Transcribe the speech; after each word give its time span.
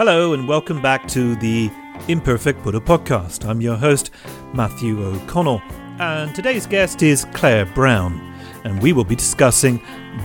Hello, 0.00 0.32
and 0.32 0.48
welcome 0.48 0.80
back 0.80 1.06
to 1.08 1.36
the 1.36 1.70
Imperfect 2.08 2.62
Buddha 2.62 2.80
podcast. 2.80 3.44
I'm 3.46 3.60
your 3.60 3.76
host, 3.76 4.12
Matthew 4.54 4.98
O'Connell, 4.98 5.60
and 5.98 6.34
today's 6.34 6.66
guest 6.66 7.02
is 7.02 7.26
Clair 7.34 7.66
Brown, 7.66 8.18
and 8.64 8.82
we 8.82 8.94
will 8.94 9.04
be 9.04 9.14
discussing 9.14 9.78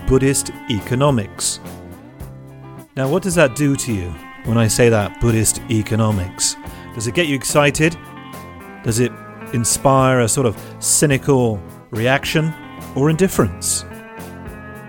Buddhist 0.07 0.49
economics. 0.69 1.59
Now, 2.95 3.09
what 3.09 3.21
does 3.21 3.35
that 3.35 3.57
do 3.57 3.75
to 3.75 3.93
you 3.93 4.11
when 4.45 4.57
I 4.57 4.69
say 4.69 4.87
that 4.87 5.19
Buddhist 5.19 5.59
economics? 5.69 6.55
Does 6.93 7.07
it 7.07 7.13
get 7.13 7.27
you 7.27 7.35
excited? 7.35 7.97
Does 8.85 9.01
it 9.01 9.11
inspire 9.51 10.21
a 10.21 10.29
sort 10.29 10.47
of 10.47 10.57
cynical 10.79 11.61
reaction 11.89 12.53
or 12.95 13.09
indifference? 13.09 13.83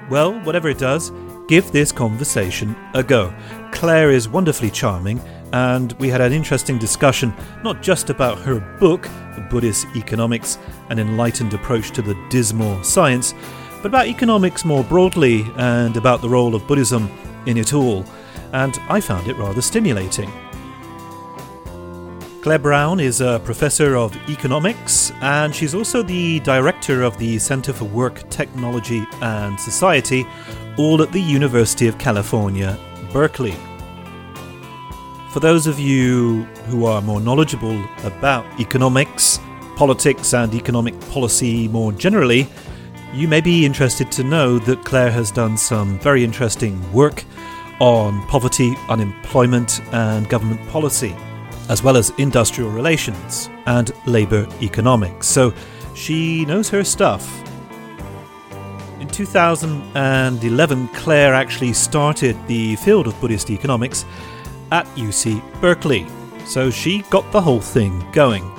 Well, 0.09 0.39
whatever 0.43 0.69
it 0.69 0.79
does, 0.79 1.11
give 1.49 1.73
this 1.73 1.91
conversation 1.91 2.77
a 2.95 3.03
go. 3.03 3.35
Clair 3.73 4.11
is 4.11 4.29
wonderfully 4.29 4.71
charming, 4.71 5.21
and 5.53 5.93
we 5.95 6.09
had 6.09 6.21
an 6.21 6.33
interesting 6.33 6.79
discussion 6.79 7.35
not 7.63 7.83
just 7.83 8.11
about 8.11 8.39
her 8.39 8.61
book, 8.79 9.09
Buddhist 9.51 9.87
Economics 9.95 10.59
An 10.91 10.99
Enlightened 10.99 11.55
Approach 11.55 11.91
to 11.93 12.03
the 12.03 12.15
Dismal 12.31 12.83
Science, 12.83 13.35
but 13.83 13.87
about 13.87 14.07
economics 14.07 14.65
more 14.65 14.83
broadly 14.85 15.45
and 15.57 15.97
about 15.97 16.21
the 16.21 16.29
role 16.29 16.55
of 16.55 16.67
Buddhism 16.67 17.11
in 17.47 17.57
it 17.57 17.73
all, 17.73 18.05
and 18.53 18.79
I 18.89 19.01
found 19.01 19.29
it 19.29 19.37
rather 19.37 19.63
stimulating. 19.63 20.33
Clair 22.47 22.61
Brown 22.61 23.01
is 23.01 23.21
a 23.21 23.41
professor 23.45 23.97
of 23.97 24.17
economics 24.29 25.11
and 25.21 25.53
she's 25.53 25.75
also 25.75 26.01
the 26.01 26.39
director 26.41 27.03
of 27.03 27.19
the 27.19 27.41
Center 27.41 27.73
for 27.73 27.87
Work, 27.87 28.31
Technology 28.31 29.05
and 29.21 29.59
Society, 29.59 30.25
all 30.79 31.03
at 31.03 31.11
the 31.11 31.21
University 31.21 31.89
of 31.89 31.99
California, 31.99 32.79
Berkeley. 33.17 33.55
For 35.31 35.41
those 35.41 35.67
of 35.67 35.81
you 35.81 36.43
who 36.69 36.85
are 36.85 37.01
more 37.01 37.19
knowledgeable 37.19 37.83
about 38.05 38.45
economics, 38.61 39.41
politics, 39.75 40.35
and 40.35 40.53
economic 40.53 41.01
policy 41.09 41.67
more 41.69 41.93
generally, 41.93 42.47
you 43.15 43.27
may 43.27 43.41
be 43.41 43.65
interested 43.65 44.13
to 44.13 44.23
know 44.23 44.59
that 44.59 44.85
Clair 44.85 45.11
has 45.11 45.31
done 45.31 45.57
some 45.57 45.99
very 46.01 46.25
interesting 46.25 46.75
work 46.93 47.25
on 47.81 48.21
poverty, 48.27 48.75
unemployment, 48.91 49.81
and 49.95 50.29
government 50.29 50.61
policy 50.69 51.17
as 51.71 51.83
well 51.83 51.97
as 51.97 52.13
industrial 52.19 52.69
relations 52.69 53.49
and 53.65 53.93
labour 54.07 54.47
economics. 54.61 55.27
So 55.27 55.55
she 55.95 56.45
knows 56.45 56.69
her 56.69 56.85
stuff. 56.85 57.46
In 59.07 59.13
2011, 59.13 60.89
Clair 60.89 61.33
actually 61.33 61.73
started 61.75 62.37
the 62.49 62.75
field 62.75 63.07
of 63.07 63.19
Buddhist 63.21 63.51
economics 63.51 64.05
at 64.73 64.85
UC 64.97 65.41
Berkeley. 65.61 66.09
So 66.45 66.73
she 66.73 67.03
got 67.03 67.31
the 67.31 67.41
whole 67.41 67.61
thing 67.61 68.05
going. 68.11 68.51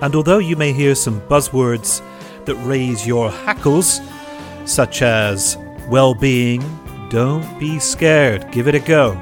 And 0.00 0.14
although 0.14 0.38
you 0.38 0.54
may 0.54 0.72
hear 0.72 0.94
some 0.94 1.20
buzzwords 1.22 2.00
that 2.44 2.54
raise 2.64 3.04
your 3.04 3.32
hackles, 3.32 4.00
such 4.64 5.02
as 5.02 5.58
well 5.88 6.14
being, 6.14 6.62
don't 7.10 7.58
be 7.58 7.80
scared, 7.80 8.48
give 8.52 8.68
it 8.68 8.76
a 8.76 8.80
go 8.80 9.20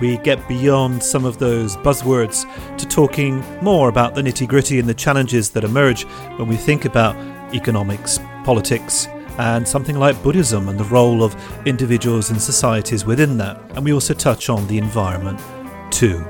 we 0.00 0.18
get 0.18 0.46
beyond 0.48 1.02
some 1.02 1.24
of 1.24 1.38
those 1.38 1.76
buzzwords 1.78 2.44
to 2.76 2.86
talking 2.86 3.40
more 3.62 3.88
about 3.88 4.14
the 4.14 4.20
nitty 4.20 4.46
gritty 4.46 4.78
and 4.78 4.88
the 4.88 4.94
challenges 4.94 5.50
that 5.50 5.64
emerge 5.64 6.02
when 6.36 6.48
we 6.48 6.56
think 6.56 6.84
about 6.84 7.16
economics, 7.54 8.18
politics, 8.44 9.08
and 9.38 9.66
something 9.66 9.98
like 9.98 10.20
Buddhism 10.22 10.68
and 10.68 10.78
the 10.78 10.84
role 10.84 11.22
of 11.22 11.34
individuals 11.66 12.30
and 12.30 12.40
societies 12.40 13.04
within 13.04 13.36
that. 13.38 13.60
And 13.70 13.84
we 13.84 13.92
also 13.92 14.14
touch 14.14 14.48
on 14.48 14.66
the 14.66 14.78
environment 14.78 15.40
too. 15.90 16.24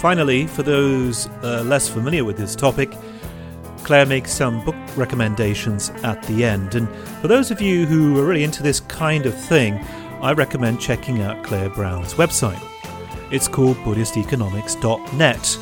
Finally, 0.00 0.46
for 0.46 0.62
those 0.62 1.26
uh, 1.42 1.62
less 1.66 1.88
familiar 1.88 2.24
with 2.24 2.38
this 2.38 2.56
topic, 2.56 2.90
Clair 3.82 4.06
makes 4.06 4.32
some 4.32 4.64
book 4.64 4.76
recommendations 4.96 5.90
at 6.02 6.22
the 6.22 6.44
end. 6.44 6.74
And 6.74 6.88
for 7.20 7.28
those 7.28 7.50
of 7.50 7.60
you 7.60 7.86
who 7.86 8.18
are 8.18 8.24
really 8.24 8.44
into 8.44 8.62
this 8.62 8.80
kind 8.80 9.26
of 9.26 9.34
thing, 9.34 9.74
I 10.22 10.32
recommend 10.32 10.80
checking 10.80 11.20
out 11.22 11.42
Clair 11.44 11.68
Brown's 11.70 12.14
website. 12.14 12.62
It's 13.30 13.48
called 13.48 13.76
BuddhistEconomics.net, 13.78 15.58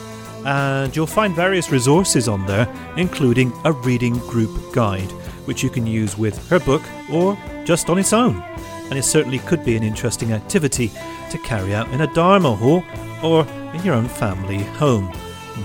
and 0.49 0.97
you'll 0.97 1.07
find 1.07 1.37
various 1.37 1.71
resources 1.71 2.27
on 2.27 2.47
there, 2.47 2.67
including 2.97 3.53
a 3.67 3.73
reading 3.73 4.15
group 4.21 4.73
guide, 4.73 5.13
which 5.45 5.63
you 5.63 5.69
can 5.69 5.87
use 5.87 6.17
with 6.17 6.49
her 6.49 6.59
book 6.59 6.81
or 7.13 7.37
just 7.67 7.91
on 7.91 7.99
its 7.99 8.15
own. 8.15 8.43
And 8.89 8.99
it 8.99 9.03
certainly 9.03 9.41
could 9.41 9.63
be 9.63 9.77
an 9.77 9.83
interesting 9.83 10.33
activity 10.33 10.91
to 11.31 11.39
carry 11.45 11.75
out 11.75 11.91
in 11.91 12.01
a 12.01 12.15
Dharma 12.15 12.57
hall 12.57 12.83
or 13.23 13.47
in 13.75 13.85
your 13.85 13.95
own 13.95 14.09
family 14.09 14.63
home. 14.63 15.09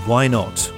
Why 0.04 0.28
not? 0.28 0.70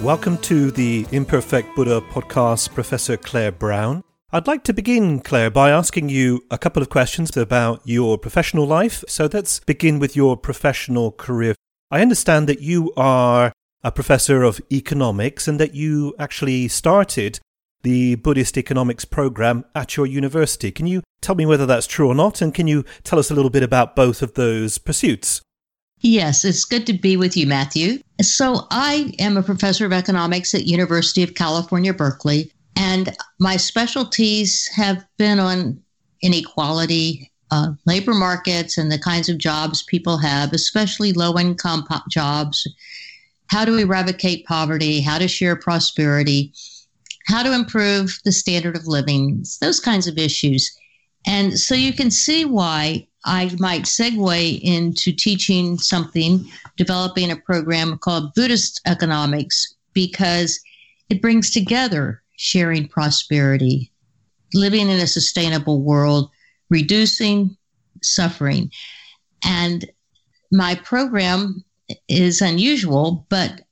Welcome 0.00 0.38
to 0.42 0.70
the 0.70 1.04
Imperfect 1.10 1.74
Buddha 1.74 2.00
podcast, 2.00 2.72
Professor 2.74 3.16
Clair 3.16 3.50
Brown. 3.50 4.04
I'd 4.30 4.46
like 4.46 4.62
to 4.64 4.72
begin, 4.72 5.18
Clair, 5.18 5.50
by 5.50 5.70
asking 5.70 6.10
you 6.10 6.44
a 6.48 6.58
couple 6.58 6.80
of 6.80 6.90
questions 6.90 7.36
about 7.36 7.80
your 7.84 8.18
professional 8.18 8.68
life. 8.68 9.02
So 9.08 9.28
let's 9.32 9.58
begin 9.58 9.98
with 9.98 10.14
your 10.14 10.36
professional 10.36 11.10
career. 11.10 11.56
I 11.90 12.02
understand 12.02 12.48
that 12.48 12.60
you 12.60 12.92
are 12.96 13.52
a 13.82 13.90
professor 13.90 14.42
of 14.42 14.60
economics 14.70 15.48
and 15.48 15.58
that 15.58 15.74
you 15.74 16.14
actually 16.18 16.68
started 16.68 17.40
the 17.82 18.16
Buddhist 18.16 18.58
economics 18.58 19.04
program 19.04 19.64
at 19.74 19.96
your 19.96 20.04
university. 20.04 20.70
Can 20.70 20.86
you 20.86 21.02
tell 21.20 21.34
me 21.34 21.46
whether 21.46 21.64
that's 21.64 21.86
true 21.86 22.08
or 22.08 22.14
not? 22.14 22.42
And 22.42 22.52
can 22.52 22.66
you 22.66 22.84
tell 23.04 23.18
us 23.18 23.30
a 23.30 23.34
little 23.34 23.50
bit 23.50 23.62
about 23.62 23.96
both 23.96 24.20
of 24.20 24.34
those 24.34 24.76
pursuits? 24.76 25.40
Yes, 26.00 26.44
it's 26.44 26.64
good 26.64 26.86
to 26.86 26.92
be 26.92 27.16
with 27.16 27.36
you, 27.36 27.46
Matthew. 27.46 28.00
So 28.20 28.66
I 28.70 29.14
am 29.18 29.36
a 29.36 29.42
professor 29.42 29.86
of 29.86 29.92
economics 29.92 30.54
at 30.54 30.66
University 30.66 31.22
of 31.22 31.34
California, 31.34 31.94
Berkeley. 31.94 32.52
And 32.76 33.16
my 33.40 33.56
specialties 33.56 34.68
have 34.74 35.04
been 35.16 35.40
on 35.40 35.80
inequality, 36.20 37.32
uh, 37.50 37.72
labor 37.86 38.14
markets, 38.14 38.78
and 38.78 38.90
the 38.90 38.98
kinds 38.98 39.28
of 39.28 39.38
jobs 39.38 39.82
people 39.82 40.18
have, 40.18 40.52
especially 40.52 41.12
low 41.12 41.38
income 41.38 41.84
po- 41.88 42.00
jobs. 42.10 42.66
How 43.48 43.64
to 43.64 43.76
eradicate 43.76 44.44
poverty, 44.44 45.00
how 45.00 45.18
to 45.18 45.26
share 45.26 45.56
prosperity, 45.56 46.52
how 47.26 47.42
to 47.42 47.54
improve 47.54 48.18
the 48.24 48.32
standard 48.32 48.76
of 48.76 48.86
living, 48.86 49.44
those 49.60 49.80
kinds 49.80 50.06
of 50.06 50.18
issues. 50.18 50.70
And 51.26 51.58
so 51.58 51.74
you 51.74 51.92
can 51.92 52.10
see 52.10 52.44
why 52.44 53.06
I 53.24 53.50
might 53.58 53.82
segue 53.82 54.60
into 54.62 55.12
teaching 55.12 55.78
something, 55.78 56.46
developing 56.76 57.30
a 57.30 57.36
program 57.36 57.98
called 57.98 58.34
Buddhist 58.34 58.80
economics, 58.86 59.74
because 59.92 60.60
it 61.10 61.22
brings 61.22 61.50
together 61.50 62.22
sharing 62.36 62.86
prosperity, 62.88 63.90
living 64.54 64.88
in 64.88 65.00
a 65.00 65.06
sustainable 65.06 65.82
world, 65.82 66.30
reducing 66.70 67.56
suffering. 68.02 68.70
And 69.44 69.90
my 70.50 70.74
program 70.76 71.64
is 72.08 72.40
unusual, 72.40 73.26
but 73.28 73.62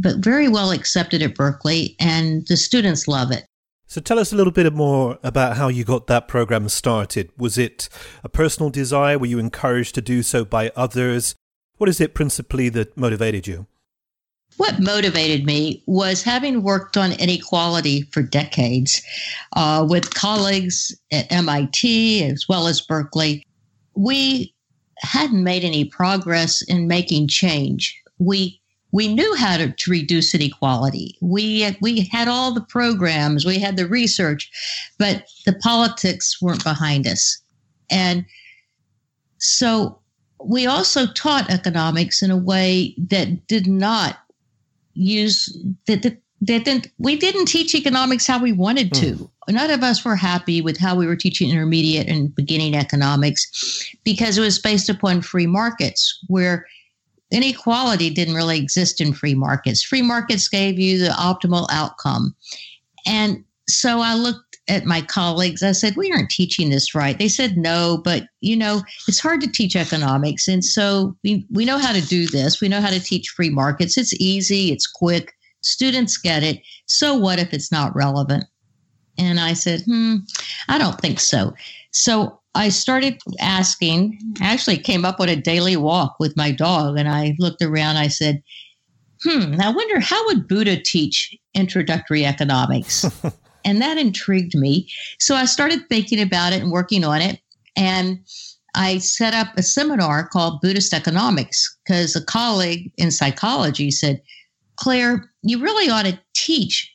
but 0.00 0.18
very 0.18 0.48
well 0.48 0.70
accepted 0.70 1.22
at 1.22 1.34
Berkeley, 1.34 1.96
and 1.98 2.46
the 2.46 2.56
students 2.56 3.08
love 3.08 3.32
it. 3.32 3.44
So 3.88 4.00
tell 4.00 4.18
us 4.18 4.32
a 4.32 4.36
little 4.36 4.52
bit 4.52 4.72
more 4.72 5.18
about 5.22 5.56
how 5.56 5.68
you 5.68 5.82
got 5.82 6.06
that 6.06 6.28
program 6.28 6.68
started. 6.68 7.30
Was 7.36 7.58
it 7.58 7.88
a 8.22 8.28
personal 8.28 8.70
desire? 8.70 9.18
Were 9.18 9.26
you 9.26 9.38
encouraged 9.38 9.94
to 9.96 10.02
do 10.02 10.22
so 10.22 10.44
by 10.44 10.70
others? 10.76 11.34
What 11.78 11.88
is 11.88 12.00
it 12.00 12.14
principally 12.14 12.68
that 12.68 12.96
motivated 12.96 13.46
you? 13.46 13.66
What 14.58 14.80
motivated 14.80 15.46
me 15.46 15.82
was 15.86 16.24
having 16.24 16.64
worked 16.64 16.96
on 16.96 17.12
inequality 17.12 18.02
for 18.10 18.22
decades 18.22 19.00
uh, 19.54 19.86
with 19.88 20.14
colleagues 20.14 20.94
at 21.12 21.30
MIT 21.30 22.24
as 22.24 22.48
well 22.48 22.66
as 22.66 22.80
Berkeley. 22.80 23.46
We 23.94 24.52
hadn't 24.98 25.44
made 25.44 25.62
any 25.62 25.84
progress 25.84 26.60
in 26.62 26.88
making 26.88 27.28
change. 27.28 27.96
We 28.18 28.60
we 28.90 29.06
knew 29.06 29.34
how 29.36 29.58
to, 29.58 29.70
to 29.70 29.90
reduce 29.90 30.34
inequality. 30.34 31.16
We 31.20 31.76
we 31.80 32.08
had 32.10 32.26
all 32.26 32.52
the 32.52 32.60
programs, 32.60 33.46
we 33.46 33.60
had 33.60 33.76
the 33.76 33.86
research, 33.86 34.50
but 34.98 35.28
the 35.46 35.52
politics 35.54 36.42
weren't 36.42 36.64
behind 36.64 37.06
us. 37.06 37.40
And 37.90 38.26
so 39.38 40.00
we 40.44 40.66
also 40.66 41.06
taught 41.06 41.48
economics 41.48 42.22
in 42.22 42.32
a 42.32 42.36
way 42.36 42.96
that 42.98 43.46
did 43.46 43.68
not 43.68 44.18
use 44.98 45.56
that 45.86 46.02
that, 46.02 46.18
that 46.42 46.64
didn't 46.64 46.88
we 46.98 47.16
didn't 47.16 47.46
teach 47.46 47.74
economics 47.74 48.26
how 48.26 48.40
we 48.40 48.52
wanted 48.52 48.92
to. 48.94 49.14
Mm. 49.14 49.30
None 49.50 49.70
of 49.70 49.82
us 49.82 50.04
were 50.04 50.16
happy 50.16 50.60
with 50.60 50.76
how 50.78 50.94
we 50.94 51.06
were 51.06 51.16
teaching 51.16 51.50
intermediate 51.50 52.08
and 52.08 52.34
beginning 52.34 52.74
economics 52.74 53.90
because 54.04 54.36
it 54.36 54.42
was 54.42 54.58
based 54.58 54.88
upon 54.88 55.22
free 55.22 55.46
markets 55.46 56.22
where 56.28 56.66
inequality 57.30 58.10
didn't 58.10 58.34
really 58.34 58.58
exist 58.58 59.00
in 59.00 59.12
free 59.12 59.34
markets. 59.34 59.82
Free 59.82 60.02
markets 60.02 60.48
gave 60.48 60.78
you 60.78 60.98
the 60.98 61.10
optimal 61.10 61.66
outcome. 61.70 62.34
And 63.06 63.44
so 63.68 64.00
I 64.00 64.14
looked 64.14 64.47
at 64.68 64.84
my 64.84 65.00
colleagues. 65.00 65.62
I 65.62 65.72
said, 65.72 65.96
We 65.96 66.10
aren't 66.12 66.30
teaching 66.30 66.70
this 66.70 66.94
right. 66.94 67.18
They 67.18 67.28
said, 67.28 67.56
No, 67.56 68.00
but 68.04 68.24
you 68.40 68.56
know, 68.56 68.82
it's 69.06 69.20
hard 69.20 69.40
to 69.40 69.50
teach 69.50 69.76
economics. 69.76 70.48
And 70.48 70.64
so 70.64 71.16
we, 71.24 71.46
we 71.50 71.64
know 71.64 71.78
how 71.78 71.92
to 71.92 72.06
do 72.06 72.26
this. 72.26 72.60
We 72.60 72.68
know 72.68 72.80
how 72.80 72.90
to 72.90 73.00
teach 73.00 73.30
free 73.30 73.50
markets. 73.50 73.96
It's 73.96 74.14
easy, 74.14 74.72
it's 74.72 74.86
quick. 74.86 75.32
Students 75.62 76.16
get 76.16 76.42
it. 76.42 76.60
So 76.86 77.16
what 77.16 77.38
if 77.38 77.52
it's 77.52 77.72
not 77.72 77.94
relevant? 77.96 78.44
And 79.18 79.40
I 79.40 79.54
said, 79.54 79.82
Hmm, 79.82 80.16
I 80.68 80.78
don't 80.78 81.00
think 81.00 81.20
so. 81.20 81.54
So 81.92 82.40
I 82.54 82.68
started 82.68 83.18
asking, 83.40 84.18
actually 84.40 84.78
came 84.78 85.04
up 85.04 85.20
on 85.20 85.28
a 85.28 85.36
daily 85.36 85.76
walk 85.76 86.16
with 86.18 86.36
my 86.36 86.50
dog 86.50 86.98
and 86.98 87.08
I 87.08 87.36
looked 87.38 87.62
around. 87.62 87.96
I 87.96 88.08
said, 88.08 88.42
hmm, 89.22 89.60
I 89.60 89.70
wonder 89.70 90.00
how 90.00 90.24
would 90.26 90.48
Buddha 90.48 90.80
teach 90.80 91.36
introductory 91.54 92.24
economics? 92.24 93.04
and 93.64 93.80
that 93.80 93.98
intrigued 93.98 94.54
me. 94.54 94.88
So 95.18 95.34
I 95.34 95.44
started 95.44 95.88
thinking 95.88 96.20
about 96.20 96.52
it 96.52 96.62
and 96.62 96.72
working 96.72 97.04
on 97.04 97.20
it. 97.20 97.40
And 97.76 98.20
I 98.74 98.98
set 98.98 99.34
up 99.34 99.48
a 99.56 99.62
seminar 99.62 100.28
called 100.28 100.60
Buddhist 100.60 100.92
Economics 100.92 101.76
because 101.84 102.14
a 102.14 102.24
colleague 102.24 102.92
in 102.96 103.10
psychology 103.10 103.90
said, 103.90 104.22
Clair, 104.76 105.30
you 105.42 105.60
really 105.60 105.90
ought 105.90 106.04
to 106.04 106.20
teach 106.34 106.92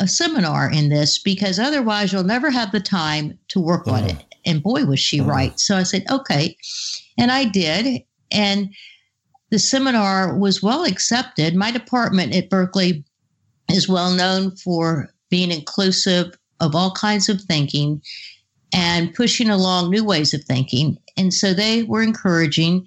a 0.00 0.08
seminar 0.08 0.70
in 0.70 0.88
this 0.88 1.18
because 1.22 1.58
otherwise 1.58 2.12
you'll 2.12 2.24
never 2.24 2.50
have 2.50 2.72
the 2.72 2.80
time 2.80 3.38
to 3.48 3.60
work 3.60 3.86
on 3.86 4.04
it. 4.04 4.12
Uh-huh. 4.12 4.22
And 4.46 4.62
boy, 4.62 4.84
was 4.84 5.00
she 5.00 5.20
uh-huh. 5.20 5.30
right. 5.30 5.60
So 5.60 5.76
I 5.76 5.84
said, 5.84 6.04
okay. 6.10 6.56
And 7.16 7.30
I 7.30 7.44
did. 7.44 8.02
And 8.32 8.74
the 9.50 9.58
seminar 9.58 10.36
was 10.36 10.62
well 10.62 10.84
accepted. 10.84 11.54
My 11.54 11.70
department 11.70 12.34
at 12.34 12.50
Berkeley 12.50 13.04
is 13.70 13.88
well 13.88 14.12
known 14.12 14.56
for 14.56 15.08
being 15.34 15.50
inclusive 15.50 16.38
of 16.60 16.76
all 16.76 16.92
kinds 16.92 17.28
of 17.28 17.40
thinking 17.40 18.00
and 18.72 19.12
pushing 19.14 19.50
along 19.50 19.90
new 19.90 20.04
ways 20.04 20.32
of 20.32 20.44
thinking. 20.44 20.96
And 21.16 21.34
so 21.34 21.52
they 21.52 21.82
were 21.82 22.04
encouraging. 22.04 22.86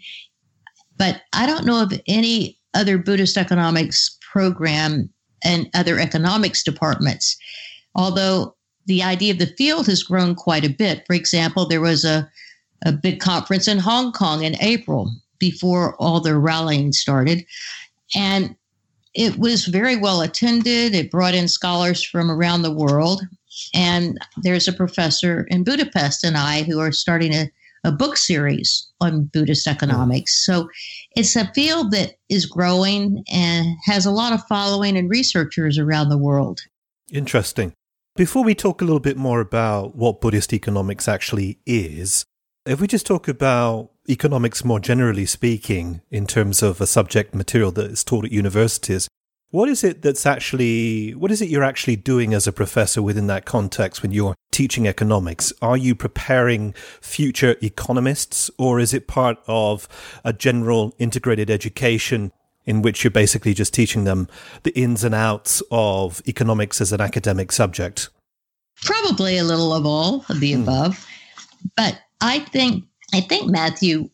But 0.98 1.24
I 1.34 1.46
don't 1.46 1.66
know 1.66 1.84
of 1.84 1.92
any 2.08 2.58
other 2.74 2.98
Buddhist 2.98 3.36
economics 3.36 4.18
program 4.32 5.10
and 5.44 5.70
other 5.74 6.00
economics 6.00 6.64
departments, 6.64 7.36
although 7.96 8.56
the 8.86 9.04
idea 9.04 9.34
of 9.34 9.40
the 9.40 9.54
field 9.58 9.86
has 9.88 10.02
grown 10.02 10.34
quite 10.34 10.64
a 10.64 10.70
bit. 10.70 11.04
For 11.06 11.16
example, 11.16 11.68
there 11.68 11.82
was 11.82 12.06
a, 12.06 12.32
a 12.86 12.94
big 12.94 13.20
conference 13.20 13.68
in 13.68 13.80
Hong 13.80 14.14
Kong 14.14 14.46
in 14.46 14.56
April 14.62 15.12
before 15.38 15.98
all 15.98 16.22
the 16.22 16.38
rallying 16.38 16.94
started. 16.94 17.46
And 18.16 18.56
it 19.18 19.40
was 19.40 19.66
very 19.66 19.96
well 19.98 20.22
attended. 20.22 20.94
It 20.94 21.10
brought 21.10 21.34
in 21.34 21.48
scholars 21.48 22.04
from 22.04 22.30
around 22.30 22.62
the 22.62 22.72
world. 22.72 23.24
And 23.74 24.18
there's 24.44 24.68
a 24.68 24.74
professor 24.74 25.48
in 25.50 25.64
Budapest 25.64 26.24
and 26.24 26.38
I 26.38 26.62
who 26.62 26.80
are 26.80 26.92
starting 26.92 27.34
a, 27.34 27.50
a 27.84 27.92
book 27.92 28.16
series 28.16 28.88
on 29.02 29.26
Buddhist 29.26 29.66
economics. 29.66 30.46
So 30.46 30.70
it's 31.16 31.36
a 31.36 31.52
field 31.56 31.92
that 31.92 32.14
is 32.30 32.46
growing 32.46 33.24
and 33.34 33.76
has 33.86 34.06
a 34.06 34.12
lot 34.12 34.34
of 34.34 34.46
following 34.46 34.96
and 34.96 35.10
researchers 35.10 35.80
around 35.80 36.10
the 36.10 36.18
world. 36.18 36.62
Interesting. 37.12 37.74
Before 38.16 38.44
we 38.44 38.54
talk 38.54 38.82
a 38.82 38.86
little 38.86 39.00
bit 39.00 39.18
more 39.18 39.40
about 39.40 39.96
what 39.96 40.22
Buddhist 40.22 40.54
economics 40.54 41.08
actually 41.08 41.58
is, 41.66 42.24
if 42.68 42.82
we 42.82 42.88
just 42.88 43.06
talk 43.06 43.28
about 43.28 43.92
economics 44.10 44.64
more 44.64 44.80
generally 44.80 45.26
speaking, 45.26 46.02
in 46.12 46.28
terms 46.28 46.62
of 46.62 46.82
a 46.82 46.88
subject 46.88 47.34
material 47.34 47.72
that 47.72 47.92
is 47.92 48.04
taught 48.04 48.26
at 48.26 48.32
universities, 48.32 49.08
what 49.50 49.70
is 49.70 49.84
it 49.84 50.02
that's 50.02 50.26
actually, 50.26 51.12
what 51.16 51.32
is 51.32 51.42
it 51.42 51.50
you're 51.50 51.64
actually 51.64 51.96
doing 51.96 52.34
as 52.34 52.48
a 52.48 52.52
professor 52.52 53.02
within 53.02 53.28
that 53.28 53.46
context 53.46 54.02
when 54.02 54.12
you're 54.12 54.36
teaching 54.52 54.88
economics? 54.88 55.54
Are 55.62 55.78
you 55.78 55.96
preparing 55.96 56.74
future 57.02 57.56
economists 57.62 58.52
or 58.58 58.80
is 58.80 58.94
it 58.94 59.08
part 59.08 59.38
of 59.48 59.88
a 60.26 60.34
general 60.34 60.94
integrated 61.00 61.50
education 61.50 62.34
in 62.66 62.82
which 62.82 63.04
you're 63.04 63.12
basically 63.12 63.54
just 63.54 63.74
teaching 63.74 64.04
them 64.04 64.28
the 64.64 64.78
ins 64.78 65.06
and 65.06 65.16
outs 65.16 65.64
of 65.72 66.22
economics 66.28 66.82
as 66.82 66.92
an 66.92 67.00
academic 67.00 67.54
subject? 67.54 68.10
Probably 68.84 69.38
a 69.38 69.46
little 69.46 69.74
of 69.74 69.86
all 69.86 70.26
of 70.28 70.42
the 70.42 70.54
hmm. 70.54 70.64
above. 70.64 71.08
But 71.78 72.02
I 72.22 72.40
think 72.40 72.84
I 73.14 73.22
think 73.22 73.50
Matthew, 73.50 74.10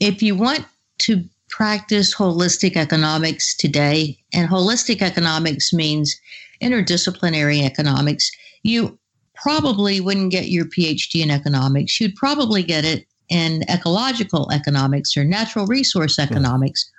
if 0.00 0.22
you 0.22 0.34
want 0.34 0.64
to 1.00 1.24
practice 1.50 2.14
holistic 2.14 2.76
economics 2.76 3.56
today, 3.56 4.18
and 4.32 4.48
holistic 4.48 5.02
economics 5.02 5.72
means 5.72 6.18
interdisciplinary 6.62 7.62
economics, 7.62 8.30
you 8.62 8.98
probably 9.34 10.00
wouldn't 10.00 10.32
get 10.32 10.48
your 10.48 10.64
PhD 10.66 11.22
in 11.22 11.30
economics. 11.30 12.00
You'd 12.00 12.16
probably 12.16 12.62
get 12.62 12.84
it 12.84 13.06
in 13.28 13.62
ecological 13.68 14.50
economics 14.52 15.16
or 15.16 15.24
natural 15.24 15.66
resource 15.66 16.18
economics 16.18 16.90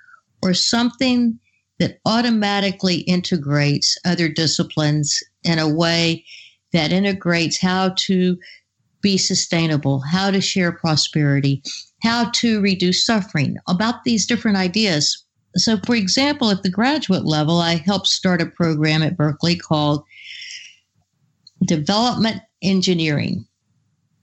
or 0.41 0.53
something 0.53 1.37
that 1.79 1.99
automatically 2.05 2.97
integrates 3.01 3.97
other 4.05 4.29
disciplines 4.29 5.21
in 5.43 5.59
a 5.59 5.73
way 5.73 6.23
that 6.71 6.91
integrates 6.91 7.59
how 7.59 7.93
to 7.97 8.37
be 9.01 9.17
sustainable, 9.17 9.99
how 9.99 10.31
to 10.31 10.41
share 10.41 10.71
prosperity, 10.71 11.61
how 12.03 12.29
to 12.31 12.61
reduce 12.61 13.05
suffering, 13.05 13.57
about 13.67 14.03
these 14.03 14.25
different 14.25 14.57
ideas. 14.57 15.23
So, 15.55 15.77
for 15.85 15.95
example, 15.95 16.51
at 16.51 16.63
the 16.63 16.69
graduate 16.69 17.25
level, 17.25 17.57
I 17.59 17.75
helped 17.75 18.07
start 18.07 18.41
a 18.41 18.45
program 18.45 19.01
at 19.01 19.17
Berkeley 19.17 19.55
called 19.55 20.03
Development 21.65 22.41
Engineering. 22.61 23.45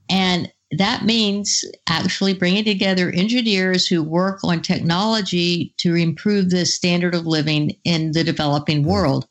And 0.08 0.52
that 0.72 1.04
means 1.04 1.64
actually 1.88 2.34
bringing 2.34 2.64
together 2.64 3.10
engineers 3.10 3.86
who 3.86 4.02
work 4.02 4.42
on 4.42 4.62
technology 4.62 5.72
to 5.78 5.94
improve 5.94 6.50
the 6.50 6.66
standard 6.66 7.14
of 7.14 7.26
living 7.26 7.76
in 7.84 8.12
the 8.12 8.24
developing 8.24 8.84
world 8.84 9.26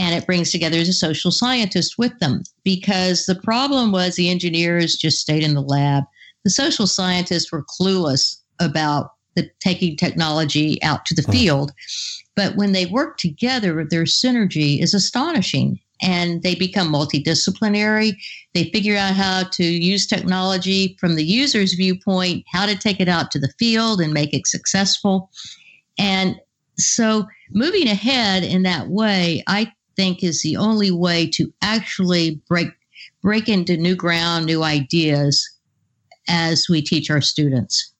and 0.00 0.14
it 0.14 0.24
brings 0.24 0.50
together 0.50 0.82
the 0.82 0.94
social 0.94 1.30
scientists 1.30 1.98
with 1.98 2.18
them 2.20 2.42
because 2.64 3.26
the 3.26 3.34
problem 3.34 3.92
was 3.92 4.16
the 4.16 4.30
engineers 4.30 4.96
just 4.96 5.18
stayed 5.18 5.42
in 5.42 5.52
the 5.52 5.60
lab. 5.60 6.04
The 6.42 6.50
social 6.50 6.86
scientists 6.86 7.52
were 7.52 7.64
clueless 7.64 8.38
about 8.60 9.12
the 9.36 9.50
taking 9.60 9.98
technology 9.98 10.82
out 10.82 11.04
to 11.04 11.14
the 11.14 11.20
hmm. 11.22 11.32
field. 11.32 11.72
But 12.34 12.56
when 12.56 12.72
they 12.72 12.86
work 12.86 13.18
together, 13.18 13.84
their 13.84 14.04
synergy 14.04 14.82
is 14.82 14.94
astonishing 14.94 15.78
and 16.00 16.42
they 16.42 16.54
become 16.54 16.90
multidisciplinary. 16.90 18.16
They 18.54 18.70
figure 18.70 18.96
out 18.96 19.12
how 19.12 19.42
to 19.52 19.64
use 19.64 20.06
technology 20.06 20.96
from 20.98 21.16
the 21.16 21.24
user's 21.24 21.74
viewpoint, 21.74 22.46
how 22.50 22.64
to 22.64 22.74
take 22.74 23.00
it 23.00 23.08
out 23.10 23.30
to 23.32 23.38
the 23.38 23.52
field 23.58 24.00
and 24.00 24.14
make 24.14 24.32
it 24.32 24.46
successful. 24.46 25.30
And 25.98 26.40
so 26.78 27.28
moving 27.50 27.86
ahead 27.86 28.44
in 28.44 28.62
that 28.62 28.88
way, 28.88 29.44
I 29.46 29.70
think 30.00 30.24
is 30.24 30.40
the 30.40 30.56
only 30.56 30.90
way 30.90 31.28
to 31.28 31.52
actually 31.60 32.40
break 32.48 32.68
break 33.22 33.50
into 33.50 33.76
new 33.76 33.94
ground, 33.94 34.46
new 34.46 34.62
ideas 34.62 35.46
as 36.26 36.68
we 36.70 36.80
teach 36.80 37.10
our 37.10 37.20
students. 37.20 37.92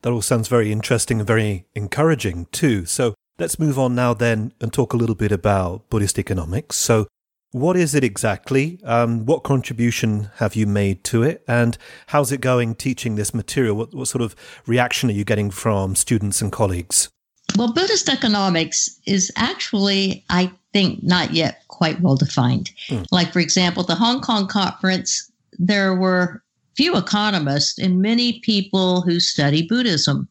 That 0.00 0.12
all 0.12 0.22
sounds 0.22 0.48
very 0.48 0.72
interesting 0.72 1.18
and 1.18 1.26
very 1.26 1.66
encouraging 1.74 2.46
too. 2.50 2.86
So 2.86 3.14
let's 3.38 3.58
move 3.58 3.78
on 3.78 3.94
now 3.94 4.14
then 4.14 4.54
and 4.58 4.72
talk 4.72 4.94
a 4.94 4.96
little 4.96 5.14
bit 5.14 5.32
about 5.32 5.90
Buddhist 5.90 6.18
economics. 6.18 6.76
So 6.76 7.08
what 7.52 7.76
is 7.76 7.94
it 7.94 8.04
exactly? 8.04 8.80
Um, 8.84 9.26
what 9.26 9.42
contribution 9.42 10.30
have 10.36 10.56
you 10.56 10.66
made 10.66 11.04
to 11.04 11.22
it? 11.22 11.44
And 11.46 11.76
how's 12.06 12.32
it 12.32 12.40
going 12.40 12.74
teaching 12.74 13.16
this 13.16 13.34
material? 13.34 13.76
What, 13.76 13.94
what 13.94 14.08
sort 14.08 14.22
of 14.22 14.34
reaction 14.66 15.10
are 15.10 15.18
you 15.20 15.24
getting 15.24 15.50
from 15.50 15.94
students 15.94 16.40
and 16.40 16.50
colleagues? 16.50 17.10
Well, 17.58 17.72
Buddhist 17.74 18.08
economics 18.08 18.98
is 19.06 19.30
actually, 19.36 20.24
I 20.30 20.50
think, 20.74 21.02
not 21.02 21.32
yet 21.32 21.62
quite 21.68 22.00
well 22.00 22.16
defined. 22.16 22.70
Mm. 22.88 23.06
Like, 23.10 23.32
for 23.32 23.38
example, 23.38 23.84
the 23.84 23.94
Hong 23.94 24.20
Kong 24.20 24.46
conference, 24.46 25.30
there 25.58 25.94
were 25.94 26.42
few 26.76 26.96
economists 26.96 27.78
and 27.78 28.02
many 28.02 28.40
people 28.40 29.00
who 29.00 29.20
study 29.20 29.66
Buddhism. 29.66 30.28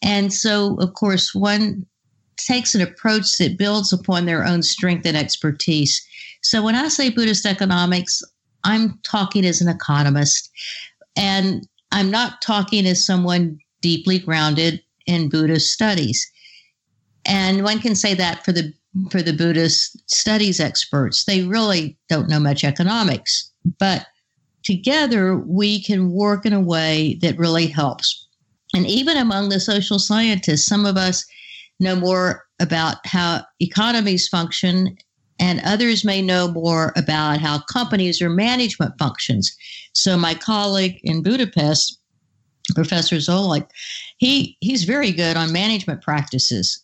And 0.00 0.32
so, 0.32 0.76
of 0.76 0.94
course, 0.94 1.34
one 1.34 1.84
takes 2.36 2.74
an 2.74 2.80
approach 2.80 3.36
that 3.38 3.58
builds 3.58 3.92
upon 3.92 4.24
their 4.24 4.44
own 4.44 4.62
strength 4.62 5.04
and 5.04 5.16
expertise. 5.16 6.00
So, 6.42 6.62
when 6.62 6.76
I 6.76 6.88
say 6.88 7.10
Buddhist 7.10 7.44
economics, 7.44 8.22
I'm 8.64 8.98
talking 9.02 9.44
as 9.44 9.60
an 9.60 9.68
economist, 9.68 10.48
and 11.16 11.66
I'm 11.90 12.10
not 12.10 12.40
talking 12.40 12.86
as 12.86 13.04
someone 13.04 13.58
deeply 13.80 14.20
grounded 14.20 14.80
in 15.06 15.28
Buddhist 15.28 15.72
studies. 15.72 16.30
And 17.24 17.64
one 17.64 17.80
can 17.80 17.96
say 17.96 18.14
that 18.14 18.44
for 18.44 18.52
the 18.52 18.72
for 19.10 19.22
the 19.22 19.32
Buddhist 19.32 19.98
studies 20.10 20.60
experts. 20.60 21.24
They 21.24 21.42
really 21.42 21.96
don't 22.08 22.28
know 22.28 22.40
much 22.40 22.64
economics, 22.64 23.50
but 23.78 24.06
together 24.62 25.36
we 25.36 25.82
can 25.82 26.12
work 26.12 26.44
in 26.44 26.52
a 26.52 26.60
way 26.60 27.18
that 27.22 27.38
really 27.38 27.66
helps. 27.66 28.28
And 28.74 28.86
even 28.86 29.16
among 29.16 29.48
the 29.48 29.60
social 29.60 29.98
scientists, 29.98 30.66
some 30.66 30.86
of 30.86 30.96
us 30.96 31.24
know 31.80 31.96
more 31.96 32.44
about 32.60 33.04
how 33.06 33.42
economies 33.60 34.28
function 34.28 34.96
and 35.40 35.60
others 35.64 36.04
may 36.04 36.22
know 36.22 36.48
more 36.48 36.92
about 36.96 37.40
how 37.40 37.60
companies 37.62 38.22
or 38.22 38.30
management 38.30 38.94
functions. 38.98 39.54
So 39.92 40.16
my 40.16 40.34
colleague 40.34 41.00
in 41.02 41.22
Budapest, 41.22 41.98
Professor 42.74 43.16
Zolik, 43.16 43.66
he 44.18 44.56
he's 44.60 44.84
very 44.84 45.10
good 45.10 45.36
on 45.36 45.52
management 45.52 46.02
practices. 46.02 46.80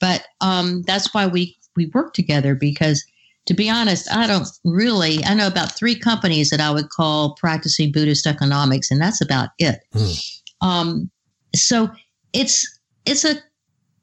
But 0.00 0.26
um, 0.40 0.82
that's 0.82 1.12
why 1.14 1.26
we 1.26 1.56
we 1.76 1.86
work 1.86 2.14
together 2.14 2.54
because 2.54 3.04
to 3.46 3.54
be 3.54 3.70
honest, 3.70 4.12
I 4.12 4.26
don't 4.26 4.48
really. 4.64 5.24
I 5.24 5.34
know 5.34 5.46
about 5.46 5.76
three 5.76 5.94
companies 5.96 6.50
that 6.50 6.60
I 6.60 6.70
would 6.70 6.90
call 6.90 7.34
practicing 7.34 7.92
Buddhist 7.92 8.26
economics, 8.26 8.90
and 8.90 9.00
that's 9.00 9.20
about 9.20 9.50
it. 9.58 9.80
Mm. 9.94 10.40
Um, 10.60 11.10
so 11.54 11.88
it's 12.32 12.80
it's 13.04 13.24
a 13.24 13.36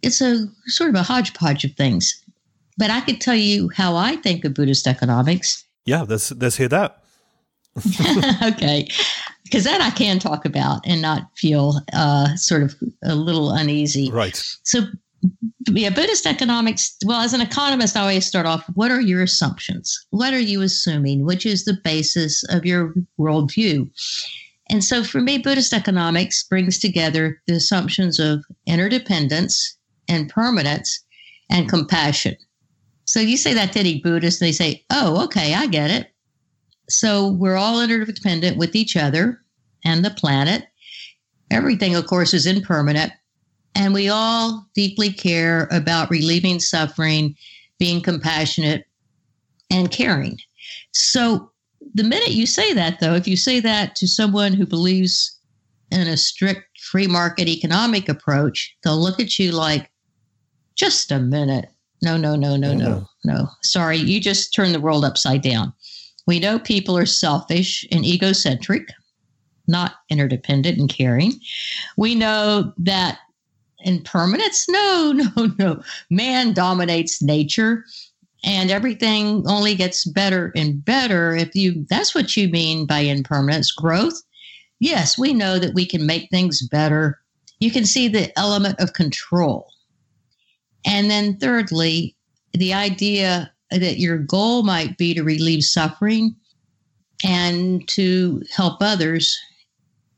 it's 0.02 0.22
a 0.22 0.48
sort 0.68 0.90
of 0.90 0.96
a 0.96 1.04
hodgepodge 1.04 1.66
of 1.66 1.74
things. 1.74 2.20
But 2.78 2.90
I 2.90 3.02
could 3.02 3.22
tell 3.22 3.36
you 3.36 3.70
how 3.76 3.96
I 3.96 4.16
think 4.18 4.46
of 4.46 4.54
Buddhist 4.54 4.88
economics. 4.88 5.64
Yeah, 5.86 6.04
let's 6.08 6.32
let's 6.32 6.58
hear 6.58 6.70
that. 6.70 7.04
okay, 8.44 8.88
because 9.44 9.66
that 9.66 9.82
I 9.82 9.90
can 9.90 10.20
talk 10.20 10.46
about 10.46 10.82
and 10.86 11.02
not 11.02 11.24
feel 11.36 11.82
uh, 11.92 12.36
sort 12.36 12.64
of 12.64 12.76
a 13.04 13.16
little 13.16 13.52
uneasy. 13.52 14.10
Right. 14.12 14.42
So 14.64 14.84
yeah, 15.72 15.90
Buddhist 15.90 16.26
economics. 16.26 16.96
Well, 17.06 17.22
as 17.22 17.34
an 17.34 17.42
economist, 17.42 17.96
I 17.96 18.02
always 18.02 18.26
start 18.26 18.46
off. 18.46 18.66
What 18.74 18.92
are 18.92 19.02
your 19.02 19.24
assumptions? 19.24 19.98
What 20.10 20.34
are 20.34 20.40
you 20.40 20.62
assuming? 20.62 21.26
Which 21.26 21.46
is 21.46 21.66
the 21.66 21.78
basis 21.84 22.44
of 22.50 22.66
your 22.66 22.94
worldview? 23.20 23.90
And 24.70 24.84
so, 24.84 25.04
for 25.04 25.22
me, 25.22 25.38
Buddhist 25.38 25.74
economics 25.74 26.44
brings 26.44 26.80
together 26.80 27.42
the 27.48 27.54
assumptions 27.54 28.20
of 28.20 28.44
interdependence 28.66 29.78
and 30.08 30.30
permanence 30.30 31.04
and 31.50 31.70
compassion. 31.70 32.36
So 33.06 33.20
you 33.20 33.38
say 33.38 33.54
that 33.54 33.74
to 33.74 33.80
any 33.80 34.02
Buddhist, 34.02 34.40
they 34.40 34.52
say, 34.52 34.84
"Oh, 34.90 35.24
okay, 35.26 35.54
I 35.54 35.68
get 35.68 35.92
it." 35.92 36.08
So 36.90 37.32
we're 37.32 37.58
all 37.58 37.82
interdependent 37.82 38.58
with 38.58 38.76
each 38.76 38.96
other 38.96 39.42
and 39.86 40.04
the 40.04 40.12
planet. 40.12 40.66
Everything, 41.52 41.96
of 41.96 42.08
course, 42.08 42.34
is 42.34 42.46
impermanent 42.46 43.12
and 43.76 43.94
we 43.94 44.10
all 44.10 44.68
deeply 44.76 45.12
care 45.12 45.68
about 45.72 46.10
relieving 46.10 46.60
suffering, 46.60 47.36
being 47.80 48.02
compassionate, 48.02 48.86
and 49.70 49.92
caring. 49.92 50.38
So, 50.92 51.52
the 51.96 52.04
minute 52.04 52.32
you 52.32 52.46
say 52.46 52.74
that, 52.74 53.00
though, 53.00 53.14
if 53.14 53.28
you 53.28 53.36
say 53.36 53.60
that 53.60 53.96
to 53.98 54.08
someone 54.08 54.54
who 54.54 54.66
believes 54.66 55.38
in 55.92 56.08
a 56.08 56.18
strict 56.18 56.80
free 56.80 57.08
market 57.08 57.48
economic 57.48 58.10
approach, 58.10 58.76
they'll 58.84 58.98
look 58.98 59.20
at 59.20 59.38
you 59.38 59.52
like, 59.52 59.92
just 60.76 61.12
a 61.12 61.20
minute. 61.20 61.70
No, 62.02 62.18
no, 62.18 62.36
no, 62.36 62.56
no, 62.56 62.74
no, 62.74 63.08
no. 63.24 63.48
Sorry, 63.62 63.98
you 63.98 64.20
just 64.20 64.54
turned 64.54 64.74
the 64.74 64.82
world 64.82 65.06
upside 65.06 65.42
down. 65.42 65.74
We 66.26 66.40
know 66.40 66.60
people 66.60 66.98
are 66.98 67.06
selfish 67.06 67.86
and 67.92 68.06
egocentric, 68.06 68.90
not 69.68 69.94
interdependent 70.10 70.78
and 70.78 70.90
caring. 70.90 71.34
We 71.96 72.16
know 72.16 72.74
that 72.78 73.20
impermanence? 73.84 74.66
No, 74.70 75.14
no, 75.38 75.54
no. 75.58 75.84
Man 76.10 76.54
dominates 76.54 77.22
nature 77.22 77.86
and 78.44 78.70
everything 78.70 79.44
only 79.48 79.76
gets 79.76 80.06
better 80.06 80.52
and 80.56 80.84
better 80.84 81.36
if 81.36 81.56
you 81.56 81.86
that's 81.90 82.14
what 82.14 82.36
you 82.36 82.48
mean 82.50 82.86
by 82.86 83.00
impermanence 83.00 83.72
growth 83.72 84.22
yes 84.80 85.18
we 85.18 85.34
know 85.34 85.58
that 85.58 85.74
we 85.74 85.86
can 85.86 86.06
make 86.06 86.30
things 86.30 86.68
better 86.68 87.20
you 87.60 87.72
can 87.72 87.86
see 87.86 88.08
the 88.08 88.38
element 88.38 88.80
of 88.80 88.94
control 88.94 89.68
and 90.86 91.10
then 91.10 91.38
thirdly 91.38 92.16
the 92.54 92.74
idea 92.74 93.52
that 93.72 94.00
your 94.00 94.18
goal 94.18 94.64
might 94.64 94.98
be 94.98 95.14
to 95.14 95.24
relieve 95.24 95.64
suffering 95.64 96.36
and 97.24 97.88
to 97.88 98.44
help 98.54 98.82
others 98.82 99.40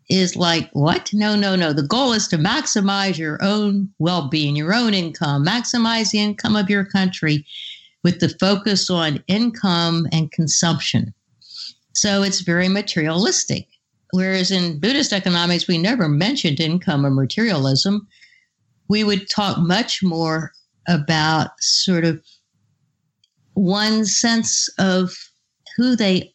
is 0.09 0.35
like, 0.35 0.69
what? 0.73 1.09
No, 1.13 1.35
no, 1.35 1.55
no. 1.55 1.73
The 1.73 1.83
goal 1.83 2.13
is 2.13 2.27
to 2.29 2.37
maximize 2.37 3.17
your 3.17 3.39
own 3.41 3.89
well 3.99 4.27
being, 4.29 4.55
your 4.55 4.73
own 4.73 4.93
income, 4.93 5.45
maximize 5.45 6.11
the 6.11 6.19
income 6.19 6.55
of 6.55 6.69
your 6.69 6.85
country 6.85 7.45
with 8.03 8.19
the 8.19 8.29
focus 8.29 8.89
on 8.89 9.23
income 9.27 10.07
and 10.11 10.31
consumption. 10.31 11.13
So 11.93 12.21
it's 12.21 12.41
very 12.41 12.67
materialistic. 12.67 13.67
Whereas 14.11 14.51
in 14.51 14.79
Buddhist 14.79 15.11
economics, 15.11 15.67
we 15.67 15.77
never 15.77 16.07
mentioned 16.07 16.59
income 16.59 17.05
or 17.05 17.09
materialism. 17.09 18.07
We 18.87 19.03
would 19.03 19.27
talk 19.29 19.57
much 19.57 20.03
more 20.03 20.51
about 20.87 21.49
sort 21.59 22.05
of 22.05 22.23
one 23.55 24.05
sense 24.05 24.69
of 24.77 25.15
who 25.75 25.95
they 25.95 26.34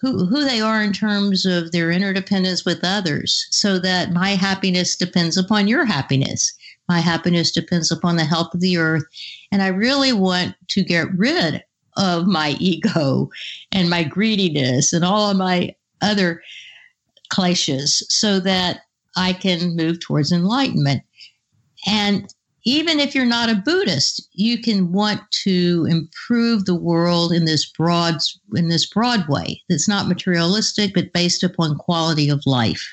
who, 0.00 0.26
who 0.26 0.44
they 0.44 0.60
are 0.60 0.82
in 0.82 0.92
terms 0.92 1.46
of 1.46 1.72
their 1.72 1.90
interdependence 1.90 2.64
with 2.64 2.80
others, 2.82 3.46
so 3.50 3.78
that 3.78 4.12
my 4.12 4.30
happiness 4.30 4.96
depends 4.96 5.36
upon 5.36 5.68
your 5.68 5.84
happiness. 5.84 6.52
My 6.88 7.00
happiness 7.00 7.50
depends 7.50 7.90
upon 7.90 8.16
the 8.16 8.24
health 8.24 8.54
of 8.54 8.60
the 8.60 8.76
earth. 8.76 9.04
And 9.50 9.62
I 9.62 9.68
really 9.68 10.12
want 10.12 10.54
to 10.68 10.82
get 10.82 11.12
rid 11.16 11.62
of 11.96 12.26
my 12.26 12.56
ego 12.60 13.30
and 13.72 13.90
my 13.90 14.04
greediness 14.04 14.92
and 14.92 15.04
all 15.04 15.30
of 15.30 15.36
my 15.36 15.74
other 16.02 16.42
kleshas 17.32 18.02
so 18.08 18.38
that 18.40 18.80
I 19.16 19.32
can 19.32 19.74
move 19.74 20.00
towards 20.00 20.30
enlightenment. 20.30 21.02
And 21.86 22.32
even 22.66 22.98
if 22.98 23.14
you're 23.14 23.24
not 23.24 23.48
a 23.48 23.54
Buddhist, 23.54 24.28
you 24.32 24.60
can 24.60 24.92
want 24.92 25.20
to 25.44 25.86
improve 25.88 26.64
the 26.64 26.74
world 26.74 27.32
in 27.32 27.44
this 27.44 27.64
broad 27.64 28.16
in 28.54 28.68
this 28.68 28.84
broad 28.86 29.26
way 29.28 29.62
that's 29.68 29.88
not 29.88 30.08
materialistic 30.08 30.92
but 30.92 31.12
based 31.12 31.42
upon 31.42 31.78
quality 31.78 32.28
of 32.28 32.42
life. 32.44 32.84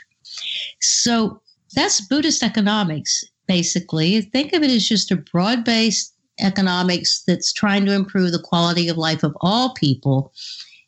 So 0.79 1.41
that's 1.75 2.07
Buddhist 2.07 2.43
economics 2.43 3.23
basically. 3.47 4.21
Think 4.21 4.53
of 4.53 4.63
it 4.63 4.69
as 4.69 4.87
just 4.87 5.11
a 5.11 5.17
broad-based 5.17 6.15
economics 6.39 7.23
that's 7.27 7.51
trying 7.51 7.85
to 7.85 7.93
improve 7.93 8.31
the 8.31 8.39
quality 8.41 8.87
of 8.87 8.97
life 8.97 9.21
of 9.23 9.35
all 9.41 9.73
people 9.73 10.31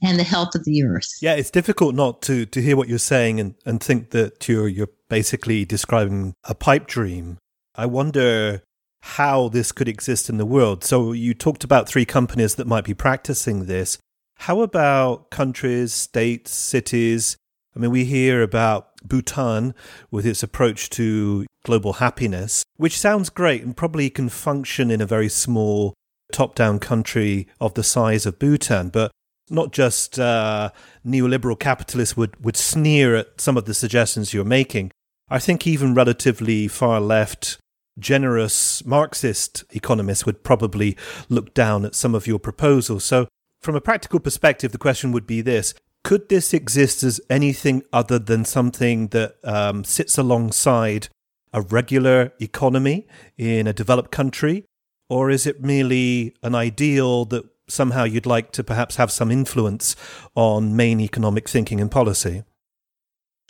and 0.01 0.17
the 0.17 0.23
health 0.23 0.55
of 0.55 0.63
the 0.63 0.83
earth. 0.83 1.11
Yeah, 1.21 1.33
it's 1.33 1.51
difficult 1.51 1.95
not 1.95 2.21
to 2.23 2.45
to 2.45 2.61
hear 2.61 2.77
what 2.77 2.87
you're 2.87 2.99
saying 2.99 3.39
and, 3.39 3.55
and 3.65 3.81
think 3.81 4.11
that 4.11 4.47
you're 4.47 4.67
you're 4.67 4.93
basically 5.09 5.65
describing 5.65 6.35
a 6.43 6.53
pipe 6.53 6.85
dream. 6.85 7.39
I 7.75 7.87
wonder 7.87 8.61
how 9.05 9.49
this 9.49 9.71
could 9.71 9.87
exist 9.87 10.29
in 10.29 10.37
the 10.37 10.45
world. 10.47 10.83
So 10.83 11.11
you 11.11 11.35
talked 11.35 11.63
about 11.63 11.87
three 11.87 12.05
companies 12.05 12.55
that 12.55 12.65
might 12.65 12.85
be 12.85 12.95
practicing 12.95 13.65
this. 13.65 13.99
How 14.39 14.61
about 14.61 15.29
countries, 15.29 15.93
states, 15.93 16.51
cities? 16.51 17.37
I 17.75 17.79
mean, 17.79 17.91
we 17.91 18.05
hear 18.05 18.41
about 18.41 18.89
Bhutan 19.03 19.75
with 20.09 20.25
its 20.25 20.41
approach 20.41 20.89
to 20.91 21.45
global 21.63 21.93
happiness, 21.93 22.63
which 22.77 22.99
sounds 22.99 23.29
great 23.29 23.63
and 23.63 23.77
probably 23.77 24.09
can 24.09 24.27
function 24.27 24.89
in 24.89 25.01
a 25.01 25.05
very 25.05 25.29
small 25.29 25.93
top 26.31 26.55
down 26.55 26.79
country 26.79 27.47
of 27.61 27.75
the 27.75 27.83
size 27.83 28.25
of 28.25 28.39
Bhutan. 28.39 28.89
But 28.89 29.11
not 29.51 29.71
just 29.71 30.19
uh, 30.19 30.71
neoliberal 31.05 31.59
capitalists 31.59 32.17
would, 32.17 32.43
would 32.43 32.57
sneer 32.57 33.15
at 33.15 33.39
some 33.39 33.55
of 33.55 33.65
the 33.65 33.75
suggestions 33.75 34.33
you're 34.33 34.43
making. 34.43 34.91
I 35.29 35.37
think 35.37 35.67
even 35.67 35.93
relatively 35.93 36.67
far 36.67 36.99
left 36.99 37.59
generous 37.99 38.85
Marxist 38.85 39.63
economists 39.71 40.25
would 40.25 40.43
probably 40.43 40.97
look 41.29 41.53
down 41.53 41.85
at 41.85 41.95
some 41.95 42.15
of 42.15 42.27
your 42.27 42.39
proposals. 42.39 43.03
So, 43.03 43.27
from 43.61 43.75
a 43.75 43.81
practical 43.81 44.19
perspective, 44.19 44.71
the 44.71 44.77
question 44.77 45.11
would 45.11 45.25
be 45.25 45.41
this 45.41 45.73
Could 46.03 46.29
this 46.29 46.53
exist 46.53 47.03
as 47.03 47.21
anything 47.29 47.83
other 47.91 48.19
than 48.19 48.45
something 48.45 49.07
that 49.07 49.35
um, 49.43 49.83
sits 49.83 50.17
alongside 50.17 51.09
a 51.53 51.61
regular 51.61 52.33
economy 52.39 53.07
in 53.37 53.67
a 53.67 53.73
developed 53.73 54.11
country? 54.11 54.65
Or 55.09 55.29
is 55.29 55.45
it 55.45 55.61
merely 55.61 56.35
an 56.41 56.55
ideal 56.55 57.25
that 57.25 57.45
somehow 57.67 58.03
you'd 58.03 58.25
like 58.25 58.51
to 58.53 58.63
perhaps 58.63 58.95
have 58.95 59.11
some 59.11 59.31
influence 59.31 59.95
on 60.35 60.75
main 60.75 60.99
economic 60.99 61.47
thinking 61.47 61.79
and 61.79 61.91
policy? 61.91 62.43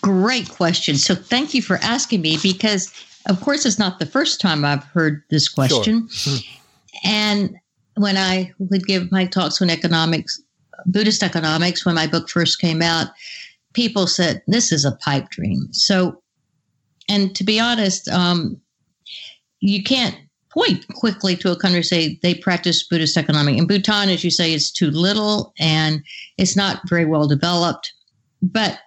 Great 0.01 0.49
question. 0.49 0.95
So, 0.95 1.15
thank 1.15 1.53
you 1.53 1.61
for 1.61 1.77
asking 1.77 2.21
me 2.21 2.37
because 2.41 2.91
of 3.27 3.41
course, 3.41 3.65
it's 3.65 3.79
not 3.79 3.99
the 3.99 4.05
first 4.05 4.39
time 4.39 4.63
I've 4.63 4.83
heard 4.83 5.23
this 5.29 5.49
question. 5.49 6.07
Sure. 6.09 6.39
and 7.03 7.55
when 7.95 8.17
I 8.17 8.51
would 8.59 8.85
give 8.85 9.11
my 9.11 9.25
talks 9.25 9.61
on 9.61 9.69
economics, 9.69 10.41
Buddhist 10.85 11.23
economics, 11.23 11.85
when 11.85 11.95
my 11.95 12.07
book 12.07 12.29
first 12.29 12.59
came 12.59 12.81
out, 12.81 13.07
people 13.73 14.07
said, 14.07 14.43
This 14.47 14.71
is 14.71 14.85
a 14.85 14.91
pipe 14.97 15.29
dream. 15.29 15.67
So, 15.71 16.21
and 17.09 17.35
to 17.35 17.43
be 17.43 17.59
honest, 17.59 18.07
um, 18.09 18.59
you 19.59 19.81
can't 19.81 20.15
point 20.51 20.87
quickly 20.93 21.35
to 21.35 21.51
a 21.51 21.55
country 21.55 21.83
say 21.83 22.19
they 22.21 22.35
practice 22.35 22.87
Buddhist 22.87 23.17
economics. 23.17 23.59
In 23.59 23.67
Bhutan, 23.67 24.09
as 24.09 24.23
you 24.23 24.31
say, 24.31 24.53
it's 24.53 24.71
too 24.71 24.91
little 24.91 25.53
and 25.59 26.03
it's 26.37 26.55
not 26.55 26.81
very 26.87 27.05
well 27.05 27.27
developed. 27.27 27.91
But 28.41 28.79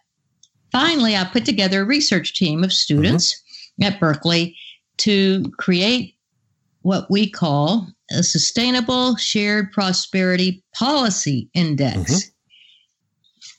finally, 0.70 1.16
I 1.16 1.24
put 1.24 1.44
together 1.44 1.82
a 1.82 1.86
research 1.86 2.34
team 2.34 2.62
of 2.62 2.72
students. 2.72 3.34
Mm-hmm 3.34 3.44
at 3.82 4.00
Berkeley 4.00 4.56
to 4.98 5.44
create 5.58 6.14
what 6.82 7.10
we 7.10 7.28
call 7.28 7.88
a 8.10 8.22
Sustainable 8.22 9.16
Shared 9.16 9.72
Prosperity 9.72 10.62
Policy 10.74 11.48
Index, 11.54 12.30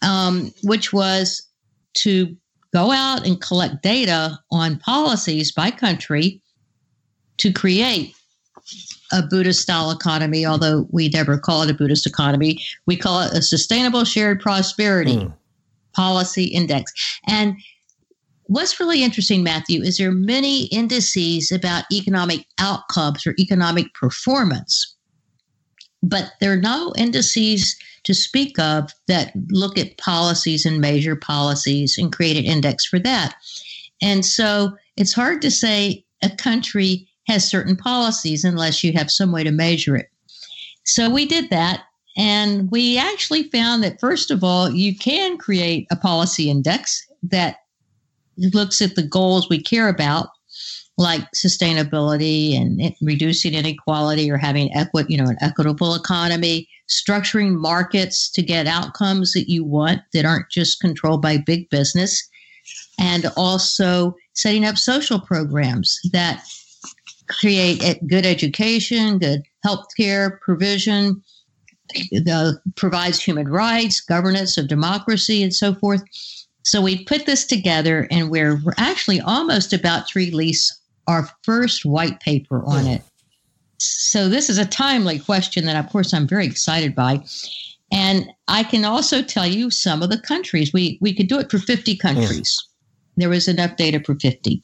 mm-hmm. 0.02 0.10
um, 0.10 0.54
which 0.64 0.92
was 0.92 1.48
to 1.96 2.36
go 2.74 2.92
out 2.92 3.26
and 3.26 3.42
collect 3.42 3.82
data 3.82 4.40
on 4.52 4.80
policies 4.80 5.52
by 5.52 5.72
country 5.72 6.42
to 7.38 7.52
create 7.52 8.16
a 9.12 9.24
Buddhist 9.24 9.62
style 9.62 9.92
economy, 9.92 10.46
although 10.46 10.88
we 10.92 11.10
never 11.10 11.38
call 11.38 11.64
it 11.64 11.72
a 11.72 11.74
Buddhist 11.74 12.06
economy. 12.06 12.64
We 12.86 12.96
call 12.96 13.22
it 13.22 13.34
a 13.34 13.42
Sustainable 13.42 14.04
Shared 14.04 14.40
Prosperity 14.40 15.18
mm. 15.18 15.34
Policy 15.96 16.46
Index. 16.46 16.94
And 17.28 17.56
what's 18.50 18.79
really 18.79 19.03
interesting, 19.03 19.44
Matthew, 19.44 19.84
is 19.84 19.98
there 19.98 20.10
are 20.10 20.13
many 20.13 20.65
indices 20.65 21.51
about 21.51 21.86
economic 21.91 22.46
outcomes 22.58 23.25
or 23.25 23.36
economic 23.39 23.94
performance, 23.94 24.96
but 26.01 26.32
there 26.41 26.51
are 26.51 26.58
no 26.58 26.91
indices 26.98 27.77
to 28.03 28.13
speak 28.13 28.58
of 28.58 28.91
that 29.08 29.34
look 29.50 29.77
at 29.77 29.98
policies 29.98 30.65
and 30.65 30.82
measure 30.82 31.15
policies 31.15 31.96
and 31.98 32.12
create 32.12 32.38
an 32.38 32.46
index 32.46 32.86
for 32.86 32.98
that. 32.98 33.36
And 34.01 34.25
so 34.25 34.72
it's 34.98 35.13
hard 35.13 35.41
to 35.44 35.51
say 35.51 36.03
a 36.24 36.29
country 36.29 37.08
has 37.27 37.48
certain 37.48 37.75
policies 37.75 38.44
unless 38.44 38.84
you 38.84 38.94
have 38.94 39.12
some 39.12 39.32
way 39.32 39.44
to 39.44 39.51
measure 39.51 39.96
it. 39.96 40.10
So 40.86 41.08
we 41.08 41.27
did 41.27 41.51
that. 41.51 41.84
And 42.18 42.72
we 42.72 42.98
actually 42.98 43.44
found 43.44 43.84
that, 43.84 44.00
first 44.00 44.32
of 44.32 44.44
all, 44.44 44.72
you 44.72 44.98
can 44.98 45.38
create 45.38 45.86
a 45.91 45.96
policy 45.96 46.50
index 46.50 47.08
that 47.24 47.58
looks 48.53 48.81
at 48.81 48.96
the 48.96 49.03
goals 49.03 49.50
we 49.50 49.62
care 49.62 49.89
about, 49.89 50.27
like 50.98 51.22
sustainability 51.36 52.55
and 52.60 52.93
reducing 53.01 53.53
inequality 53.53 54.29
or 54.29 54.38
having 54.38 54.74
equi- 54.75 55.05
you 55.08 55.17
know, 55.17 55.29
an 55.29 55.38
equitable 55.41 55.96
economy, 55.96 56.67
structuring 56.89 57.55
markets 57.55 58.29
to 58.31 58.41
get 58.41 58.67
outcomes 58.67 59.34
that 59.34 59.50
you 59.50 59.63
want 59.63 60.01
that 60.13 60.25
aren't 60.25 60.50
just 60.50 60.81
controlled 60.81 61.22
by 61.22 61.38
big 61.38 61.69
business, 61.69 62.27
and 63.00 63.25
also 63.38 64.15
setting 64.34 64.65
up 64.65 64.77
social 64.77 65.19
programs 65.19 66.00
that 66.12 66.43
create 67.29 67.81
good 68.08 68.25
education, 68.25 69.19
good 69.19 69.43
healthcare 69.65 70.39
provision, 70.41 71.22
the, 72.12 72.60
provides 72.75 73.22
human 73.22 73.48
rights, 73.48 74.01
governance 74.01 74.58
of 74.58 74.67
democracy, 74.67 75.43
and 75.43 75.53
so 75.53 75.74
forth. 75.75 76.03
So 76.70 76.82
we 76.82 77.04
put 77.04 77.26
this 77.26 77.46
together, 77.46 78.08
and 78.12 78.30
we're, 78.30 78.62
actually 78.78 79.20
almost 79.20 79.74
about 79.74 80.08
to 80.10 80.20
release 80.20 80.80
our 81.08 81.28
first 81.42 81.84
white 81.84 82.20
paper 82.20 82.64
on 82.64 82.86
it. 82.86 83.02
So 83.80 84.30
this 84.30 84.52
is 84.52 84.60
a 84.60 84.68
timely 84.68 85.18
question 85.18 85.66
that, 85.66 85.84
of 85.84 85.92
course, 85.92 86.14
I'm 86.14 86.28
very 86.28 86.46
excited 86.46 86.94
by. 86.94 87.24
And 87.92 88.32
I 88.48 88.62
can 88.62 88.86
also 88.86 89.24
tell 89.24 89.48
you 89.48 89.72
some 89.72 90.04
of 90.04 90.12
the 90.12 90.20
countries. 90.20 90.72
We 90.72 91.00
we 91.02 91.12
could 91.12 91.28
do 91.28 91.40
it 91.40 91.50
for 91.50 91.58
50 91.58 91.98
countries. 91.98 92.56
There 93.18 93.30
was 93.30 93.48
enough 93.48 93.76
data 93.76 94.00
for 94.06 94.14
50. 94.14 94.62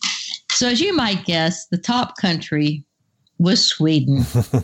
So, 0.51 0.67
as 0.67 0.79
you 0.79 0.95
might 0.95 1.25
guess, 1.25 1.65
the 1.65 1.77
top 1.79 2.17
country 2.17 2.83
was 3.39 3.65
Sweden. 3.65 4.23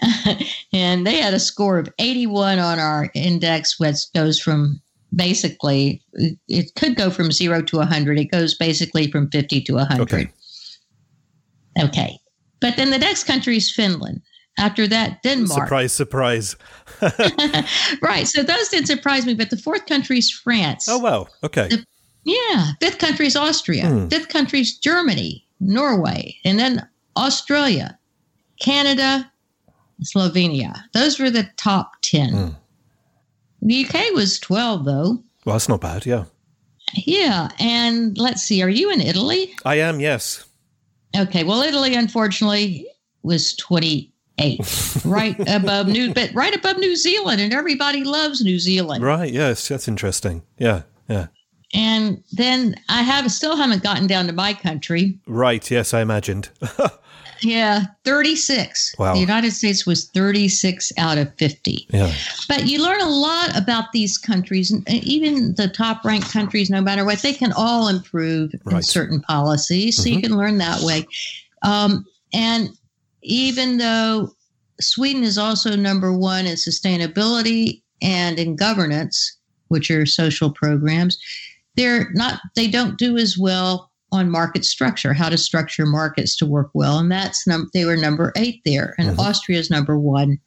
and 0.72 1.06
they 1.06 1.18
had 1.18 1.34
a 1.34 1.40
score 1.40 1.78
of 1.78 1.92
81 1.98 2.58
on 2.58 2.78
our 2.78 3.10
index, 3.14 3.78
which 3.78 4.10
goes 4.14 4.40
from 4.40 4.80
basically, 5.14 6.02
it 6.48 6.74
could 6.74 6.96
go 6.96 7.10
from 7.10 7.32
zero 7.32 7.62
to 7.62 7.78
100. 7.78 8.18
It 8.18 8.30
goes 8.30 8.54
basically 8.54 9.10
from 9.10 9.30
50 9.30 9.60
to 9.62 9.74
100. 9.74 10.02
Okay. 10.02 10.32
okay. 11.80 12.18
But 12.60 12.76
then 12.76 12.90
the 12.90 12.98
next 12.98 13.24
country 13.24 13.56
is 13.56 13.70
Finland. 13.70 14.22
After 14.58 14.86
that, 14.86 15.22
Denmark. 15.22 15.64
Surprise, 15.64 15.92
surprise. 15.92 16.56
right. 18.02 18.26
So 18.26 18.42
those 18.42 18.68
didn't 18.68 18.86
surprise 18.86 19.24
me. 19.24 19.34
But 19.34 19.50
the 19.50 19.56
fourth 19.56 19.86
country 19.86 20.18
is 20.18 20.30
France. 20.30 20.86
Oh, 20.88 20.98
wow. 20.98 21.26
Okay. 21.42 21.68
The 21.68 21.86
yeah. 22.24 22.72
Fifth 22.80 22.98
country 22.98 23.26
is 23.26 23.34
Austria. 23.34 23.84
Mm. 23.84 24.10
Fifth 24.10 24.28
country 24.28 24.60
is 24.60 24.76
Germany, 24.76 25.46
Norway, 25.60 26.36
and 26.44 26.58
then 26.58 26.86
Australia, 27.16 27.98
Canada, 28.60 29.30
Slovenia. 30.04 30.84
Those 30.92 31.18
were 31.18 31.30
the 31.30 31.48
top 31.56 31.92
10. 32.02 32.30
Mm. 32.30 32.56
The 33.62 33.86
UK 33.86 34.14
was 34.14 34.38
12, 34.40 34.84
though. 34.84 35.22
Well, 35.44 35.54
that's 35.54 35.68
not 35.68 35.80
bad, 35.80 36.04
yeah. 36.04 36.24
Yeah. 36.94 37.48
And 37.58 38.18
let's 38.18 38.42
see, 38.42 38.62
are 38.62 38.68
you 38.68 38.90
in 38.90 39.00
Italy? 39.00 39.54
I 39.64 39.76
am, 39.76 40.00
yes. 40.00 40.44
Okay. 41.16 41.44
Well, 41.44 41.62
Italy, 41.62 41.94
unfortunately, 41.94 42.86
was 43.22 43.54
28, 43.56 44.60
right 45.04 45.36
above 45.48 45.86
New, 45.86 46.12
but 46.12 46.30
right 46.34 46.54
above 46.54 46.78
New 46.78 46.96
Zealand, 46.96 47.40
and 47.40 47.52
everybody 47.52 48.02
loves 48.04 48.42
New 48.42 48.58
Zealand. 48.58 49.04
Right. 49.04 49.32
Yes. 49.32 49.68
That's 49.68 49.88
interesting. 49.88 50.42
Yeah. 50.58 50.82
Yeah. 51.08 51.28
And 51.74 52.22
then 52.32 52.74
I 52.88 53.02
have 53.02 53.30
still 53.32 53.56
haven't 53.56 53.82
gotten 53.82 54.06
down 54.06 54.26
to 54.26 54.32
my 54.32 54.52
country. 54.52 55.18
Right. 55.26 55.70
Yes, 55.70 55.94
I 55.94 56.02
imagined. 56.02 56.50
yeah, 57.42 57.86
36. 58.04 58.96
Wow. 58.98 59.14
The 59.14 59.20
United 59.20 59.52
States 59.52 59.86
was 59.86 60.08
36 60.10 60.92
out 60.98 61.18
of 61.18 61.34
50. 61.36 61.86
Yeah. 61.90 62.12
But 62.48 62.66
you 62.66 62.82
learn 62.82 63.00
a 63.00 63.08
lot 63.08 63.56
about 63.56 63.92
these 63.92 64.18
countries, 64.18 64.70
and 64.70 64.88
even 64.88 65.54
the 65.54 65.68
top 65.68 66.04
ranked 66.04 66.30
countries, 66.30 66.70
no 66.70 66.80
matter 66.80 67.04
what, 67.04 67.20
they 67.22 67.32
can 67.32 67.52
all 67.52 67.88
improve 67.88 68.52
right. 68.64 68.76
in 68.76 68.82
certain 68.82 69.20
policies. 69.20 69.96
So 69.96 70.04
mm-hmm. 70.04 70.16
you 70.16 70.22
can 70.22 70.36
learn 70.36 70.58
that 70.58 70.80
way. 70.82 71.06
Um, 71.62 72.06
and 72.32 72.70
even 73.22 73.78
though 73.78 74.32
Sweden 74.80 75.22
is 75.22 75.38
also 75.38 75.76
number 75.76 76.12
one 76.12 76.46
in 76.46 76.56
sustainability 76.56 77.82
and 78.00 78.38
in 78.38 78.56
governance, 78.56 79.38
which 79.68 79.90
are 79.90 80.06
social 80.06 80.50
programs, 80.50 81.18
they're 81.76 82.10
not 82.12 82.40
they 82.54 82.68
don't 82.68 82.98
do 82.98 83.16
as 83.16 83.38
well 83.38 83.91
on 84.12 84.30
market 84.30 84.64
structure, 84.64 85.12
how 85.14 85.28
to 85.28 85.38
structure 85.38 85.86
markets 85.86 86.36
to 86.36 86.46
work 86.46 86.70
well, 86.74 86.98
and 86.98 87.10
that's 87.10 87.46
num- 87.46 87.70
they 87.72 87.84
were 87.84 87.96
number 87.96 88.32
eight 88.36 88.60
there, 88.64 88.94
and 88.98 89.08
mm-hmm. 89.08 89.20
Austria 89.20 89.58
is 89.58 89.70
number 89.70 89.98
one 89.98 90.38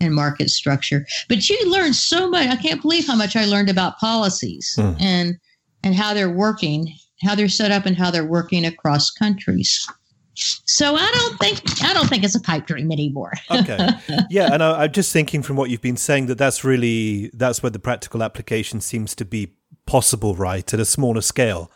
in 0.00 0.12
market 0.12 0.50
structure. 0.50 1.06
But 1.28 1.48
you 1.48 1.70
learn 1.70 1.92
so 1.92 2.28
much. 2.28 2.48
I 2.48 2.56
can't 2.56 2.82
believe 2.82 3.06
how 3.06 3.16
much 3.16 3.36
I 3.36 3.44
learned 3.44 3.68
about 3.68 3.98
policies 3.98 4.74
mm. 4.78 4.96
and 5.00 5.36
and 5.84 5.94
how 5.94 6.14
they're 6.14 6.30
working, 6.30 6.94
how 7.22 7.34
they're 7.34 7.48
set 7.48 7.70
up, 7.70 7.86
and 7.86 7.96
how 7.96 8.10
they're 8.10 8.26
working 8.26 8.64
across 8.64 9.10
countries. 9.10 9.86
So 10.34 10.94
I 10.94 11.10
don't 11.12 11.38
think 11.38 11.84
I 11.84 11.92
don't 11.92 12.08
think 12.08 12.24
it's 12.24 12.34
a 12.34 12.40
pipe 12.40 12.66
dream 12.66 12.90
anymore. 12.90 13.34
okay, 13.50 13.88
yeah, 14.30 14.52
and 14.52 14.62
I, 14.62 14.84
I'm 14.84 14.92
just 14.92 15.12
thinking 15.12 15.42
from 15.42 15.56
what 15.56 15.68
you've 15.68 15.82
been 15.82 15.98
saying 15.98 16.26
that 16.26 16.38
that's 16.38 16.64
really 16.64 17.30
that's 17.34 17.62
where 17.62 17.70
the 17.70 17.78
practical 17.78 18.22
application 18.22 18.80
seems 18.80 19.14
to 19.16 19.26
be 19.26 19.52
possible, 19.84 20.34
right, 20.34 20.72
at 20.72 20.80
a 20.80 20.84
smaller 20.86 21.20
scale 21.20 21.70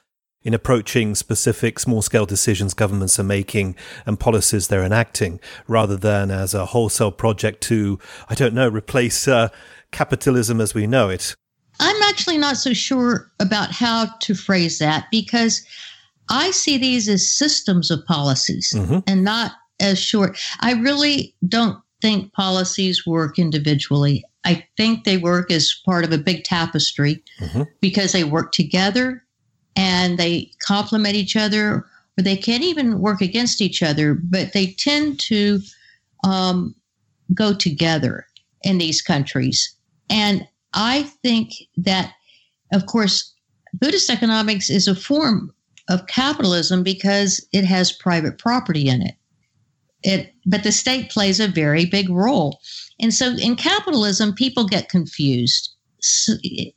in 0.45 0.53
approaching 0.53 1.15
specific 1.15 1.79
small 1.79 2.03
scale 2.03 2.27
decisions 2.27 2.75
governments 2.75 3.19
are 3.19 3.25
making 3.25 3.75
and 4.05 4.21
policies 4.21 4.69
they're 4.69 4.85
enacting, 4.85 5.41
rather 5.67 5.97
than 5.97 6.31
as 6.31 6.55
a 6.55 6.67
wholesale 6.67 7.11
project 7.11 7.63
to, 7.63 7.99
I 8.29 8.35
don't 8.35 8.55
know, 8.55 8.69
replace 8.69 9.27
uh, 9.27 9.49
capitalism 9.91 10.61
as 10.61 10.75
we 10.75 10.87
know 10.87 11.09
it. 11.09 11.35
I'm 11.81 12.03
actually 12.03 12.39
not 12.39 12.57
so 12.57 12.73
sure 12.73 13.33
about 13.41 13.73
how 13.73 14.07
to 14.21 14.35
phrase 14.35 14.79
that 14.79 15.07
because 15.11 15.65
I 16.31 16.51
see 16.51 16.79
these 16.79 17.09
as 17.09 17.29
systems 17.29 17.91
of 17.91 18.05
policies 18.07 18.73
mm-hmm. 18.75 18.99
and 19.07 19.25
not 19.25 19.53
as 19.81 19.99
short. 19.99 20.39
I 20.61 20.75
really 20.75 21.35
don't 21.49 21.79
think 22.01 22.33
policies 22.33 23.07
work 23.07 23.39
individually. 23.39 24.25
I 24.45 24.67
think 24.77 25.05
they 25.05 25.17
work 25.17 25.51
as 25.51 25.75
part 25.85 26.05
of 26.05 26.13
a 26.13 26.19
big 26.19 26.45
tapestry 26.45 27.23
mm-hmm. 27.41 27.63
because 27.81 28.13
they 28.13 28.25
work 28.25 28.53
together 28.53 29.24
and 29.77 30.19
they 30.19 30.51
complement 30.61 31.15
each 31.15 31.37
other, 31.37 31.87
or 32.19 32.23
they 32.23 32.37
can't 32.37 32.63
even 32.63 33.01
work 33.01 33.21
against 33.21 33.61
each 33.61 33.83
other, 33.83 34.15
but 34.15 34.53
they 34.53 34.69
tend 34.73 35.19
to 35.21 35.61
um, 36.25 36.75
go 37.33 37.55
together 37.55 38.27
in 38.63 38.79
these 38.79 39.03
countries. 39.03 39.75
And 40.11 40.47
I 40.73 41.05
think 41.23 41.53
that, 41.77 42.13
of 42.73 42.87
course, 42.87 43.33
Buddhist 43.73 44.11
economics 44.11 44.71
is 44.71 44.87
a 44.87 44.95
form 44.95 45.53
of 45.89 46.07
capitalism 46.07 46.83
because 46.83 47.47
it 47.53 47.65
has 47.65 47.93
private 47.93 48.39
property 48.39 48.89
in 48.89 49.03
it. 49.03 49.15
It, 50.03 50.35
but 50.47 50.63
the 50.63 50.73
state 50.73 51.11
plays 51.11 51.41
a 51.41 51.49
very 51.49 51.87
big 51.87 52.09
role. 52.11 52.61
And 53.01 53.13
so 53.13 53.31
in 53.37 53.57
capitalism, 53.57 54.35
people 54.35 54.67
get 54.67 54.89
confused. 54.89 55.74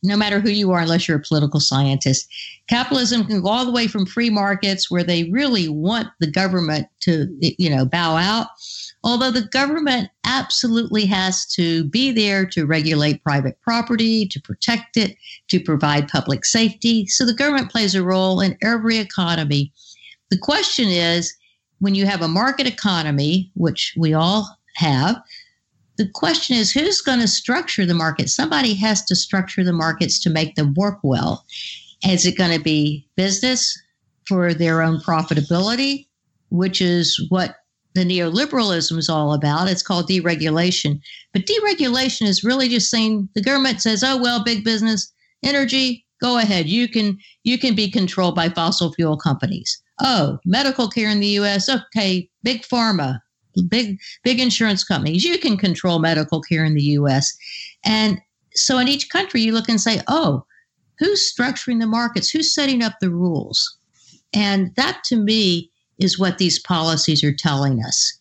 No 0.03 0.15
matter 0.17 0.39
who 0.39 0.49
you 0.49 0.71
are, 0.71 0.81
unless 0.81 1.07
you're 1.07 1.17
a 1.17 1.21
political 1.21 1.59
scientist, 1.59 2.27
capitalism 2.67 3.25
can 3.25 3.41
go 3.41 3.49
all 3.49 3.65
the 3.65 3.71
way 3.71 3.87
from 3.87 4.05
free 4.05 4.29
markets 4.29 4.89
where 4.89 5.03
they 5.03 5.29
really 5.31 5.69
want 5.69 6.07
the 6.19 6.29
government 6.29 6.87
to, 7.01 7.27
you 7.41 7.69
know, 7.69 7.85
bow 7.85 8.15
out. 8.15 8.47
Although 9.03 9.31
the 9.31 9.47
government 9.47 10.09
absolutely 10.25 11.05
has 11.05 11.45
to 11.53 11.85
be 11.85 12.11
there 12.11 12.45
to 12.47 12.65
regulate 12.65 13.23
private 13.23 13.59
property, 13.61 14.27
to 14.27 14.41
protect 14.41 14.97
it, 14.97 15.15
to 15.49 15.59
provide 15.59 16.09
public 16.09 16.45
safety. 16.45 17.05
So 17.07 17.25
the 17.25 17.33
government 17.33 17.71
plays 17.71 17.95
a 17.95 18.03
role 18.03 18.41
in 18.41 18.57
every 18.61 18.97
economy. 18.97 19.71
The 20.29 20.37
question 20.37 20.89
is, 20.89 21.33
when 21.79 21.95
you 21.95 22.05
have 22.05 22.21
a 22.21 22.27
market 22.27 22.67
economy, 22.67 23.51
which 23.53 23.93
we 23.97 24.13
all 24.13 24.57
have, 24.75 25.21
the 25.97 26.09
question 26.09 26.55
is 26.55 26.71
who's 26.71 27.01
going 27.01 27.19
to 27.19 27.27
structure 27.27 27.85
the 27.85 27.93
market? 27.93 28.29
Somebody 28.29 28.73
has 28.75 29.03
to 29.05 29.15
structure 29.15 29.63
the 29.63 29.73
markets 29.73 30.19
to 30.21 30.29
make 30.29 30.55
them 30.55 30.73
work 30.75 30.99
well. 31.03 31.45
Is 32.07 32.25
it 32.25 32.37
going 32.37 32.55
to 32.55 32.63
be 32.63 33.07
business 33.15 33.77
for 34.27 34.53
their 34.53 34.81
own 34.81 34.99
profitability, 34.99 36.07
which 36.49 36.81
is 36.81 37.25
what 37.29 37.55
the 37.95 38.05
neoliberalism 38.05 38.97
is 38.97 39.09
all 39.09 39.33
about? 39.33 39.67
It's 39.67 39.81
called 39.81 40.07
deregulation. 40.07 41.01
But 41.33 41.47
deregulation 41.47 42.27
is 42.27 42.43
really 42.43 42.69
just 42.69 42.91
saying 42.91 43.29
the 43.33 43.41
government 43.41 43.81
says, 43.81 44.03
oh, 44.03 44.21
well, 44.21 44.43
big 44.43 44.63
business, 44.63 45.11
energy, 45.43 46.05
go 46.21 46.37
ahead. 46.37 46.67
You 46.67 46.87
can 46.87 47.17
you 47.43 47.57
can 47.57 47.75
be 47.75 47.89
controlled 47.89 48.35
by 48.35 48.49
fossil 48.49 48.93
fuel 48.93 49.17
companies. 49.17 49.81
Oh, 49.99 50.37
medical 50.45 50.89
care 50.89 51.09
in 51.09 51.19
the 51.19 51.39
US, 51.39 51.69
okay, 51.69 52.29
big 52.43 52.61
pharma, 52.61 53.19
big 53.63 53.99
big 54.23 54.39
insurance 54.39 54.83
companies. 54.83 55.23
You 55.23 55.37
can 55.37 55.57
control 55.57 55.99
medical 55.99 56.41
care 56.41 56.65
in 56.65 56.73
the 56.73 56.83
U.S. 56.83 57.35
And 57.85 58.21
so 58.53 58.77
in 58.77 58.87
each 58.87 59.09
country, 59.09 59.41
you 59.41 59.51
look 59.53 59.69
and 59.69 59.79
say, 59.79 60.01
oh, 60.07 60.45
who's 60.99 61.31
structuring 61.31 61.79
the 61.79 61.87
markets? 61.87 62.29
Who's 62.29 62.53
setting 62.53 62.83
up 62.83 62.93
the 62.99 63.09
rules? 63.09 63.77
And 64.33 64.73
that 64.75 65.03
to 65.05 65.15
me 65.15 65.71
is 65.99 66.19
what 66.19 66.37
these 66.37 66.59
policies 66.59 67.23
are 67.23 67.33
telling 67.33 67.83
us. 67.83 68.19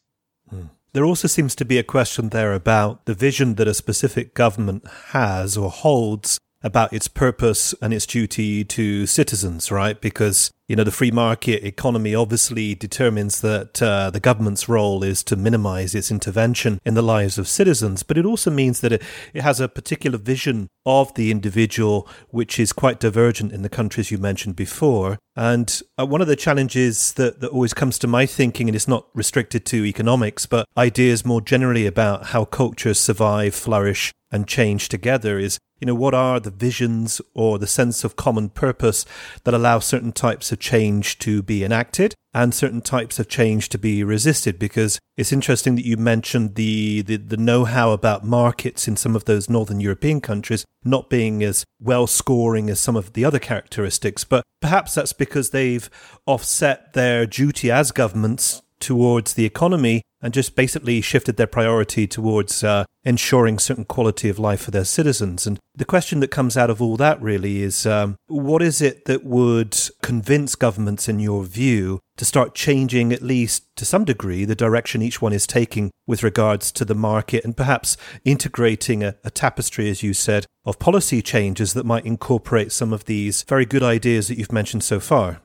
Hmm. 0.49 0.67
There 0.93 1.05
also 1.05 1.29
seems 1.29 1.55
to 1.57 1.65
be 1.65 1.79
a 1.79 1.83
question 1.83 2.31
there 2.31 2.55
about 2.55 3.05
the 3.05 3.15
vision 3.15 3.57
that 3.57 3.69
a 3.69 3.75
specific 3.75 4.35
government 4.35 4.87
has 5.09 5.57
or 5.57 5.71
holds 5.71 6.39
about 6.63 6.93
its 6.93 7.07
purpose 7.07 7.75
and 7.83 7.93
its 7.93 8.07
duty 8.07 8.65
to 8.65 9.07
citizens, 9.07 9.71
right? 9.71 10.01
Because 10.01 10.51
you 10.69 10.75
know, 10.75 10.85
the 10.85 10.91
free 10.91 11.13
market 11.13 11.65
economy 11.65 12.15
obviously 12.15 12.75
determines 12.75 13.41
that 13.41 13.81
uh, 13.81 14.11
the 14.11 14.19
government's 14.19 14.69
role 14.69 15.05
is 15.05 15.23
to 15.23 15.37
minimize 15.37 15.95
its 15.95 16.11
intervention 16.11 16.81
in 16.85 16.95
the 16.95 17.03
lives 17.03 17.39
of 17.39 17.47
citizens, 17.47 18.03
but 18.03 18.19
it 18.19 18.27
also 18.27 18.51
means 18.51 18.81
that 18.81 18.93
it, 18.93 19.03
it 19.33 19.43
has 19.43 19.61
a 19.61 19.69
particular 19.69 20.19
vision 20.19 20.69
of 20.85 21.15
the 21.15 21.31
individual, 21.31 22.09
which 22.31 22.59
is 22.59 22.73
quite 22.73 22.99
divergent 22.99 23.53
in 23.53 23.63
the 23.63 23.69
countries 23.69 24.11
you 24.11 24.19
mentioned 24.19 24.57
before. 24.57 25.19
And 25.37 25.81
uh, 25.99 26.07
one 26.07 26.21
of 26.21 26.27
the 26.27 26.37
challenges 26.37 27.13
that, 27.13 27.41
that 27.41 27.51
always 27.51 27.75
comes 27.75 27.99
to 28.01 28.09
my 28.09 28.27
thinking, 28.27 28.69
and 28.69 28.75
it's 28.75 28.89
not 28.89 29.07
restricted 29.15 29.65
to 29.67 29.85
economics, 29.85 30.47
but 30.47 30.67
ideas 30.77 31.25
more 31.25 31.41
generally 31.41 31.87
about 31.87 32.27
how 32.27 32.45
cultures 32.45 32.99
survive, 32.99 33.55
flourish, 33.55 34.13
and 34.33 34.49
change 34.49 34.89
together 34.89 35.39
is 35.39 35.59
you 35.81 35.87
know 35.87 35.95
what 35.95 36.15
are 36.15 36.41
the 36.41 36.51
visions 36.51 37.21
or 37.35 37.59
the 37.59 37.67
sense 37.67 38.03
of 38.03 38.17
common 38.17 38.49
purpose 38.49 39.05
that 39.45 39.55
allow 39.55 39.79
certain 39.79 40.13
types 40.13 40.51
of 40.51 40.56
change 40.57 41.19
to 41.19 41.43
be 41.43 41.65
enacted 41.65 42.15
and 42.35 42.55
certain 42.55 42.83
types 42.83 43.19
of 43.19 43.29
change 43.29 43.69
to 43.71 43.79
be 43.79 44.05
resisted 44.05 44.59
because 44.59 44.99
it's 45.17 45.33
interesting 45.33 45.75
that 45.75 45.87
you 45.87 45.97
mentioned 45.97 46.55
the, 46.55 47.03
the, 47.03 47.17
the 47.17 47.37
know-how 47.37 47.93
about 47.93 48.25
markets 48.25 48.87
in 48.87 48.97
some 48.97 49.17
of 49.17 49.25
those 49.25 49.49
northern 49.49 49.81
european 49.81 50.21
countries 50.21 50.65
not 50.85 51.09
being 51.09 51.43
as 51.43 51.65
well 51.81 52.07
scoring 52.07 52.69
as 52.69 52.81
some 52.81 52.97
of 52.97 53.13
the 53.15 53.25
other 53.25 53.39
characteristics 53.39 54.25
but 54.25 54.45
perhaps 54.61 54.95
that's 54.95 55.13
because 55.13 55.51
they've 55.51 55.89
offset 56.27 56.93
their 56.93 57.27
duty 57.27 57.71
as 57.71 57.93
governments 57.93 58.63
towards 58.81 59.35
the 59.35 59.45
economy 59.45 60.03
and 60.23 60.33
just 60.33 60.57
basically 60.57 61.01
shifted 61.01 61.37
their 61.37 61.47
priority 61.47 62.07
towards 62.07 62.65
uh, 62.65 62.85
ensuring 63.05 63.59
certain 63.59 63.85
quality 63.85 64.29
of 64.29 64.39
life 64.39 64.63
for 64.63 64.71
their 64.71 64.85
citizens. 64.85 65.47
And 65.47 65.61
the 65.75 65.85
question 65.85 66.21
that 66.21 66.31
comes 66.31 66.57
out 66.57 66.71
of 66.71 66.81
all 66.81 66.97
that 66.97 67.21
really 67.21 67.63
is 67.63 67.87
um, 67.87 68.17
what 68.27 68.63
is 68.63 68.81
it 68.81 69.05
that 69.05 69.25
would 69.25 69.79
convince 70.03 70.55
governments, 70.55 71.09
in 71.09 71.21
your 71.21 71.45
view, 71.45 72.01
to 72.17 72.25
start 72.25 72.55
changing, 72.55 73.13
at 73.13 73.23
least 73.23 73.65
to 73.77 73.85
some 73.85 74.05
degree, 74.05 74.45
the 74.45 74.55
direction 74.55 75.03
each 75.03 75.21
one 75.21 75.35
is 75.35 75.47
taking 75.47 75.91
with 76.07 76.23
regards 76.23 76.73
to 76.73 76.85
the 76.85 76.95
market 76.95 77.45
and 77.45 77.57
perhaps 77.57 77.97
integrating 78.25 79.05
a, 79.05 79.17
a 79.23 79.31
tapestry, 79.31 79.91
as 79.91 80.03
you 80.03 80.15
said, 80.15 80.47
of 80.65 80.79
policy 80.79 81.21
changes 81.21 81.75
that 81.75 81.87
might 81.87 82.07
incorporate 82.07 82.73
some 82.73 82.93
of 82.93 83.05
these 83.05 83.45
very 83.45 83.67
good 83.67 83.83
ideas 83.83 84.29
that 84.29 84.39
you've 84.39 84.51
mentioned 84.51 84.83
so 84.83 84.99
far? 84.99 85.43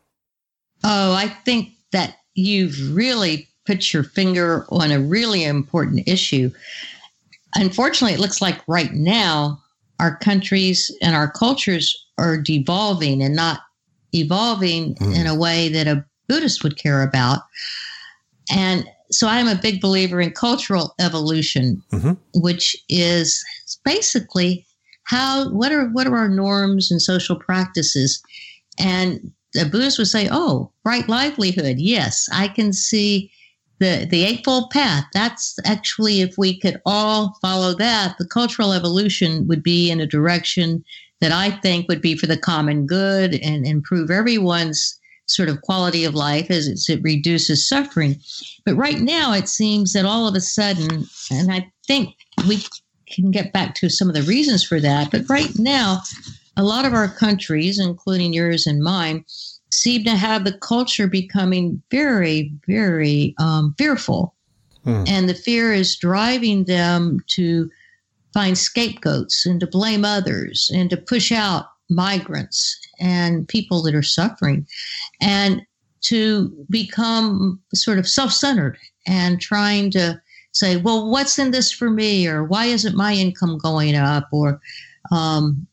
Oh, 0.83 1.13
I 1.13 1.27
think 1.27 1.73
that 1.91 2.15
you've 2.35 2.95
really 2.95 3.47
put 3.65 3.93
your 3.93 4.03
finger 4.03 4.65
on 4.69 4.91
a 4.91 4.99
really 4.99 5.43
important 5.43 6.07
issue. 6.07 6.51
Unfortunately, 7.55 8.13
it 8.13 8.19
looks 8.19 8.41
like 8.41 8.61
right 8.67 8.93
now 8.93 9.61
our 9.99 10.17
countries 10.17 10.89
and 11.01 11.15
our 11.15 11.31
cultures 11.31 11.95
are 12.17 12.37
devolving 12.37 13.21
and 13.21 13.35
not 13.35 13.59
evolving 14.13 14.95
mm. 14.95 15.15
in 15.15 15.27
a 15.27 15.35
way 15.35 15.69
that 15.69 15.87
a 15.87 16.03
Buddhist 16.27 16.63
would 16.63 16.77
care 16.77 17.03
about. 17.03 17.41
And 18.51 18.85
so 19.11 19.27
I'm 19.27 19.47
a 19.47 19.55
big 19.55 19.81
believer 19.81 20.19
in 20.21 20.31
cultural 20.31 20.95
evolution, 20.99 21.81
mm-hmm. 21.91 22.13
which 22.33 22.75
is 22.89 23.43
basically 23.83 24.65
how 25.03 25.49
what 25.49 25.71
are 25.71 25.87
what 25.89 26.07
are 26.07 26.17
our 26.17 26.29
norms 26.29 26.89
and 26.91 27.01
social 27.01 27.35
practices 27.35 28.21
and 28.79 29.31
the 29.53 29.65
Buddhists 29.65 29.97
would 29.97 30.07
say, 30.07 30.27
oh, 30.31 30.71
right 30.85 31.07
livelihood. 31.09 31.77
Yes, 31.77 32.27
I 32.31 32.47
can 32.47 32.73
see 32.73 33.31
the, 33.79 34.07
the 34.09 34.23
Eightfold 34.23 34.69
Path. 34.69 35.05
That's 35.13 35.55
actually, 35.65 36.21
if 36.21 36.37
we 36.37 36.59
could 36.59 36.79
all 36.85 37.37
follow 37.41 37.73
that, 37.75 38.17
the 38.17 38.27
cultural 38.27 38.73
evolution 38.73 39.47
would 39.47 39.63
be 39.63 39.89
in 39.89 39.99
a 39.99 40.07
direction 40.07 40.83
that 41.19 41.31
I 41.31 41.51
think 41.51 41.87
would 41.87 42.01
be 42.01 42.15
for 42.15 42.27
the 42.27 42.37
common 42.37 42.85
good 42.85 43.35
and 43.35 43.65
improve 43.65 44.09
everyone's 44.09 44.99
sort 45.27 45.49
of 45.49 45.61
quality 45.61 46.03
of 46.03 46.13
life 46.13 46.51
as 46.51 46.89
it 46.89 47.01
reduces 47.03 47.67
suffering. 47.67 48.19
But 48.65 48.75
right 48.75 48.99
now, 48.99 49.33
it 49.33 49.47
seems 49.47 49.93
that 49.93 50.05
all 50.05 50.27
of 50.27 50.35
a 50.35 50.41
sudden, 50.41 51.05
and 51.31 51.51
I 51.51 51.71
think 51.87 52.15
we 52.47 52.63
can 53.09 53.31
get 53.31 53.53
back 53.53 53.75
to 53.75 53.89
some 53.89 54.09
of 54.09 54.15
the 54.15 54.23
reasons 54.23 54.63
for 54.63 54.79
that, 54.79 55.11
but 55.11 55.29
right 55.29 55.51
now, 55.57 56.01
a 56.57 56.63
lot 56.63 56.85
of 56.85 56.93
our 56.93 57.07
countries, 57.07 57.79
including 57.79 58.33
yours 58.33 58.67
and 58.67 58.83
mine, 58.83 59.25
seem 59.71 60.03
to 60.03 60.15
have 60.15 60.43
the 60.43 60.57
culture 60.57 61.07
becoming 61.07 61.81
very, 61.89 62.51
very 62.67 63.33
um, 63.39 63.73
fearful. 63.77 64.35
Hmm. 64.83 65.03
And 65.07 65.29
the 65.29 65.33
fear 65.33 65.73
is 65.73 65.95
driving 65.95 66.65
them 66.65 67.19
to 67.27 67.69
find 68.33 68.57
scapegoats 68.57 69.45
and 69.45 69.59
to 69.59 69.67
blame 69.67 70.05
others 70.05 70.71
and 70.73 70.89
to 70.89 70.97
push 70.97 71.31
out 71.31 71.67
migrants 71.89 72.79
and 72.99 73.47
people 73.47 73.81
that 73.83 73.95
are 73.95 74.03
suffering 74.03 74.65
and 75.19 75.61
to 76.01 76.49
become 76.69 77.59
sort 77.73 77.99
of 77.99 78.07
self 78.07 78.31
centered 78.31 78.77
and 79.05 79.39
trying 79.39 79.91
to 79.91 80.19
say, 80.53 80.77
well, 80.77 81.09
what's 81.09 81.39
in 81.39 81.51
this 81.51 81.71
for 81.71 81.89
me? 81.89 82.27
Or 82.27 82.43
why 82.43 82.65
isn't 82.65 82.95
my 82.95 83.13
income 83.13 83.57
going 83.57 83.95
up? 83.95 84.27
Or 84.31 84.59
um, 85.11 85.67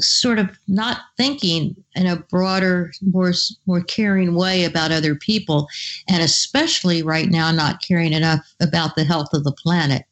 sort 0.00 0.38
of 0.38 0.58
not 0.68 1.00
thinking 1.16 1.74
in 1.94 2.06
a 2.06 2.16
broader, 2.16 2.92
more 3.00 3.32
more 3.66 3.82
caring 3.82 4.34
way 4.34 4.64
about 4.64 4.92
other 4.92 5.14
people, 5.14 5.68
and 6.08 6.22
especially 6.22 7.02
right 7.02 7.30
now, 7.30 7.50
not 7.50 7.82
caring 7.82 8.12
enough 8.12 8.40
about 8.60 8.94
the 8.96 9.04
health 9.04 9.32
of 9.32 9.44
the 9.44 9.52
planet. 9.52 10.04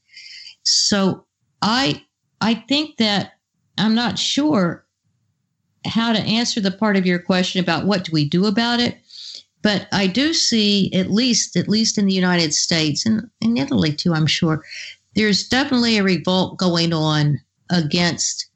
So 0.63 1.25
I 1.63 2.03
I 2.41 2.55
think 2.55 2.97
that 2.97 3.33
I'm 3.79 3.95
not 3.95 4.19
sure 4.19 4.85
how 5.87 6.13
to 6.13 6.21
answer 6.21 6.61
the 6.61 6.71
part 6.71 6.97
of 6.97 7.07
your 7.07 7.19
question 7.19 7.61
about 7.61 7.87
what 7.87 8.05
do 8.05 8.13
we 8.13 8.29
do 8.29 8.47
about 8.47 8.81
it. 8.81 8.99
But 9.63 9.87
I 9.93 10.07
do 10.07 10.35
see 10.35 10.93
at 10.95 11.11
least 11.11 11.57
at 11.57 11.69
least 11.69 11.99
in 11.99 12.07
the 12.07 12.15
United 12.15 12.55
States 12.55 13.05
and 13.07 13.29
in 13.41 13.57
Italy 13.57 13.93
too, 13.93 14.15
I'm 14.15 14.27
sure, 14.27 14.63
there's 15.15 15.49
definitely 15.49 15.99
a 15.99 16.05
revolt 16.05 16.59
going 16.59 16.93
on 16.93 17.41
against 17.71 18.47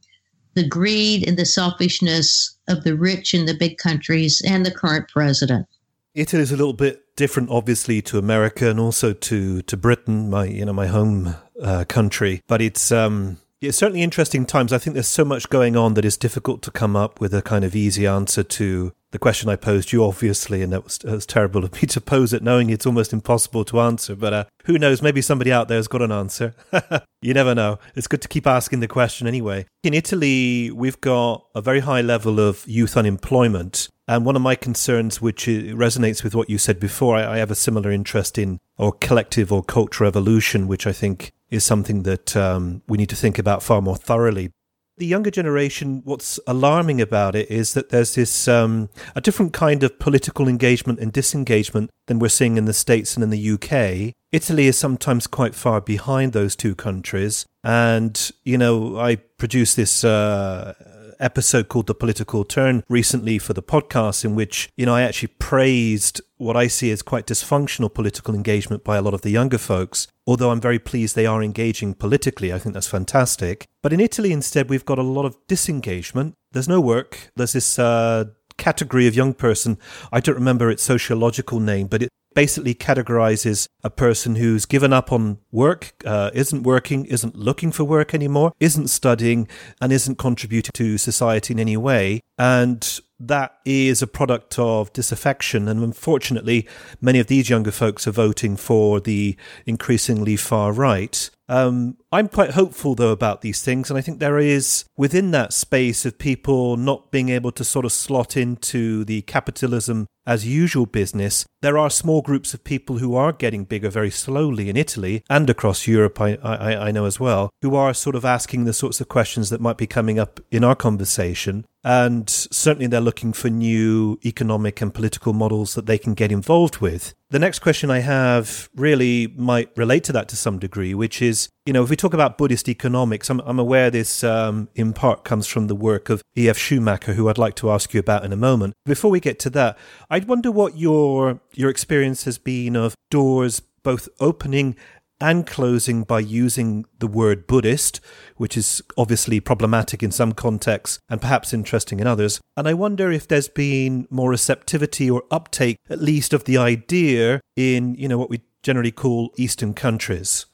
the 0.58 0.66
greed 0.66 1.26
and 1.26 1.36
the 1.36 1.46
selfishness 1.46 2.58
of 2.68 2.82
the 2.82 2.96
rich 2.96 3.32
in 3.32 3.46
the 3.46 3.54
big 3.54 3.78
countries 3.78 4.42
and 4.44 4.66
the 4.66 4.72
current 4.72 5.08
president. 5.08 5.66
Italy 6.14 6.42
is 6.42 6.50
a 6.50 6.56
little 6.56 6.72
bit 6.72 7.14
different, 7.14 7.48
obviously, 7.48 8.02
to 8.02 8.18
America 8.18 8.68
and 8.68 8.80
also 8.80 9.12
to, 9.12 9.62
to 9.62 9.76
Britain, 9.76 10.30
my 10.30 10.46
you 10.46 10.64
know 10.64 10.72
my 10.72 10.88
home 10.88 11.36
uh, 11.62 11.84
country. 11.84 12.42
But 12.48 12.60
it's 12.60 12.90
um, 12.90 13.38
it's 13.60 13.78
certainly 13.78 14.02
interesting 14.02 14.46
times. 14.46 14.72
I 14.72 14.78
think 14.78 14.94
there's 14.94 15.08
so 15.08 15.24
much 15.24 15.48
going 15.48 15.76
on 15.76 15.94
that 15.94 16.04
it's 16.04 16.16
difficult 16.16 16.62
to 16.62 16.70
come 16.70 16.94
up 16.94 17.20
with 17.20 17.34
a 17.34 17.42
kind 17.42 17.64
of 17.64 17.74
easy 17.74 18.06
answer 18.06 18.42
to 18.42 18.92
the 19.10 19.18
question 19.18 19.48
I 19.48 19.56
posed 19.56 19.90
you, 19.90 20.04
obviously, 20.04 20.62
and 20.62 20.72
that 20.72 20.84
was, 20.84 20.98
that 20.98 21.12
was 21.12 21.26
terrible 21.26 21.64
of 21.64 21.72
me 21.72 21.80
to 21.80 22.00
pose 22.00 22.32
it, 22.32 22.42
knowing 22.42 22.70
it's 22.70 22.86
almost 22.86 23.12
impossible 23.12 23.64
to 23.66 23.80
answer. 23.80 24.14
But 24.14 24.32
uh, 24.32 24.44
who 24.64 24.78
knows? 24.78 25.02
Maybe 25.02 25.22
somebody 25.22 25.50
out 25.50 25.68
there 25.68 25.78
has 25.78 25.88
got 25.88 26.02
an 26.02 26.12
answer. 26.12 26.54
you 27.22 27.34
never 27.34 27.54
know. 27.54 27.78
It's 27.96 28.06
good 28.06 28.22
to 28.22 28.28
keep 28.28 28.46
asking 28.46 28.80
the 28.80 28.88
question 28.88 29.26
anyway. 29.26 29.66
In 29.82 29.94
Italy, 29.94 30.70
we've 30.70 31.00
got 31.00 31.46
a 31.54 31.62
very 31.62 31.80
high 31.80 32.02
level 32.02 32.38
of 32.38 32.64
youth 32.68 32.96
unemployment. 32.96 33.88
And 34.06 34.24
one 34.24 34.36
of 34.36 34.42
my 34.42 34.54
concerns, 34.54 35.20
which 35.20 35.46
resonates 35.46 36.22
with 36.22 36.34
what 36.34 36.48
you 36.48 36.58
said 36.58 36.78
before, 36.78 37.16
I, 37.16 37.34
I 37.34 37.38
have 37.38 37.50
a 37.50 37.56
similar 37.56 37.90
interest 37.90 38.38
in 38.38 38.58
or 38.76 38.92
collective 38.92 39.52
or 39.52 39.62
cultural 39.62 40.08
evolution, 40.08 40.68
which 40.68 40.86
I 40.86 40.92
think 40.92 41.32
is 41.50 41.64
something 41.64 42.02
that 42.02 42.36
um, 42.36 42.82
we 42.88 42.98
need 42.98 43.08
to 43.08 43.16
think 43.16 43.38
about 43.38 43.62
far 43.62 43.80
more 43.80 43.96
thoroughly. 43.96 44.50
the 44.98 45.06
younger 45.06 45.30
generation, 45.30 46.02
what's 46.04 46.40
alarming 46.46 47.00
about 47.00 47.36
it 47.36 47.48
is 47.50 47.72
that 47.74 47.90
there's 47.90 48.16
this 48.16 48.48
um, 48.48 48.88
a 49.14 49.20
different 49.20 49.52
kind 49.52 49.84
of 49.84 49.98
political 50.00 50.48
engagement 50.48 50.98
and 50.98 51.12
disengagement 51.12 51.88
than 52.06 52.18
we're 52.18 52.28
seeing 52.28 52.56
in 52.56 52.64
the 52.64 52.72
States 52.72 53.14
and 53.14 53.22
in 53.22 53.30
the 53.30 53.50
UK. 53.52 54.12
Italy 54.32 54.66
is 54.66 54.76
sometimes 54.76 55.26
quite 55.26 55.54
far 55.54 55.80
behind 55.80 56.32
those 56.32 56.56
two 56.56 56.74
countries. 56.74 57.46
And, 57.62 58.30
you 58.42 58.58
know, 58.58 58.98
I 58.98 59.16
produced 59.16 59.76
this 59.76 60.04
uh, 60.04 60.74
episode 61.20 61.68
called 61.68 61.86
The 61.86 61.94
Political 61.94 62.44
Turn 62.44 62.84
recently 62.88 63.38
for 63.38 63.52
the 63.52 63.62
podcast, 63.62 64.24
in 64.24 64.34
which, 64.34 64.68
you 64.76 64.86
know, 64.86 64.94
I 64.94 65.02
actually 65.02 65.28
praised 65.38 66.20
what 66.36 66.56
I 66.56 66.66
see 66.66 66.90
as 66.90 67.02
quite 67.02 67.26
dysfunctional 67.26 67.92
political 67.92 68.34
engagement 68.34 68.84
by 68.84 68.96
a 68.96 69.02
lot 69.02 69.14
of 69.14 69.22
the 69.22 69.30
younger 69.30 69.58
folks. 69.58 70.08
Although 70.26 70.50
I'm 70.50 70.60
very 70.60 70.78
pleased 70.78 71.16
they 71.16 71.26
are 71.26 71.42
engaging 71.42 71.94
politically, 71.94 72.52
I 72.52 72.58
think 72.58 72.74
that's 72.74 72.86
fantastic. 72.86 73.66
But 73.82 73.92
in 73.92 74.00
Italy, 74.00 74.32
instead, 74.32 74.68
we've 74.68 74.84
got 74.84 74.98
a 74.98 75.02
lot 75.02 75.24
of 75.24 75.36
disengagement. 75.48 76.34
There's 76.52 76.68
no 76.68 76.80
work. 76.80 77.30
There's 77.36 77.52
this 77.52 77.78
uh, 77.78 78.26
category 78.56 79.06
of 79.06 79.14
young 79.14 79.34
person. 79.34 79.78
I 80.12 80.20
don't 80.20 80.34
remember 80.34 80.70
its 80.70 80.82
sociological 80.82 81.60
name, 81.60 81.86
but 81.86 82.02
it 82.02 82.10
basically 82.38 82.72
categorizes 82.72 83.66
a 83.82 83.90
person 83.90 84.36
who's 84.36 84.64
given 84.64 84.92
up 84.92 85.10
on 85.10 85.38
work, 85.50 85.92
uh, 86.04 86.30
isn't 86.32 86.62
working, 86.62 87.04
isn't 87.06 87.34
looking 87.34 87.72
for 87.72 87.82
work 87.82 88.14
anymore, 88.14 88.52
isn't 88.60 88.86
studying, 88.86 89.48
and 89.80 89.92
isn't 89.92 90.18
contributing 90.18 90.70
to 90.72 90.96
society 90.98 91.52
in 91.52 91.58
any 91.58 91.76
way. 91.76 92.22
And 92.38 93.00
that 93.18 93.58
is 93.64 94.02
a 94.02 94.06
product 94.06 94.56
of 94.56 94.92
disaffection. 94.92 95.66
And 95.66 95.82
unfortunately, 95.82 96.68
many 97.00 97.18
of 97.18 97.26
these 97.26 97.50
younger 97.50 97.72
folks 97.72 98.06
are 98.06 98.12
voting 98.12 98.56
for 98.56 99.00
the 99.00 99.36
increasingly 99.66 100.36
far 100.36 100.70
right. 100.70 101.30
Um, 101.48 101.96
I'm 102.12 102.28
quite 102.28 102.50
hopeful, 102.50 102.94
though, 102.94 103.12
about 103.12 103.40
these 103.40 103.62
things. 103.62 103.90
And 103.90 103.98
I 103.98 104.02
think 104.02 104.18
there 104.18 104.38
is, 104.38 104.84
within 104.96 105.30
that 105.32 105.52
space 105.52 106.04
of 106.04 106.18
people 106.18 106.76
not 106.76 107.10
being 107.10 107.30
able 107.30 107.52
to 107.52 107.64
sort 107.64 107.84
of 107.84 107.92
slot 107.92 108.36
into 108.36 109.04
the 109.04 109.22
capitalism 109.22 110.06
as 110.26 110.46
usual 110.46 110.84
business, 110.84 111.46
there 111.62 111.78
are 111.78 111.88
small 111.88 112.20
groups 112.20 112.52
of 112.52 112.62
people 112.62 112.98
who 112.98 113.14
are 113.14 113.32
getting 113.32 113.64
bigger 113.64 113.88
very 113.88 114.10
slowly 114.10 114.68
in 114.68 114.76
Italy 114.76 115.22
and 115.30 115.48
across 115.48 115.86
Europe, 115.86 116.20
I, 116.20 116.34
I, 116.42 116.88
I 116.88 116.90
know 116.90 117.06
as 117.06 117.18
well, 117.18 117.48
who 117.62 117.74
are 117.74 117.94
sort 117.94 118.14
of 118.14 118.26
asking 118.26 118.64
the 118.64 118.74
sorts 118.74 119.00
of 119.00 119.08
questions 119.08 119.48
that 119.48 119.60
might 119.60 119.78
be 119.78 119.86
coming 119.86 120.18
up 120.18 120.38
in 120.50 120.64
our 120.64 120.76
conversation. 120.76 121.64
And 121.82 122.28
certainly 122.28 122.88
they're 122.88 123.00
looking 123.00 123.32
for 123.32 123.48
new 123.48 124.18
economic 124.22 124.82
and 124.82 124.92
political 124.92 125.32
models 125.32 125.74
that 125.74 125.86
they 125.86 125.96
can 125.96 126.12
get 126.12 126.30
involved 126.30 126.78
with. 126.78 127.14
The 127.30 127.38
next 127.38 127.58
question 127.58 127.90
I 127.90 127.98
have 127.98 128.70
really 128.74 129.26
might 129.36 129.70
relate 129.76 130.02
to 130.04 130.12
that 130.12 130.28
to 130.28 130.36
some 130.36 130.58
degree, 130.58 130.94
which 130.94 131.20
is, 131.20 131.50
you 131.66 131.74
know, 131.74 131.82
if 131.82 131.90
we 131.90 131.96
talk 131.96 132.14
about 132.14 132.38
Buddhist 132.38 132.70
economics, 132.70 133.28
I'm, 133.28 133.40
I'm 133.40 133.58
aware 133.58 133.90
this 133.90 134.24
um, 134.24 134.68
in 134.74 134.94
part 134.94 135.24
comes 135.24 135.46
from 135.46 135.66
the 135.66 135.74
work 135.74 136.08
of 136.08 136.22
E.F. 136.38 136.56
Schumacher, 136.56 137.12
who 137.12 137.28
I'd 137.28 137.36
like 137.36 137.54
to 137.56 137.70
ask 137.70 137.92
you 137.92 138.00
about 138.00 138.24
in 138.24 138.32
a 138.32 138.36
moment. 138.36 138.72
Before 138.86 139.10
we 139.10 139.20
get 139.20 139.38
to 139.40 139.50
that, 139.50 139.76
I'd 140.08 140.26
wonder 140.26 140.50
what 140.50 140.78
your 140.78 141.40
your 141.52 141.68
experience 141.68 142.24
has 142.24 142.38
been 142.38 142.74
of 142.76 142.94
doors 143.10 143.60
both 143.82 144.08
opening 144.20 144.74
and 145.20 145.46
closing 145.46 146.04
by 146.04 146.20
using 146.20 146.84
the 146.98 147.06
word 147.06 147.46
Buddhist, 147.46 148.00
which 148.36 148.56
is 148.56 148.82
obviously 148.96 149.40
problematic 149.40 150.02
in 150.02 150.10
some 150.10 150.32
contexts 150.32 150.98
and 151.08 151.20
perhaps 151.20 151.52
interesting 151.52 152.00
in 152.00 152.06
others. 152.06 152.40
And 152.56 152.68
I 152.68 152.74
wonder 152.74 153.10
if 153.10 153.26
there's 153.26 153.48
been 153.48 154.06
more 154.10 154.30
receptivity 154.30 155.10
or 155.10 155.24
uptake, 155.30 155.76
at 155.90 156.00
least, 156.00 156.32
of 156.32 156.44
the 156.44 156.58
idea 156.58 157.40
in, 157.56 157.94
you 157.96 158.08
know, 158.08 158.18
what 158.18 158.30
we 158.30 158.42
generally 158.62 158.92
call 158.92 159.32
Eastern 159.36 159.74
countries. 159.74 160.46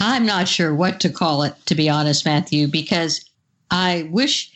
I'm 0.00 0.24
not 0.24 0.48
sure 0.48 0.74
what 0.74 1.00
to 1.00 1.10
call 1.10 1.42
it, 1.42 1.54
to 1.66 1.74
be 1.74 1.88
honest, 1.90 2.24
Matthew, 2.24 2.66
because 2.66 3.28
I 3.70 4.08
wish 4.10 4.50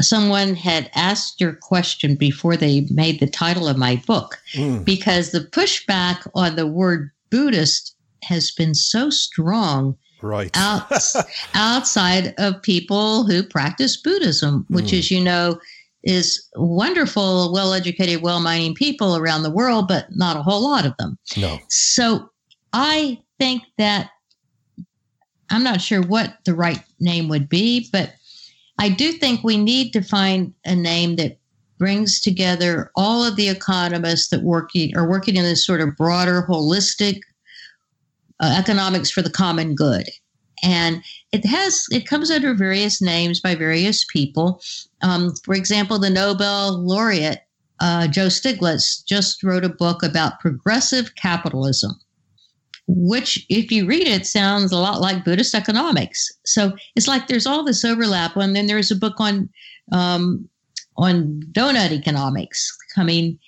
someone 0.00 0.54
had 0.54 0.90
asked 0.94 1.40
your 1.40 1.52
question 1.52 2.14
before 2.14 2.56
they 2.56 2.82
made 2.90 3.20
the 3.20 3.26
title 3.26 3.68
of 3.68 3.76
my 3.76 4.02
book, 4.06 4.38
mm. 4.52 4.84
because 4.84 5.30
the 5.30 5.40
pushback 5.40 6.28
on 6.34 6.56
the 6.56 6.66
word 6.66 7.10
Buddhist 7.30 7.94
has 8.22 8.50
been 8.50 8.74
so 8.74 9.10
strong 9.10 9.96
right 10.22 10.50
out, 10.54 10.90
outside 11.54 12.34
of 12.38 12.62
people 12.62 13.24
who 13.24 13.42
practice 13.42 13.96
Buddhism, 13.96 14.66
which, 14.68 14.86
mm. 14.86 14.98
as 14.98 15.10
you 15.10 15.20
know, 15.20 15.58
is 16.02 16.48
wonderful, 16.54 17.52
well 17.52 17.72
educated, 17.72 18.22
well 18.22 18.40
meaning 18.40 18.74
people 18.74 19.16
around 19.16 19.42
the 19.42 19.50
world, 19.50 19.88
but 19.88 20.06
not 20.10 20.36
a 20.36 20.42
whole 20.42 20.62
lot 20.62 20.86
of 20.86 20.96
them. 20.98 21.18
No. 21.36 21.58
So 21.68 22.30
I 22.72 23.18
think 23.38 23.62
that 23.78 24.10
I'm 25.50 25.62
not 25.62 25.80
sure 25.80 26.02
what 26.02 26.38
the 26.44 26.54
right 26.54 26.82
name 27.00 27.28
would 27.28 27.48
be, 27.48 27.88
but 27.92 28.12
I 28.78 28.88
do 28.88 29.12
think 29.12 29.42
we 29.42 29.56
need 29.56 29.92
to 29.92 30.02
find 30.02 30.54
a 30.64 30.74
name 30.74 31.16
that 31.16 31.38
brings 31.78 32.20
together 32.20 32.90
all 32.96 33.24
of 33.24 33.36
the 33.36 33.48
economists 33.48 34.28
that 34.28 34.42
working 34.42 34.96
are 34.96 35.08
working 35.08 35.36
in 35.36 35.44
this 35.44 35.64
sort 35.64 35.80
of 35.80 35.96
broader, 35.96 36.44
holistic 36.48 37.20
uh, 38.40 38.54
economics 38.58 39.10
for 39.10 39.22
the 39.22 39.30
common 39.30 39.74
good. 39.74 40.08
And 40.62 41.02
it 41.30 41.44
has 41.46 41.86
it 41.90 42.06
comes 42.06 42.30
under 42.30 42.52
various 42.54 43.00
names 43.00 43.40
by 43.40 43.54
various 43.54 44.04
people. 44.12 44.60
Um, 45.02 45.34
for 45.44 45.54
example, 45.54 45.98
the 45.98 46.10
Nobel 46.10 46.78
laureate 46.78 47.42
uh, 47.80 48.08
Joe 48.08 48.26
Stiglitz 48.26 49.04
just 49.04 49.42
wrote 49.42 49.64
a 49.64 49.68
book 49.68 50.02
about 50.02 50.40
progressive 50.40 51.14
capitalism, 51.14 51.92
which, 52.88 53.46
if 53.48 53.70
you 53.70 53.86
read 53.86 54.08
it, 54.08 54.26
sounds 54.26 54.72
a 54.72 54.78
lot 54.78 55.00
like 55.00 55.24
Buddhist 55.24 55.54
economics. 55.54 56.28
So 56.44 56.72
it's 56.96 57.06
like 57.06 57.28
there's 57.28 57.46
all 57.46 57.64
this 57.64 57.84
overlap. 57.84 58.36
And 58.36 58.56
then 58.56 58.66
there's 58.66 58.90
a 58.90 58.96
book 58.96 59.20
on 59.20 59.48
um, 59.92 60.48
on 60.96 61.40
donut 61.52 61.92
economics 61.92 62.76
coming 62.94 63.38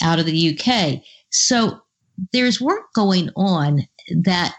out 0.00 0.20
of 0.20 0.26
the 0.26 0.56
UK. 0.56 1.00
So 1.30 1.80
there's 2.32 2.60
work 2.60 2.92
going 2.94 3.30
on 3.36 3.86
that 4.16 4.54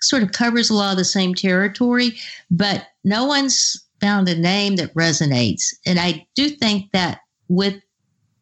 sort 0.00 0.22
of 0.22 0.32
covers 0.32 0.68
a 0.70 0.74
lot 0.74 0.92
of 0.92 0.98
the 0.98 1.04
same 1.04 1.34
territory, 1.34 2.12
but 2.50 2.86
no 3.04 3.24
one's 3.24 3.84
found 4.00 4.28
a 4.28 4.36
name 4.36 4.76
that 4.76 4.94
resonates. 4.94 5.74
And 5.86 5.98
I 5.98 6.26
do 6.34 6.48
think 6.48 6.90
that 6.92 7.20
with 7.48 7.80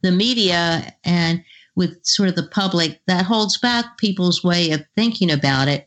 the 0.02 0.10
media 0.10 0.94
and 1.04 1.44
with 1.76 1.98
sort 2.04 2.28
of 2.28 2.34
the 2.34 2.48
public, 2.48 3.00
that 3.06 3.26
holds 3.26 3.58
back 3.58 3.98
people's 3.98 4.42
way 4.42 4.70
of 4.72 4.82
thinking 4.96 5.30
about 5.30 5.68
it. 5.68 5.86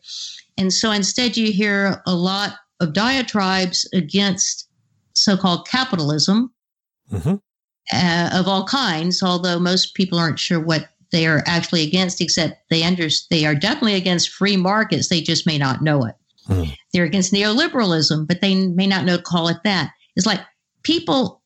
And 0.57 0.71
so 0.71 0.91
instead, 0.91 1.35
you 1.35 1.51
hear 1.51 2.01
a 2.05 2.15
lot 2.15 2.55
of 2.79 2.93
diatribes 2.93 3.89
against 3.93 4.69
so 5.13 5.35
called 5.37 5.67
capitalism 5.67 6.53
mm-hmm. 7.11 7.35
uh, 7.91 8.29
of 8.33 8.47
all 8.47 8.65
kinds, 8.65 9.23
although 9.23 9.59
most 9.59 9.95
people 9.95 10.19
aren't 10.19 10.39
sure 10.39 10.59
what 10.59 10.89
they 11.13 11.27
are 11.27 11.43
actually 11.45 11.83
against, 11.83 12.19
except 12.19 12.55
they 12.69 12.83
under, 12.83 13.07
they 13.29 13.45
are 13.45 13.55
definitely 13.55 13.93
against 13.93 14.29
free 14.29 14.57
markets. 14.57 15.07
They 15.07 15.21
just 15.21 15.47
may 15.47 15.57
not 15.57 15.81
know 15.81 16.03
it. 16.03 16.15
Hmm. 16.47 16.63
They're 16.91 17.05
against 17.05 17.31
neoliberalism, 17.31 18.27
but 18.27 18.41
they 18.41 18.55
may 18.67 18.87
not 18.87 19.05
know 19.05 19.15
to 19.15 19.23
call 19.23 19.47
it 19.47 19.57
that. 19.63 19.91
It's 20.17 20.25
like 20.25 20.41
people 20.81 21.41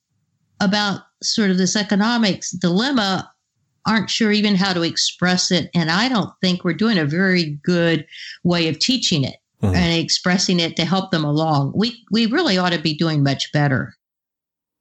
about 0.60 1.02
sort 1.22 1.52
of 1.52 1.58
this 1.58 1.76
economics 1.76 2.52
dilemma 2.52 3.30
aren't 3.86 4.10
sure 4.10 4.32
even 4.32 4.56
how 4.56 4.74
to 4.74 4.82
express 4.82 5.52
it. 5.52 5.70
And 5.76 5.92
I 5.92 6.10
don't 6.10 6.32
think 6.42 6.64
we're 6.64 6.74
doing 6.74 6.98
a 6.98 7.06
very 7.06 7.60
good 7.64 8.06
way 8.44 8.68
of 8.68 8.80
teaching 8.80 9.24
it 9.24 9.36
hmm. 9.62 9.68
and 9.68 9.94
expressing 9.94 10.60
it 10.60 10.76
to 10.78 10.86
help 10.86 11.12
them 11.12 11.24
along. 11.24 11.74
We, 11.76 12.04
we 12.10 12.26
really 12.26 12.58
ought 12.58 12.72
to 12.72 12.82
be 12.82 12.96
doing 12.96 13.22
much 13.22 13.52
better. 13.52 13.94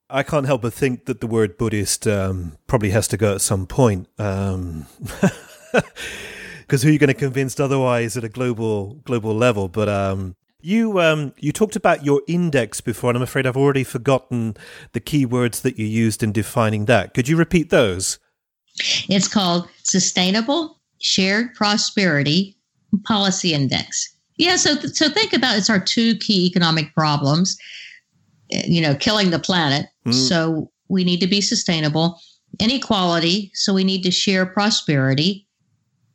I 0.09 0.23
can't 0.23 0.47
help 0.47 0.63
but 0.63 0.73
think 0.73 1.07
that 1.07 1.21
the 1.21 1.27
word 1.27 1.59
Buddhist 1.59 2.07
um, 2.07 2.57
probably 2.67 2.91
has 2.91 3.09
to 3.09 3.17
go 3.17 3.35
at 3.35 3.41
some 3.41 3.67
point. 3.67 4.09
Um, 4.19 4.87
because 6.61 6.83
who 6.83 6.89
are 6.89 6.93
you 6.93 6.99
going 6.99 7.09
to 7.09 7.15
convince 7.15 7.59
otherwise 7.59 8.17
at 8.17 8.25
a 8.25 8.29
global 8.29 8.95
global 9.05 9.35
level? 9.35 9.69
But 9.69 9.89
um, 9.89 10.37
you 10.61 11.01
um, 11.01 11.33
you 11.39 11.53
talked 11.53 11.77
about 11.77 12.05
your 12.05 12.23
index 12.29 12.81
before, 12.81 13.11
and 13.11 13.17
I'm 13.17 13.23
afraid 13.23 13.47
I've 13.47 13.57
already 13.57 13.85
forgotten 13.85 14.57
the 14.93 15.01
keywords 15.01 15.63
that 15.63 15.79
you 15.79 15.87
used 15.87 16.23
in 16.23 16.33
defining 16.33 16.85
that. 16.87 17.15
Could 17.15 17.29
you 17.29 17.37
repeat 17.37 17.71
those? 17.71 18.19
It's 19.09 19.29
called 19.29 19.69
Sustainable 19.83 20.81
Shared 21.01 21.55
Prosperity 21.55 22.57
Policy 23.05 23.55
Index. 23.55 24.13
Yeah, 24.39 24.57
so 24.57 24.75
so 24.75 25.09
think 25.09 25.33
about 25.33 25.57
it's 25.57 25.71
our 25.71 25.81
two 25.81 26.17
key 26.17 26.47
economic 26.47 26.95
problems 26.95 27.57
you 28.51 28.81
know, 28.81 28.95
killing 28.95 29.31
the 29.31 29.39
planet. 29.39 29.87
Mm. 30.07 30.15
So 30.15 30.71
we 30.89 31.05
need 31.05 31.21
to 31.21 31.27
be 31.27 31.41
sustainable. 31.41 32.21
Inequality. 32.59 33.51
So 33.55 33.75
we 33.75 33.85
need 33.85 34.03
to 34.03 34.11
share 34.11 34.47
prosperity. 34.47 35.47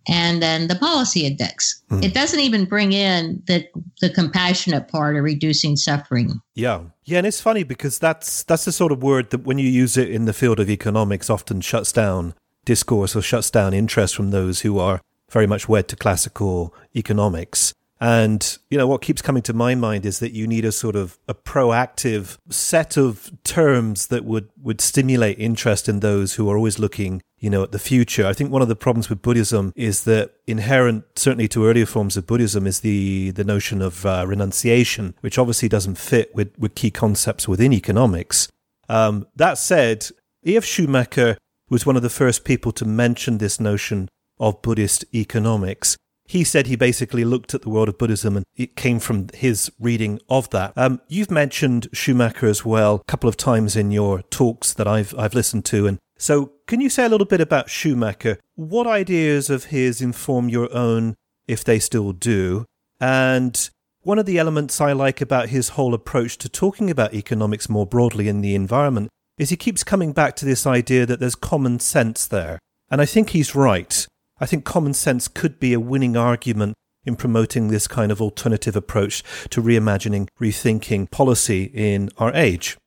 And 0.08 0.41
then 0.41 0.67
the 0.67 0.76
policy 0.76 1.28
index. 1.28 1.80
Mm. 1.91 2.04
It 2.04 2.13
doesn't 2.13 2.39
even 2.39 2.65
bring 2.65 2.91
in 2.91 3.44
the 3.46 3.67
the 4.00 4.10
compassionate 4.10 4.88
part 4.88 5.15
of 5.15 5.24
reducing 5.24 5.76
suffering. 5.76 6.41
Yeah. 6.56 6.82
Yeah, 7.04 7.20
and 7.20 7.28
it's 7.28 7.41
funny 7.41 7.63
because 7.63 8.00
that's 8.00 8.44
that's 8.44 8.65
the 8.65 8.72
sort 8.72 8.91
of 8.91 9.04
word 9.04 9.30
that 9.30 9.44
when 9.44 9.60
you 9.60 9.67
use 9.67 9.98
it 9.98 10.10
in 10.10 10.26
the 10.26 10.34
field 10.34 10.60
of 10.60 10.70
economics 10.70 11.30
often 11.30 11.62
shuts 11.62 11.91
down 11.91 12.34
discourse 12.65 13.15
or 13.15 13.22
shuts 13.22 13.50
down 13.52 13.74
interest 13.74 14.15
from 14.15 14.32
those 14.32 14.62
who 14.62 14.80
are 14.80 15.02
very 15.30 15.48
much 15.48 15.67
wed 15.67 15.88
to 15.89 15.96
classical 15.96 16.74
economics. 16.96 17.74
And, 18.02 18.58
you 18.72 18.80
know, 18.80 18.88
what 18.88 19.04
keeps 19.04 19.22
coming 19.22 19.44
to 19.44 19.54
my 19.54 19.76
mind 19.76 20.08
is 20.08 20.18
that 20.20 20.32
you 20.32 20.48
need 20.48 20.66
a 20.66 20.72
sort 20.72 20.96
of 20.96 21.20
a 21.28 21.36
proactive 21.36 22.40
set 22.50 22.98
of 22.98 23.32
terms 23.44 24.08
that 24.08 24.26
would, 24.26 24.50
would 24.60 24.82
stimulate 24.82 25.38
interest 25.38 25.88
in 25.88 26.00
those 26.00 26.34
who 26.34 26.50
are 26.50 26.58
always 26.58 26.80
looking, 26.80 27.22
you 27.38 27.52
know, 27.52 27.62
at 27.62 27.72
the 27.72 27.78
future. 27.78 28.26
I 28.26 28.34
think 28.34 28.50
one 28.50 28.64
of 28.64 28.70
the 28.70 28.76
problems 28.76 29.08
with 29.08 29.22
Buddhism 29.22 29.72
is 29.76 30.06
that 30.06 30.34
inherent, 30.48 31.04
certainly 31.16 31.48
to 31.50 31.68
earlier 31.68 31.86
forms 31.86 32.18
of 32.18 32.26
Buddhism, 32.26 32.66
is 32.66 32.80
the, 32.80 33.30
the 33.32 33.44
notion 33.44 33.84
of 33.84 34.04
uh, 34.04 34.26
renunciation, 34.28 35.14
which 35.22 35.38
obviously 35.38 35.70
doesn't 35.70 36.00
fit 36.00 36.34
with, 36.34 36.58
with 36.58 36.74
key 36.74 36.90
concepts 36.90 37.48
within 37.48 37.72
economics. 37.72 38.48
Um, 38.90 39.28
that 39.36 39.60
said, 39.60 40.08
E.F. 40.44 40.66
Schumacher 40.66 41.38
was 41.70 41.86
one 41.86 41.96
of 41.96 42.02
the 42.02 42.10
first 42.10 42.46
people 42.46 42.72
to 42.72 42.84
mention 42.84 43.38
this 43.38 43.60
notion 43.60 44.10
of 44.40 44.64
Buddhist 44.64 45.06
economics 45.14 45.98
he 46.32 46.46
said 46.46 46.67
he 46.67 46.78
basically 46.78 47.26
looked 47.26 47.54
at 47.54 47.62
the 47.62 47.70
world 47.70 47.89
of 47.89 47.98
Buddhism 47.98 48.38
and 48.38 48.46
it 48.56 48.78
came 48.78 49.00
from 49.00 49.28
his 49.34 49.70
reading 49.82 50.17
of 50.30 50.50
that. 50.52 50.72
Um, 50.78 51.02
you've 51.10 51.30
mentioned 51.30 51.89
Schumacher 51.91 52.48
as 52.48 52.63
well 52.63 52.96
a 52.96 53.12
couple 53.12 53.28
of 53.28 53.36
times 53.36 53.76
in 53.76 53.91
your 53.91 54.22
talks 54.22 54.74
that 54.76 54.88
I've 54.88 55.13
I've 55.17 55.34
listened 55.34 55.65
to, 55.65 55.88
and 55.88 56.00
so 56.17 56.54
can 56.67 56.80
you 56.80 56.89
say 56.89 57.04
a 57.04 57.10
little 57.10 57.28
bit 57.28 57.41
about 57.41 57.70
Schumacher? 57.70 58.39
What 58.56 58.88
ideas 58.88 59.50
of 59.50 59.65
his 59.65 60.02
inform 60.02 60.48
your 60.48 60.74
own, 60.74 61.15
if 61.50 61.65
they 61.65 61.80
still 61.80 62.13
do? 62.13 62.65
And 63.02 63.70
one 64.00 64.17
of 64.17 64.26
the 64.26 64.39
elements 64.39 64.80
I 64.80 64.94
like 64.94 65.20
about 65.20 65.50
his 65.50 65.70
whole 65.70 65.94
approach 65.94 66.38
to 66.38 66.48
talking 66.48 66.89
about 66.89 67.13
economics 67.13 67.67
more 67.67 67.86
broadly 67.86 68.30
in 68.30 68.39
the 68.39 68.56
environment 68.56 69.10
is 69.38 69.50
he 69.50 69.58
keeps 69.58 69.84
coming 69.84 70.13
back 70.13 70.38
to 70.38 70.46
this 70.46 70.65
idea 70.65 71.06
that 71.06 71.20
there's 71.20 71.36
common 71.36 71.82
sense 71.82 72.26
there. 72.26 72.58
And 72.89 73.02
I 73.02 73.06
think 73.06 73.32
he's 73.32 73.54
right. 73.54 74.08
I 74.41 74.47
think 74.47 74.65
common 74.65 74.95
sense 74.95 75.27
could 75.27 75.60
be 75.60 75.71
a 75.71 75.80
winning 75.80 76.17
argument 76.17 76.73
in 77.06 77.15
promoting 77.15 77.67
this 77.67 77.88
kind 77.88 78.12
of 78.12 78.21
alternative 78.21 78.75
approach 78.75 79.23
to 79.51 79.62
reimagining, 79.62 80.27
rethinking 80.39 81.10
policy 81.12 81.71
in 81.73 82.10
our 82.17 82.34
age. 82.34 82.77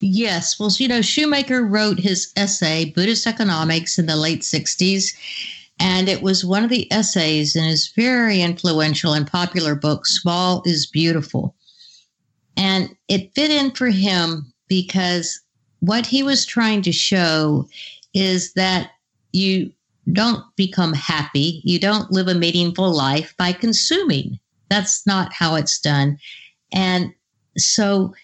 Yes. 0.00 0.58
Well, 0.58 0.70
you 0.76 0.88
know, 0.88 1.00
Schumacher 1.00 1.64
wrote 1.64 1.98
his 1.98 2.32
essay, 2.36 2.92
Buddhist 2.94 3.26
Economics, 3.26 3.98
in 3.98 4.06
the 4.06 4.16
late 4.16 4.42
60s. 4.42 5.16
And 5.80 6.08
it 6.08 6.22
was 6.22 6.44
one 6.44 6.64
of 6.64 6.70
the 6.70 6.90
essays 6.92 7.54
in 7.54 7.64
his 7.64 7.88
very 7.88 8.42
influential 8.42 9.12
and 9.12 9.26
popular 9.26 9.76
book, 9.76 10.06
Small 10.06 10.62
is 10.64 10.86
Beautiful. 10.86 11.54
And 12.56 12.96
it 13.06 13.32
fit 13.34 13.52
in 13.52 13.70
for 13.70 13.88
him 13.88 14.52
because 14.68 15.40
what 15.78 16.06
he 16.06 16.24
was 16.24 16.44
trying 16.44 16.82
to 16.82 16.92
show 16.92 17.68
is 18.14 18.52
that 18.54 18.90
you 19.32 19.72
don't 20.12 20.44
become 20.56 20.92
happy. 20.92 21.60
You 21.64 21.78
don't 21.78 22.10
live 22.10 22.28
a 22.28 22.34
meaningful 22.34 22.94
life 22.94 23.34
by 23.36 23.52
consuming. 23.52 24.38
That's 24.70 25.06
not 25.06 25.32
how 25.32 25.54
it's 25.54 25.78
done. 25.78 26.18
And 26.72 27.12
so 27.56 28.14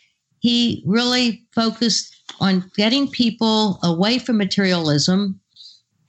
he 0.41 0.83
really 0.87 1.43
focused 1.53 2.15
on 2.41 2.71
getting 2.77 3.09
people 3.09 3.79
away 3.83 4.19
from 4.19 4.37
materialism 4.37 5.41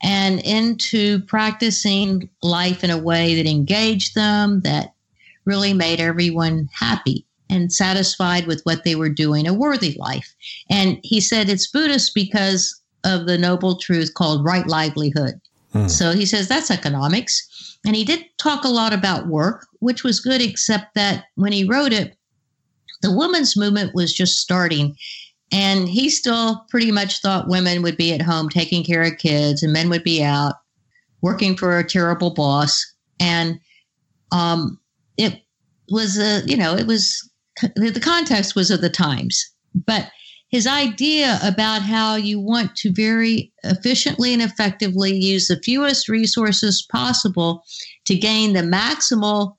and 0.03 0.39
into 0.41 1.19
practicing 1.21 2.29
life 2.43 2.83
in 2.83 2.89
a 2.89 2.97
way 2.97 3.35
that 3.35 3.49
engaged 3.49 4.13
them, 4.13 4.61
that 4.61 4.93
really 5.45 5.73
made 5.73 5.99
everyone 5.99 6.69
happy 6.73 7.25
and 7.49 7.71
satisfied 7.71 8.47
with 8.47 8.61
what 8.63 8.83
they 8.83 8.95
were 8.95 9.09
doing, 9.09 9.47
a 9.47 9.53
worthy 9.53 9.95
life. 9.97 10.35
And 10.69 10.99
he 11.03 11.21
said 11.21 11.49
it's 11.49 11.71
Buddhist 11.71 12.13
because 12.13 12.81
of 13.03 13.27
the 13.27 13.37
noble 13.37 13.77
truth 13.77 14.13
called 14.15 14.43
right 14.43 14.67
livelihood. 14.67 15.39
Hmm. 15.75 15.89
So 15.89 16.13
he 16.13 16.25
says 16.25 16.47
that's 16.47 16.71
economics. 16.71 17.77
And 17.85 17.95
he 17.95 18.05
did 18.05 18.25
talk 18.37 18.63
a 18.63 18.69
lot 18.69 18.93
about 18.93 19.27
work, 19.27 19.67
which 19.79 20.03
was 20.03 20.21
good, 20.21 20.41
except 20.41 20.95
that 20.95 21.25
when 21.35 21.51
he 21.51 21.65
wrote 21.65 21.91
it, 21.91 22.15
the 23.01 23.15
women's 23.15 23.57
movement 23.57 23.93
was 23.93 24.13
just 24.13 24.39
starting. 24.39 24.95
And 25.51 25.89
he 25.89 26.09
still 26.09 26.65
pretty 26.69 26.91
much 26.91 27.21
thought 27.21 27.49
women 27.49 27.81
would 27.83 27.97
be 27.97 28.13
at 28.13 28.21
home 28.21 28.47
taking 28.47 28.83
care 28.85 29.03
of 29.03 29.17
kids 29.17 29.61
and 29.61 29.73
men 29.73 29.89
would 29.89 30.03
be 30.03 30.23
out 30.23 30.55
working 31.21 31.57
for 31.57 31.77
a 31.77 31.87
terrible 31.87 32.33
boss. 32.33 32.83
And 33.19 33.59
um, 34.31 34.79
it 35.17 35.41
was, 35.89 36.17
a, 36.17 36.41
you 36.45 36.55
know, 36.55 36.73
it 36.73 36.87
was, 36.87 37.29
the 37.75 38.01
context 38.01 38.55
was 38.55 38.71
of 38.71 38.81
the 38.81 38.89
times. 38.89 39.45
But 39.85 40.09
his 40.55 40.65
idea 40.65 41.37
about 41.43 41.81
how 41.81 42.15
you 42.15 42.39
want 42.39 42.73
to 42.77 42.89
very 42.93 43.51
efficiently 43.65 44.31
and 44.31 44.41
effectively 44.41 45.13
use 45.13 45.49
the 45.49 45.61
fewest 45.61 46.07
resources 46.07 46.87
possible 46.89 47.61
to 48.05 48.15
gain 48.15 48.53
the 48.53 48.61
maximal 48.61 49.57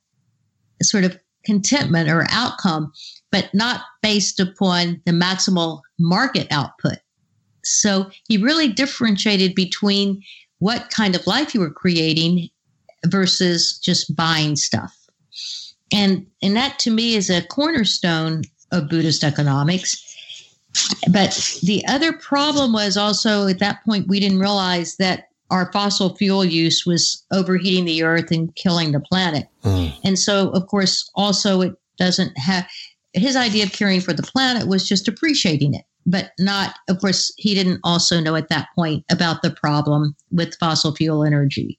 sort 0.81 1.05
of 1.05 1.19
contentment 1.45 2.09
or 2.09 2.27
outcome, 2.31 2.91
but 3.31 3.53
not 3.53 3.83
based 4.03 4.41
upon 4.41 4.99
the 5.05 5.13
maximal 5.13 5.83
market 5.99 6.47
output. 6.51 6.97
So 7.63 8.11
he 8.27 8.39
really 8.39 8.69
differentiated 8.73 9.55
between 9.55 10.23
what 10.61 10.89
kind 10.89 11.15
of 11.15 11.27
life 11.27 11.53
you 11.53 11.61
were 11.61 11.71
creating 11.71 12.49
versus 13.05 13.79
just 13.85 14.17
buying 14.17 14.57
stuff. 14.57 14.97
And, 15.93 16.27
and 16.41 16.57
that 16.57 16.79
to 16.81 16.91
me 16.91 17.17
is 17.17 17.29
a 17.29 17.47
cornerstone 17.49 18.45
of 18.73 18.89
Buddhist 18.89 19.25
economics 19.25 20.06
but 21.11 21.59
the 21.63 21.85
other 21.87 22.13
problem 22.13 22.73
was 22.73 22.97
also 22.97 23.47
at 23.47 23.59
that 23.59 23.85
point, 23.85 24.09
we 24.09 24.21
didn't 24.21 24.41
realize 24.41 24.97
that 24.97 25.29
our 25.51 25.71
fossil 25.73 26.15
fuel 26.17 26.45
use 26.45 26.85
was 26.85 27.25
overheating 27.33 27.85
the 27.85 28.03
earth 28.03 28.31
and 28.31 28.55
killing 28.57 28.93
the 28.93 29.01
planet. 29.01 29.47
Mm. 29.63 29.93
And 30.05 30.19
so, 30.19 30.51
of 30.51 30.67
course, 30.67 31.09
also 31.15 31.61
it 31.61 31.75
doesn't 31.99 32.37
have 32.37 32.67
his 33.13 33.37
idea 33.37 33.65
of 33.65 33.73
caring 33.73 34.01
for 34.01 34.13
the 34.13 34.23
planet 34.23 34.69
was 34.69 34.87
just 34.87 35.09
appreciating 35.09 35.75
it, 35.75 35.85
but 36.05 36.33
not, 36.39 36.75
of 36.89 37.01
course, 37.01 37.33
he 37.37 37.55
didn't 37.55 37.81
also 37.83 38.21
know 38.21 38.35
at 38.35 38.49
that 38.49 38.69
point 38.75 39.05
about 39.11 39.43
the 39.43 39.51
problem 39.51 40.15
with 40.31 40.57
fossil 40.59 40.95
fuel 40.95 41.25
energy. 41.25 41.79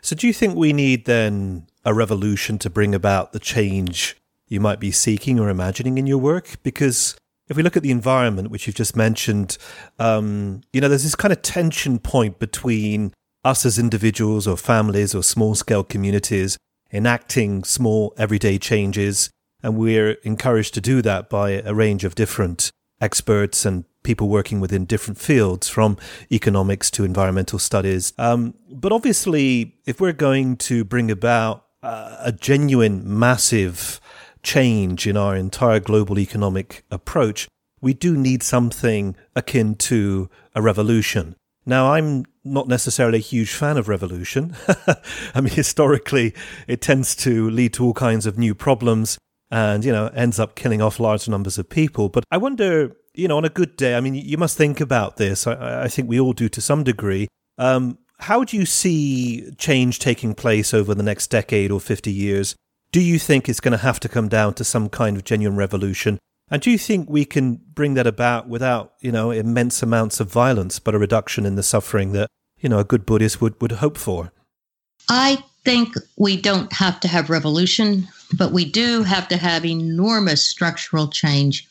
So, 0.00 0.14
do 0.14 0.26
you 0.26 0.32
think 0.32 0.54
we 0.54 0.72
need 0.72 1.06
then 1.06 1.66
a 1.84 1.94
revolution 1.94 2.58
to 2.58 2.70
bring 2.70 2.94
about 2.94 3.32
the 3.32 3.38
change 3.38 4.16
you 4.46 4.60
might 4.60 4.78
be 4.78 4.90
seeking 4.90 5.40
or 5.40 5.48
imagining 5.48 5.98
in 5.98 6.06
your 6.06 6.18
work? 6.18 6.62
Because 6.62 7.16
if 7.50 7.56
we 7.56 7.64
look 7.64 7.76
at 7.76 7.82
the 7.82 7.90
environment, 7.90 8.50
which 8.50 8.66
you've 8.66 8.76
just 8.76 8.96
mentioned, 8.96 9.58
um, 9.98 10.62
you 10.72 10.80
know, 10.80 10.88
there's 10.88 11.02
this 11.02 11.16
kind 11.16 11.32
of 11.32 11.42
tension 11.42 11.98
point 11.98 12.38
between 12.38 13.12
us 13.44 13.66
as 13.66 13.76
individuals 13.78 14.46
or 14.46 14.56
families 14.56 15.14
or 15.14 15.22
small 15.22 15.56
scale 15.56 15.82
communities 15.82 16.56
enacting 16.92 17.64
small 17.64 18.14
everyday 18.16 18.56
changes. 18.56 19.30
And 19.62 19.76
we're 19.76 20.12
encouraged 20.22 20.74
to 20.74 20.80
do 20.80 21.02
that 21.02 21.28
by 21.28 21.50
a 21.64 21.74
range 21.74 22.04
of 22.04 22.14
different 22.14 22.70
experts 23.00 23.66
and 23.66 23.84
people 24.04 24.28
working 24.28 24.60
within 24.60 24.84
different 24.84 25.18
fields 25.18 25.68
from 25.68 25.96
economics 26.30 26.90
to 26.92 27.04
environmental 27.04 27.58
studies. 27.58 28.12
Um, 28.16 28.54
but 28.70 28.92
obviously, 28.92 29.74
if 29.86 30.00
we're 30.00 30.12
going 30.12 30.56
to 30.56 30.84
bring 30.84 31.10
about 31.10 31.66
uh, 31.82 32.16
a 32.20 32.32
genuine, 32.32 33.02
massive 33.04 34.00
change 34.42 35.06
in 35.06 35.16
our 35.16 35.36
entire 35.36 35.80
global 35.80 36.18
economic 36.18 36.84
approach, 36.90 37.48
we 37.80 37.94
do 37.94 38.16
need 38.16 38.42
something 38.42 39.16
akin 39.34 39.74
to 39.74 40.28
a 40.54 40.62
revolution. 40.62 41.36
Now, 41.66 41.92
I'm 41.92 42.24
not 42.42 42.68
necessarily 42.68 43.18
a 43.18 43.22
huge 43.22 43.52
fan 43.52 43.76
of 43.76 43.88
revolution. 43.88 44.56
I 45.34 45.40
mean, 45.40 45.54
historically, 45.54 46.34
it 46.66 46.80
tends 46.80 47.14
to 47.16 47.50
lead 47.50 47.74
to 47.74 47.84
all 47.84 47.94
kinds 47.94 48.26
of 48.26 48.38
new 48.38 48.54
problems 48.54 49.18
and, 49.50 49.84
you 49.84 49.92
know, 49.92 50.08
ends 50.08 50.38
up 50.38 50.54
killing 50.54 50.80
off 50.80 51.00
large 51.00 51.28
numbers 51.28 51.58
of 51.58 51.68
people. 51.68 52.08
But 52.08 52.24
I 52.30 52.38
wonder, 52.38 52.96
you 53.14 53.28
know, 53.28 53.36
on 53.36 53.44
a 53.44 53.50
good 53.50 53.76
day, 53.76 53.94
I 53.94 54.00
mean, 54.00 54.14
you 54.14 54.38
must 54.38 54.56
think 54.56 54.80
about 54.80 55.16
this. 55.16 55.46
I, 55.46 55.84
I 55.84 55.88
think 55.88 56.08
we 56.08 56.18
all 56.18 56.32
do 56.32 56.48
to 56.48 56.60
some 56.60 56.82
degree. 56.82 57.28
Um, 57.58 57.98
how 58.20 58.44
do 58.44 58.56
you 58.56 58.66
see 58.66 59.50
change 59.56 59.98
taking 59.98 60.34
place 60.34 60.72
over 60.74 60.94
the 60.94 61.02
next 61.02 61.28
decade 61.28 61.70
or 61.70 61.80
50 61.80 62.12
years? 62.12 62.54
Do 62.92 63.00
you 63.00 63.20
think 63.20 63.48
it's 63.48 63.60
going 63.60 63.72
to 63.72 63.78
have 63.78 64.00
to 64.00 64.08
come 64.08 64.28
down 64.28 64.54
to 64.54 64.64
some 64.64 64.88
kind 64.88 65.16
of 65.16 65.22
genuine 65.22 65.56
revolution? 65.56 66.18
And 66.50 66.60
do 66.60 66.72
you 66.72 66.78
think 66.78 67.08
we 67.08 67.24
can 67.24 67.60
bring 67.72 67.94
that 67.94 68.08
about 68.08 68.48
without, 68.48 68.94
you 69.00 69.12
know, 69.12 69.30
immense 69.30 69.80
amounts 69.80 70.18
of 70.18 70.28
violence, 70.28 70.80
but 70.80 70.94
a 70.94 70.98
reduction 70.98 71.46
in 71.46 71.54
the 71.54 71.62
suffering 71.62 72.10
that, 72.12 72.28
you 72.58 72.68
know, 72.68 72.80
a 72.80 72.84
good 72.84 73.06
Buddhist 73.06 73.40
would, 73.40 73.60
would 73.62 73.72
hope 73.72 73.96
for? 73.96 74.32
I 75.08 75.38
think 75.64 75.94
we 76.16 76.36
don't 76.36 76.72
have 76.72 76.98
to 77.00 77.08
have 77.08 77.30
revolution, 77.30 78.08
but 78.36 78.50
we 78.50 78.64
do 78.64 79.04
have 79.04 79.28
to 79.28 79.36
have 79.36 79.64
enormous 79.64 80.44
structural 80.44 81.06
change. 81.06 81.68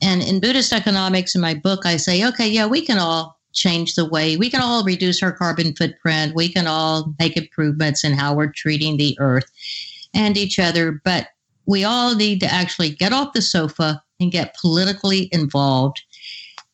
And 0.00 0.22
in 0.22 0.40
Buddhist 0.40 0.72
economics, 0.72 1.34
in 1.34 1.42
my 1.42 1.52
book, 1.52 1.84
I 1.84 1.98
say, 1.98 2.26
okay, 2.26 2.48
yeah, 2.48 2.66
we 2.66 2.80
can 2.80 2.98
all 2.98 3.38
change 3.52 3.94
the 3.94 4.04
way 4.04 4.36
we 4.36 4.50
can 4.50 4.60
all 4.60 4.82
reduce 4.82 5.22
our 5.22 5.30
carbon 5.30 5.76
footprint. 5.76 6.34
We 6.34 6.48
can 6.48 6.66
all 6.66 7.14
make 7.20 7.36
improvements 7.36 8.02
in 8.02 8.12
how 8.12 8.34
we're 8.34 8.50
treating 8.50 8.96
the 8.96 9.16
earth 9.20 9.48
and 10.14 10.36
each 10.36 10.58
other, 10.58 11.00
but 11.04 11.28
we 11.66 11.84
all 11.84 12.14
need 12.14 12.40
to 12.40 12.52
actually 12.52 12.90
get 12.90 13.12
off 13.12 13.32
the 13.32 13.42
sofa 13.42 14.02
and 14.20 14.32
get 14.32 14.56
politically 14.60 15.28
involved. 15.32 16.02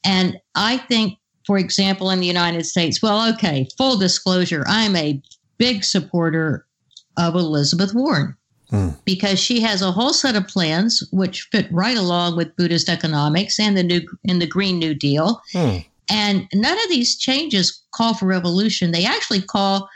And 0.05 0.39
I 0.55 0.79
think, 0.79 1.19
for 1.47 1.59
example, 1.59 2.11
in 2.11 2.21
the 2.21 2.27
United 2.27 2.65
States, 2.67 3.03
well, 3.03 3.33
okay, 3.35 3.69
full 3.79 3.99
disclosure, 3.99 4.65
I'm 4.67 4.97
a 4.97 5.21
big 5.59 5.85
supporter 5.85 6.67
of 7.17 7.35
Elizabeth 7.35 7.95
Warren. 7.95 8.37
mm. 8.73 8.97
because 9.05 9.39
she 9.39 9.61
has 9.61 9.83
a 9.83 9.93
whole 9.93 10.13
set 10.13 10.37
of 10.37 10.47
plans 10.49 11.07
which 11.13 11.49
fit 11.53 11.71
right 11.71 11.97
along 11.97 12.37
with 12.37 12.55
Buddhist 12.57 12.89
economics 12.89 13.59
and 13.59 13.77
the 13.77 13.83
new 13.83 14.01
in 14.25 14.39
the 14.39 14.47
Green 14.47 14.79
New 14.79 14.95
Deal. 14.95 15.41
Mm. 15.53 15.85
And 16.09 16.49
none 16.53 16.79
of 16.79 16.89
these 16.89 17.17
changes 17.17 17.83
call 17.93 18.15
for 18.15 18.27
revolution. 18.27 18.91
They 18.91 19.05
actually 19.05 19.43
call, 19.43 19.89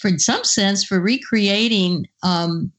for 0.00 0.08
in 0.08 0.18
some 0.18 0.44
sense, 0.44 0.84
for 0.84 1.00
recreating 1.00 2.06
um, 2.22 2.72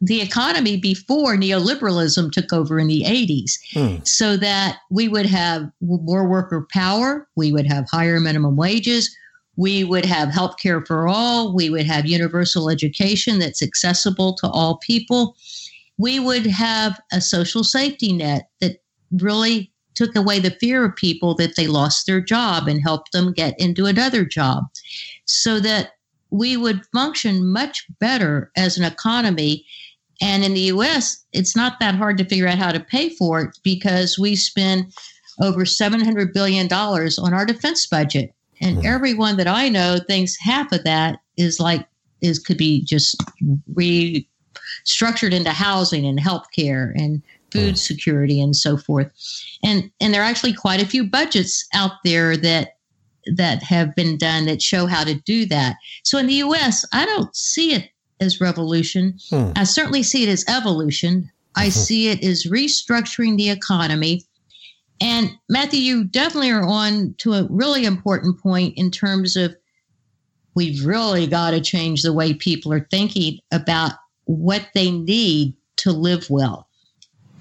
the 0.00 0.20
economy 0.20 0.76
before 0.76 1.36
neoliberalism 1.36 2.30
took 2.30 2.52
over 2.52 2.78
in 2.78 2.86
the 2.86 3.02
80s 3.02 3.52
hmm. 3.72 4.02
so 4.04 4.36
that 4.36 4.78
we 4.90 5.08
would 5.08 5.26
have 5.26 5.70
more 5.80 6.28
worker 6.28 6.66
power, 6.70 7.28
we 7.36 7.52
would 7.52 7.66
have 7.66 7.86
higher 7.90 8.20
minimum 8.20 8.56
wages, 8.56 9.14
we 9.56 9.84
would 9.84 10.04
have 10.04 10.28
health 10.28 10.56
care 10.58 10.84
for 10.84 11.08
all, 11.08 11.54
we 11.54 11.70
would 11.70 11.86
have 11.86 12.06
universal 12.06 12.68
education 12.68 13.38
that's 13.38 13.62
accessible 13.62 14.34
to 14.34 14.48
all 14.48 14.78
people. 14.78 15.34
We 15.98 16.20
would 16.20 16.46
have 16.46 17.00
a 17.10 17.22
social 17.22 17.64
safety 17.64 18.12
net 18.12 18.50
that 18.60 18.82
really 19.10 19.72
took 19.94 20.14
away 20.14 20.38
the 20.38 20.56
fear 20.60 20.84
of 20.84 20.94
people 20.94 21.34
that 21.36 21.56
they 21.56 21.66
lost 21.66 22.06
their 22.06 22.20
job 22.20 22.68
and 22.68 22.82
helped 22.82 23.12
them 23.12 23.32
get 23.32 23.58
into 23.58 23.86
another 23.86 24.26
job 24.26 24.64
so 25.24 25.58
that 25.58 25.92
we 26.30 26.56
would 26.56 26.84
function 26.86 27.46
much 27.52 27.86
better 28.00 28.50
as 28.56 28.76
an 28.76 28.84
economy 28.84 29.64
and 30.20 30.44
in 30.44 30.54
the 30.54 30.60
US, 30.72 31.24
it's 31.32 31.54
not 31.54 31.78
that 31.80 31.94
hard 31.94 32.18
to 32.18 32.24
figure 32.24 32.48
out 32.48 32.58
how 32.58 32.72
to 32.72 32.80
pay 32.80 33.10
for 33.10 33.40
it 33.40 33.58
because 33.62 34.18
we 34.18 34.36
spend 34.36 34.92
over 35.42 35.64
$700 35.64 36.32
billion 36.32 36.72
on 36.72 37.34
our 37.34 37.44
defense 37.44 37.86
budget. 37.86 38.34
And 38.60 38.78
mm-hmm. 38.78 38.86
everyone 38.86 39.36
that 39.36 39.46
I 39.46 39.68
know 39.68 39.98
thinks 40.06 40.36
half 40.40 40.72
of 40.72 40.84
that 40.84 41.20
is 41.36 41.60
like, 41.60 41.86
is 42.22 42.38
could 42.38 42.56
be 42.56 42.82
just 42.82 43.22
restructured 43.74 45.32
into 45.32 45.50
housing 45.50 46.06
and 46.06 46.18
healthcare 46.18 46.92
and 46.96 47.22
food 47.52 47.74
mm. 47.74 47.78
security 47.78 48.40
and 48.40 48.56
so 48.56 48.78
forth. 48.78 49.12
And 49.62 49.90
and 50.00 50.14
there 50.14 50.22
are 50.22 50.24
actually 50.24 50.54
quite 50.54 50.82
a 50.82 50.86
few 50.86 51.04
budgets 51.04 51.68
out 51.74 51.92
there 52.04 52.34
that 52.38 52.75
that 53.34 53.62
have 53.62 53.94
been 53.94 54.16
done 54.16 54.46
that 54.46 54.62
show 54.62 54.86
how 54.86 55.04
to 55.04 55.14
do 55.14 55.46
that. 55.46 55.76
So 56.04 56.18
in 56.18 56.26
the 56.26 56.34
US, 56.34 56.84
I 56.92 57.04
don't 57.04 57.34
see 57.34 57.74
it 57.74 57.90
as 58.20 58.40
revolution. 58.40 59.18
Hmm. 59.30 59.50
I 59.56 59.64
certainly 59.64 60.02
see 60.02 60.22
it 60.22 60.28
as 60.28 60.44
evolution. 60.48 61.30
I 61.56 61.66
mm-hmm. 61.66 61.70
see 61.70 62.08
it 62.08 62.22
as 62.22 62.44
restructuring 62.44 63.36
the 63.36 63.50
economy. 63.50 64.24
And 65.00 65.30
Matthew, 65.48 65.80
you 65.80 66.04
definitely 66.04 66.50
are 66.50 66.64
on 66.64 67.14
to 67.18 67.34
a 67.34 67.46
really 67.50 67.84
important 67.84 68.40
point 68.40 68.76
in 68.78 68.90
terms 68.90 69.36
of 69.36 69.54
we've 70.54 70.84
really 70.84 71.26
got 71.26 71.50
to 71.50 71.60
change 71.60 72.02
the 72.02 72.12
way 72.12 72.32
people 72.32 72.72
are 72.72 72.86
thinking 72.90 73.40
about 73.52 73.92
what 74.24 74.66
they 74.74 74.90
need 74.90 75.54
to 75.76 75.92
live 75.92 76.28
well. 76.30 76.66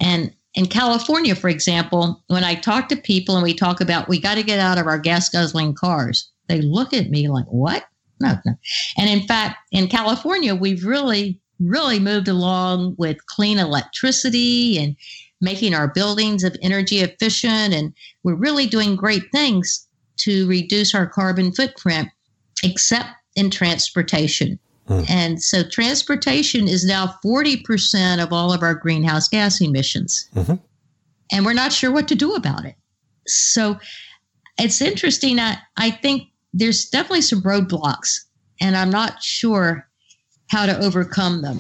And 0.01 0.33
in 0.55 0.65
California, 0.67 1.35
for 1.35 1.49
example, 1.49 2.23
when 2.27 2.43
I 2.43 2.55
talk 2.55 2.89
to 2.89 2.95
people 2.95 3.35
and 3.35 3.43
we 3.43 3.53
talk 3.53 3.81
about 3.81 4.09
we 4.09 4.19
got 4.19 4.35
to 4.35 4.43
get 4.43 4.59
out 4.59 4.77
of 4.77 4.87
our 4.87 4.99
gas 4.99 5.29
guzzling 5.29 5.73
cars, 5.73 6.29
they 6.47 6.61
look 6.61 6.93
at 6.93 7.09
me 7.09 7.27
like, 7.27 7.45
what? 7.45 7.85
no, 8.19 8.35
no. 8.45 8.53
And 8.97 9.09
in 9.09 9.27
fact, 9.27 9.57
in 9.71 9.87
California, 9.87 10.55
we've 10.55 10.85
really, 10.85 11.39
really 11.59 11.99
moved 11.99 12.27
along 12.27 12.95
with 12.97 13.25
clean 13.27 13.59
electricity 13.59 14.77
and 14.77 14.95
making 15.41 15.73
our 15.73 15.87
buildings 15.87 16.43
of 16.43 16.55
energy 16.61 16.99
efficient. 16.99 17.73
And 17.73 17.93
we're 18.23 18.35
really 18.35 18.67
doing 18.67 18.95
great 18.95 19.23
things 19.31 19.87
to 20.17 20.47
reduce 20.47 20.95
our 20.95 21.07
carbon 21.07 21.51
footprint, 21.51 22.09
except 22.63 23.09
in 23.35 23.49
transportation. 23.49 24.59
Hmm. 24.88 25.01
And 25.09 25.41
so 25.41 25.63
transportation 25.67 26.67
is 26.67 26.86
now 26.86 27.17
40% 27.23 28.21
of 28.21 28.31
all 28.31 28.53
of 28.53 28.61
our 28.61 28.75
greenhouse 28.75 29.27
gas 29.27 29.61
emissions. 29.61 30.29
Mm-hmm. 30.36 30.55
And 31.31 31.45
we're 31.45 31.53
not 31.53 31.73
sure 31.73 31.91
what 31.91 32.07
to 32.09 32.15
do 32.15 32.36
about 32.36 32.65
it. 32.65 32.75
So 33.27 33.79
it's 34.59 34.81
interesting. 34.81 35.39
I, 35.39 35.57
I 35.77 35.91
think 35.91 36.29
there's 36.53 36.89
definitely 36.89 37.21
some 37.21 37.41
roadblocks, 37.41 38.19
and 38.61 38.77
I'm 38.77 38.89
not 38.89 39.21
sure 39.21 39.88
how 40.49 40.65
to 40.65 40.79
overcome 40.79 41.41
them. 41.41 41.59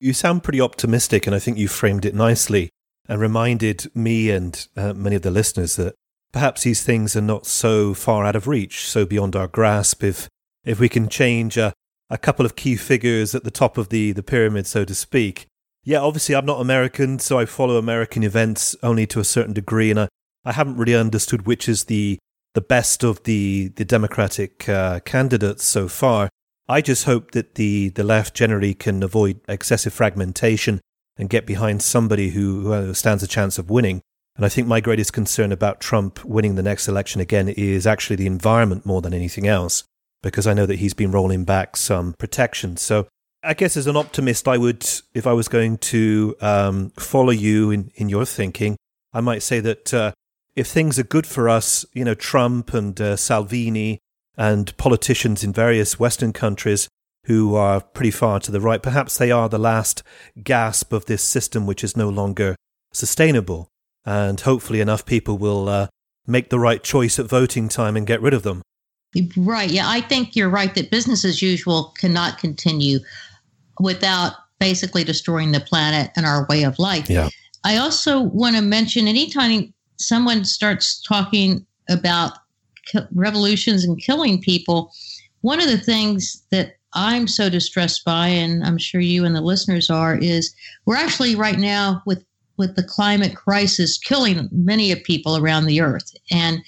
You 0.00 0.12
sound 0.12 0.42
pretty 0.42 0.60
optimistic, 0.60 1.26
and 1.26 1.36
I 1.36 1.38
think 1.38 1.58
you 1.58 1.68
framed 1.68 2.04
it 2.04 2.14
nicely 2.14 2.70
and 3.08 3.20
reminded 3.20 3.94
me 3.94 4.30
and 4.30 4.66
uh, 4.76 4.94
many 4.94 5.16
of 5.16 5.22
the 5.22 5.30
listeners 5.30 5.76
that 5.76 5.94
perhaps 6.32 6.62
these 6.62 6.82
things 6.82 7.14
are 7.14 7.20
not 7.20 7.46
so 7.46 7.94
far 7.94 8.24
out 8.24 8.34
of 8.34 8.48
reach, 8.48 8.88
so 8.88 9.04
beyond 9.04 9.36
our 9.36 9.46
grasp. 9.46 10.02
If 10.02 10.28
if 10.64 10.80
we 10.80 10.88
can 10.88 11.08
change 11.08 11.56
a, 11.56 11.72
a 12.12 12.18
couple 12.18 12.44
of 12.44 12.54
key 12.54 12.76
figures 12.76 13.34
at 13.34 13.42
the 13.42 13.50
top 13.50 13.78
of 13.78 13.88
the, 13.88 14.12
the 14.12 14.22
pyramid, 14.22 14.66
so 14.66 14.84
to 14.84 14.94
speak. 14.94 15.46
Yeah, 15.82 15.98
obviously, 15.98 16.36
I'm 16.36 16.46
not 16.46 16.60
American, 16.60 17.18
so 17.18 17.38
I 17.38 17.46
follow 17.46 17.76
American 17.76 18.22
events 18.22 18.76
only 18.82 19.06
to 19.08 19.18
a 19.18 19.24
certain 19.24 19.54
degree, 19.54 19.90
and 19.90 19.98
I, 19.98 20.08
I 20.44 20.52
haven't 20.52 20.76
really 20.76 20.94
understood 20.94 21.46
which 21.46 21.68
is 21.68 21.84
the 21.84 22.18
the 22.54 22.60
best 22.60 23.02
of 23.02 23.22
the 23.24 23.72
the 23.76 23.84
Democratic 23.84 24.68
uh, 24.68 25.00
candidates 25.00 25.64
so 25.64 25.88
far. 25.88 26.28
I 26.68 26.82
just 26.82 27.04
hope 27.04 27.32
that 27.32 27.56
the 27.56 27.88
the 27.88 28.04
left 28.04 28.34
generally 28.34 28.74
can 28.74 29.02
avoid 29.02 29.40
excessive 29.48 29.92
fragmentation 29.92 30.80
and 31.16 31.30
get 31.30 31.46
behind 31.46 31.82
somebody 31.82 32.30
who, 32.30 32.72
who 32.72 32.94
stands 32.94 33.22
a 33.22 33.26
chance 33.26 33.58
of 33.58 33.70
winning. 33.70 34.00
And 34.36 34.46
I 34.46 34.48
think 34.48 34.66
my 34.66 34.80
greatest 34.80 35.12
concern 35.12 35.52
about 35.52 35.80
Trump 35.80 36.24
winning 36.24 36.54
the 36.54 36.62
next 36.62 36.88
election 36.88 37.20
again 37.20 37.48
is 37.48 37.86
actually 37.86 38.16
the 38.16 38.26
environment 38.26 38.86
more 38.86 39.02
than 39.02 39.12
anything 39.12 39.46
else, 39.46 39.84
because 40.22 40.46
I 40.46 40.54
know 40.54 40.66
that 40.66 40.78
he's 40.78 40.94
been 40.94 41.10
rolling 41.10 41.44
back 41.44 41.76
some 41.76 42.14
protections. 42.14 42.80
So 42.80 43.08
I 43.42 43.54
guess 43.54 43.76
as 43.76 43.86
an 43.86 43.96
optimist, 43.96 44.46
I 44.46 44.56
would, 44.56 44.88
if 45.14 45.26
I 45.26 45.32
was 45.32 45.48
going 45.48 45.78
to 45.78 46.36
um, 46.40 46.90
follow 46.90 47.32
you 47.32 47.70
in, 47.70 47.90
in 47.96 48.08
your 48.08 48.24
thinking, 48.24 48.76
I 49.12 49.20
might 49.20 49.42
say 49.42 49.60
that 49.60 49.92
uh, 49.92 50.12
if 50.54 50.68
things 50.68 50.98
are 50.98 51.04
good 51.04 51.26
for 51.26 51.48
us, 51.48 51.84
you 51.92 52.04
know, 52.04 52.14
Trump 52.14 52.72
and 52.72 52.98
uh, 53.00 53.16
Salvini 53.16 53.98
and 54.36 54.74
politicians 54.76 55.42
in 55.42 55.52
various 55.52 55.98
Western 55.98 56.32
countries 56.32 56.88
who 57.26 57.54
are 57.54 57.80
pretty 57.80 58.10
far 58.10 58.40
to 58.40 58.50
the 58.50 58.60
right, 58.60 58.82
perhaps 58.82 59.18
they 59.18 59.30
are 59.30 59.48
the 59.48 59.58
last 59.58 60.02
gasp 60.42 60.92
of 60.92 61.06
this 61.06 61.22
system 61.22 61.66
which 61.66 61.82
is 61.82 61.96
no 61.96 62.08
longer 62.08 62.56
sustainable. 62.92 63.68
And 64.04 64.40
hopefully 64.40 64.80
enough 64.80 65.04
people 65.04 65.38
will 65.38 65.68
uh, 65.68 65.86
make 66.26 66.50
the 66.50 66.58
right 66.58 66.82
choice 66.82 67.18
at 67.18 67.26
voting 67.26 67.68
time 67.68 67.96
and 67.96 68.06
get 68.06 68.22
rid 68.22 68.34
of 68.34 68.42
them. 68.42 68.62
Right. 69.36 69.70
Yeah, 69.70 69.88
I 69.88 70.00
think 70.00 70.34
you're 70.34 70.48
right 70.48 70.74
that 70.74 70.90
business 70.90 71.24
as 71.24 71.42
usual 71.42 71.94
cannot 71.98 72.38
continue 72.38 72.98
without 73.78 74.32
basically 74.58 75.04
destroying 75.04 75.52
the 75.52 75.60
planet 75.60 76.10
and 76.16 76.24
our 76.24 76.46
way 76.48 76.62
of 76.62 76.78
life. 76.78 77.10
Yeah. 77.10 77.28
I 77.64 77.76
also 77.76 78.20
want 78.20 78.56
to 78.56 78.62
mention 78.62 79.06
anytime 79.06 79.72
someone 79.96 80.44
starts 80.44 81.02
talking 81.02 81.66
about 81.88 82.32
revolutions 83.12 83.84
and 83.84 84.00
killing 84.00 84.40
people, 84.40 84.92
one 85.42 85.60
of 85.60 85.68
the 85.68 85.78
things 85.78 86.42
that 86.50 86.76
I'm 86.94 87.26
so 87.26 87.48
distressed 87.48 88.04
by, 88.04 88.28
and 88.28 88.64
I'm 88.64 88.78
sure 88.78 89.00
you 89.00 89.24
and 89.24 89.34
the 89.34 89.40
listeners 89.40 89.90
are, 89.90 90.16
is 90.16 90.54
we're 90.86 90.96
actually 90.96 91.34
right 91.34 91.58
now 91.58 92.02
with 92.06 92.24
with 92.58 92.76
the 92.76 92.82
climate 92.82 93.34
crisis 93.34 93.98
killing 93.98 94.48
many 94.52 94.92
of 94.92 95.02
people 95.04 95.36
around 95.36 95.66
the 95.66 95.80
earth, 95.80 96.14
and 96.30 96.58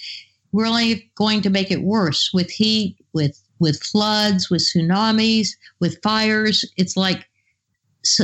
we're 0.55 0.65
only 0.65 1.11
going 1.15 1.41
to 1.41 1.49
make 1.49 1.69
it 1.69 1.81
worse 1.81 2.31
with 2.33 2.49
heat, 2.49 2.97
with 3.13 3.41
with 3.59 3.81
floods, 3.83 4.49
with 4.49 4.61
tsunamis, 4.61 5.49
with 5.79 6.01
fires. 6.01 6.63
It's 6.77 6.95
like 6.95 7.27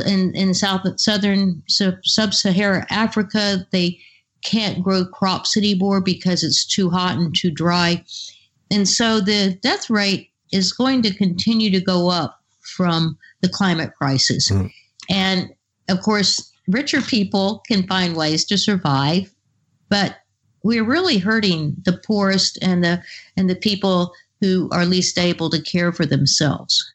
in 0.06 0.34
in 0.34 0.54
south 0.54 0.86
southern 0.98 1.62
sub-Saharan 1.68 2.86
Africa, 2.90 3.66
they 3.70 3.98
can't 4.42 4.82
grow 4.82 5.04
crops 5.04 5.56
anymore 5.56 6.00
because 6.00 6.42
it's 6.42 6.66
too 6.66 6.88
hot 6.88 7.18
and 7.18 7.34
too 7.34 7.50
dry. 7.50 8.02
And 8.70 8.88
so 8.88 9.20
the 9.20 9.58
death 9.62 9.90
rate 9.90 10.30
is 10.52 10.72
going 10.72 11.02
to 11.02 11.14
continue 11.14 11.70
to 11.70 11.80
go 11.80 12.08
up 12.08 12.40
from 12.76 13.18
the 13.42 13.48
climate 13.48 13.92
crisis. 13.94 14.50
Mm. 14.50 14.72
And 15.10 15.50
of 15.88 16.00
course, 16.00 16.50
richer 16.66 17.02
people 17.02 17.62
can 17.68 17.86
find 17.86 18.16
ways 18.16 18.44
to 18.46 18.56
survive, 18.56 19.32
but 19.90 20.16
we're 20.62 20.84
really 20.84 21.18
hurting 21.18 21.76
the 21.84 21.92
poorest 21.92 22.58
and 22.62 22.82
the 22.84 23.02
and 23.36 23.48
the 23.48 23.56
people 23.56 24.12
who 24.40 24.68
are 24.72 24.84
least 24.84 25.18
able 25.18 25.50
to 25.50 25.62
care 25.62 25.92
for 25.92 26.04
themselves. 26.06 26.92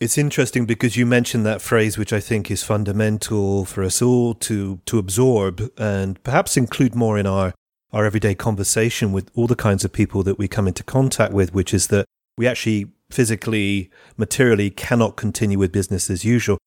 It's 0.00 0.16
interesting 0.16 0.64
because 0.64 0.96
you 0.96 1.04
mentioned 1.04 1.44
that 1.44 1.60
phrase, 1.60 1.98
which 1.98 2.12
I 2.12 2.20
think 2.20 2.50
is 2.50 2.62
fundamental 2.62 3.64
for 3.64 3.82
us 3.82 4.00
all 4.00 4.34
to 4.34 4.80
to 4.86 4.98
absorb 4.98 5.70
and 5.76 6.22
perhaps 6.22 6.56
include 6.56 6.94
more 6.94 7.18
in 7.18 7.26
our 7.26 7.54
our 7.92 8.04
everyday 8.04 8.34
conversation 8.34 9.12
with 9.12 9.30
all 9.34 9.46
the 9.46 9.56
kinds 9.56 9.84
of 9.84 9.92
people 9.92 10.22
that 10.22 10.38
we 10.38 10.48
come 10.48 10.68
into 10.68 10.84
contact 10.84 11.32
with, 11.32 11.52
which 11.52 11.74
is 11.74 11.88
that 11.88 12.06
we 12.36 12.46
actually 12.46 12.86
physically, 13.10 13.90
materially 14.16 14.70
cannot 14.70 15.16
continue 15.16 15.58
with 15.58 15.72
business 15.72 16.08
as 16.08 16.24
usual. 16.24 16.58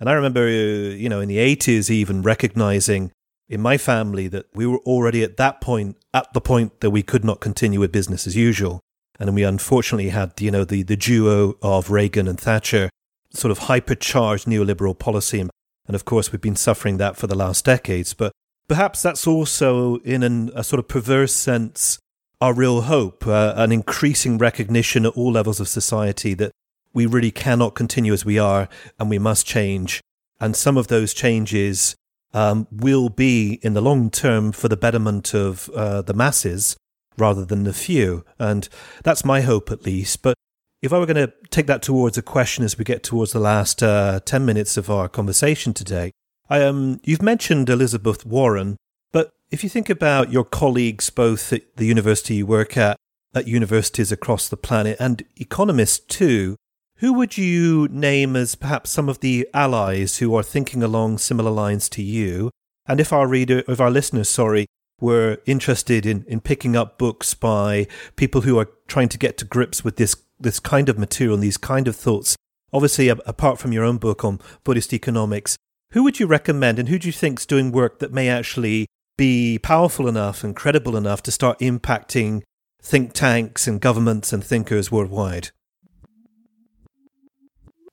And 0.00 0.10
I 0.10 0.14
remember, 0.14 0.46
uh, 0.46 0.94
you 0.94 1.08
know, 1.08 1.20
in 1.20 1.28
the 1.28 1.38
80s, 1.38 1.88
even 1.90 2.22
recognizing 2.22 3.12
in 3.52 3.60
my 3.60 3.76
family 3.76 4.28
that 4.28 4.46
we 4.54 4.66
were 4.66 4.78
already 4.78 5.22
at 5.22 5.36
that 5.36 5.60
point, 5.60 5.98
at 6.14 6.32
the 6.32 6.40
point 6.40 6.80
that 6.80 6.90
we 6.90 7.02
could 7.02 7.22
not 7.22 7.38
continue 7.38 7.80
with 7.80 7.92
business 7.92 8.26
as 8.26 8.34
usual. 8.34 8.80
And 9.20 9.34
we 9.34 9.42
unfortunately 9.42 10.08
had, 10.08 10.40
you 10.40 10.50
know, 10.50 10.64
the, 10.64 10.82
the 10.82 10.96
duo 10.96 11.58
of 11.60 11.90
Reagan 11.90 12.26
and 12.26 12.40
Thatcher 12.40 12.88
sort 13.30 13.50
of 13.50 13.60
hypercharged 13.60 14.46
neoliberal 14.46 14.98
policy. 14.98 15.40
And 15.40 15.94
of 15.94 16.06
course, 16.06 16.32
we've 16.32 16.40
been 16.40 16.56
suffering 16.56 16.96
that 16.96 17.18
for 17.18 17.26
the 17.26 17.34
last 17.34 17.66
decades. 17.66 18.14
But 18.14 18.32
perhaps 18.68 19.02
that's 19.02 19.26
also, 19.26 19.96
in 19.96 20.22
an, 20.22 20.50
a 20.54 20.64
sort 20.64 20.80
of 20.80 20.88
perverse 20.88 21.34
sense, 21.34 21.98
our 22.40 22.54
real 22.54 22.80
hope, 22.82 23.26
uh, 23.26 23.52
an 23.56 23.70
increasing 23.70 24.38
recognition 24.38 25.04
at 25.04 25.12
all 25.12 25.30
levels 25.30 25.60
of 25.60 25.68
society 25.68 26.32
that 26.34 26.52
we 26.94 27.04
really 27.04 27.30
cannot 27.30 27.74
continue 27.74 28.14
as 28.14 28.24
we 28.24 28.38
are 28.38 28.70
and 28.98 29.10
we 29.10 29.18
must 29.18 29.46
change. 29.46 30.00
And 30.40 30.56
some 30.56 30.78
of 30.78 30.88
those 30.88 31.12
changes 31.12 31.94
um, 32.32 32.66
will 32.70 33.08
be 33.08 33.60
in 33.62 33.74
the 33.74 33.80
long 33.80 34.10
term 34.10 34.52
for 34.52 34.68
the 34.68 34.76
betterment 34.76 35.34
of 35.34 35.68
uh, 35.70 36.02
the 36.02 36.14
masses 36.14 36.76
rather 37.18 37.44
than 37.44 37.64
the 37.64 37.72
few. 37.72 38.24
And 38.38 38.68
that's 39.02 39.24
my 39.24 39.42
hope, 39.42 39.70
at 39.70 39.84
least. 39.84 40.22
But 40.22 40.34
if 40.80 40.92
I 40.92 40.98
were 40.98 41.06
going 41.06 41.26
to 41.26 41.32
take 41.50 41.66
that 41.66 41.82
towards 41.82 42.18
a 42.18 42.22
question 42.22 42.64
as 42.64 42.76
we 42.76 42.84
get 42.84 43.02
towards 43.02 43.32
the 43.32 43.38
last 43.38 43.82
uh, 43.82 44.20
10 44.24 44.44
minutes 44.44 44.76
of 44.76 44.90
our 44.90 45.08
conversation 45.08 45.72
today, 45.72 46.10
I, 46.48 46.62
um, 46.62 47.00
you've 47.04 47.22
mentioned 47.22 47.70
Elizabeth 47.70 48.26
Warren, 48.26 48.76
but 49.12 49.30
if 49.50 49.62
you 49.62 49.70
think 49.70 49.88
about 49.88 50.32
your 50.32 50.44
colleagues, 50.44 51.10
both 51.10 51.52
at 51.52 51.76
the 51.76 51.86
university 51.86 52.36
you 52.36 52.46
work 52.46 52.76
at, 52.76 52.96
at 53.34 53.46
universities 53.46 54.10
across 54.10 54.48
the 54.48 54.56
planet, 54.56 54.96
and 54.98 55.22
economists 55.36 56.00
too, 56.00 56.56
who 57.02 57.12
would 57.12 57.36
you 57.36 57.88
name 57.90 58.36
as 58.36 58.54
perhaps 58.54 58.88
some 58.88 59.08
of 59.08 59.18
the 59.18 59.48
allies 59.52 60.18
who 60.18 60.36
are 60.36 60.42
thinking 60.44 60.84
along 60.84 61.18
similar 61.18 61.50
lines 61.50 61.88
to 61.88 62.00
you? 62.00 62.48
And 62.86 63.00
if 63.00 63.12
our 63.12 63.26
reader, 63.26 63.64
if 63.66 63.80
our 63.80 63.90
listeners, 63.90 64.28
sorry, 64.28 64.66
were 65.00 65.38
interested 65.44 66.06
in, 66.06 66.24
in 66.28 66.40
picking 66.40 66.76
up 66.76 66.98
books 66.98 67.34
by 67.34 67.88
people 68.14 68.42
who 68.42 68.56
are 68.56 68.68
trying 68.86 69.08
to 69.08 69.18
get 69.18 69.36
to 69.38 69.44
grips 69.44 69.82
with 69.82 69.96
this 69.96 70.14
this 70.38 70.60
kind 70.60 70.88
of 70.88 70.96
material 70.96 71.34
and 71.34 71.42
these 71.42 71.56
kind 71.56 71.88
of 71.88 71.96
thoughts, 71.96 72.36
obviously 72.72 73.08
apart 73.08 73.58
from 73.58 73.72
your 73.72 73.82
own 73.82 73.98
book 73.98 74.24
on 74.24 74.38
Buddhist 74.62 74.92
economics, 74.92 75.56
who 75.90 76.04
would 76.04 76.20
you 76.20 76.28
recommend 76.28 76.78
and 76.78 76.88
who 76.88 77.00
do 77.00 77.08
you 77.08 77.12
think 77.12 77.40
is 77.40 77.46
doing 77.46 77.72
work 77.72 77.98
that 77.98 78.12
may 78.12 78.28
actually 78.28 78.86
be 79.18 79.58
powerful 79.58 80.06
enough 80.06 80.44
and 80.44 80.54
credible 80.54 80.96
enough 80.96 81.20
to 81.24 81.32
start 81.32 81.58
impacting 81.58 82.42
think 82.80 83.12
tanks 83.12 83.66
and 83.66 83.80
governments 83.80 84.32
and 84.32 84.44
thinkers 84.44 84.92
worldwide? 84.92 85.50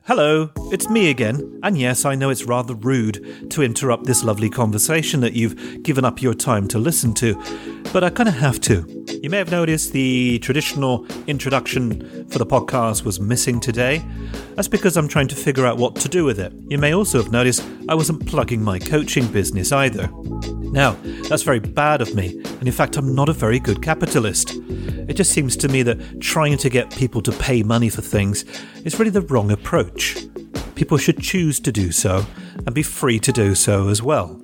Hello, 0.10 0.50
it's 0.72 0.90
me 0.90 1.12
again, 1.12 1.60
and 1.62 1.78
yes, 1.78 2.04
I 2.04 2.16
know 2.16 2.32
it's 2.32 2.46
rather 2.46 2.74
rude 2.74 3.52
to 3.52 3.62
interrupt 3.62 4.06
this 4.06 4.24
lovely 4.24 4.50
conversation 4.50 5.20
that 5.20 5.34
you've 5.34 5.84
given 5.84 6.04
up 6.04 6.20
your 6.20 6.34
time 6.34 6.68
to 6.70 6.80
listen 6.80 7.14
to, 7.14 7.40
but 7.94 8.04
I 8.04 8.10
kind 8.10 8.28
of 8.28 8.34
have 8.34 8.60
to. 8.62 9.06
You 9.22 9.30
may 9.30 9.38
have 9.38 9.52
noticed 9.52 9.94
the 9.94 10.40
traditional 10.40 11.06
introduction 11.28 12.28
for 12.28 12.40
the 12.40 12.46
podcast 12.48 13.06
was 13.06 13.20
missing 13.20 13.60
today. 13.60 14.04
That's 14.56 14.68
because 14.68 14.98
I'm 14.98 15.08
trying 15.08 15.28
to 15.28 15.36
figure 15.36 15.68
out 15.68 15.78
what 15.78 15.96
to 15.98 16.10
do 16.10 16.26
with 16.26 16.40
it. 16.40 16.54
You 16.70 16.80
may 16.80 16.96
also 16.96 17.22
have 17.22 17.32
noticed 17.32 17.64
I 17.88 17.94
wasn't 17.94 18.26
plugging 18.26 18.64
my 18.64 18.80
coaching 18.80 19.28
business 19.28 19.72
either. 19.72 20.10
Now, 20.72 20.98
that's 21.28 21.44
very 21.44 21.60
bad 21.60 22.02
of 22.02 22.16
me, 22.16 22.42
and 22.44 22.64
in 22.68 22.72
fact, 22.72 22.98
I'm 22.98 23.14
not 23.14 23.30
a 23.30 23.34
very 23.34 23.60
good 23.60 23.84
capitalist. 23.84 24.56
It 25.10 25.16
just 25.16 25.32
seems 25.32 25.58
to 25.58 25.68
me 25.68 25.82
that 25.84 26.22
trying 26.22 26.56
to 26.58 26.70
get 26.70 26.96
people 26.96 27.20
to 27.24 27.32
pay 27.32 27.64
money 27.64 27.90
for 27.90 28.04
things 28.04 28.46
is 28.86 29.00
really 29.00 29.10
the 29.10 29.22
wrong 29.22 29.50
approach. 29.50 29.99
People 30.76 30.98
should 30.98 31.22
choose 31.22 31.60
to 31.60 31.72
do 31.72 31.92
so 31.92 32.26
and 32.66 32.74
be 32.74 32.84
free 32.84 33.20
to 33.20 33.32
do 33.32 33.56
so 33.56 33.90
as 33.90 34.02
well. 34.02 34.40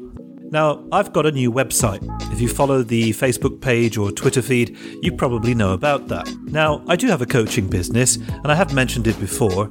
Now, 0.51 0.85
I've 0.91 1.11
got 1.11 1.25
a 1.25 1.31
new 1.31 1.51
website. 1.51 2.01
If 2.31 2.39
you 2.39 2.47
follow 2.47 2.83
the 2.83 3.11
Facebook 3.11 3.61
page 3.61 3.97
or 3.97 4.11
Twitter 4.11 4.41
feed, 4.41 4.77
you 5.01 5.11
probably 5.11 5.55
know 5.55 5.73
about 5.73 6.07
that. 6.09 6.29
Now, 6.43 6.83
I 6.87 6.95
do 6.95 7.07
have 7.07 7.21
a 7.21 7.25
coaching 7.25 7.67
business, 7.67 8.17
and 8.17 8.51
I 8.51 8.55
have 8.55 8.73
mentioned 8.73 9.07
it 9.07 9.19
before. 9.19 9.69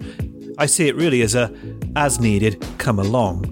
I 0.59 0.66
see 0.66 0.89
it 0.89 0.97
really 0.97 1.22
as 1.22 1.35
a 1.35 1.55
as 1.97 2.20
needed, 2.20 2.64
come 2.78 2.99
along. 2.99 3.51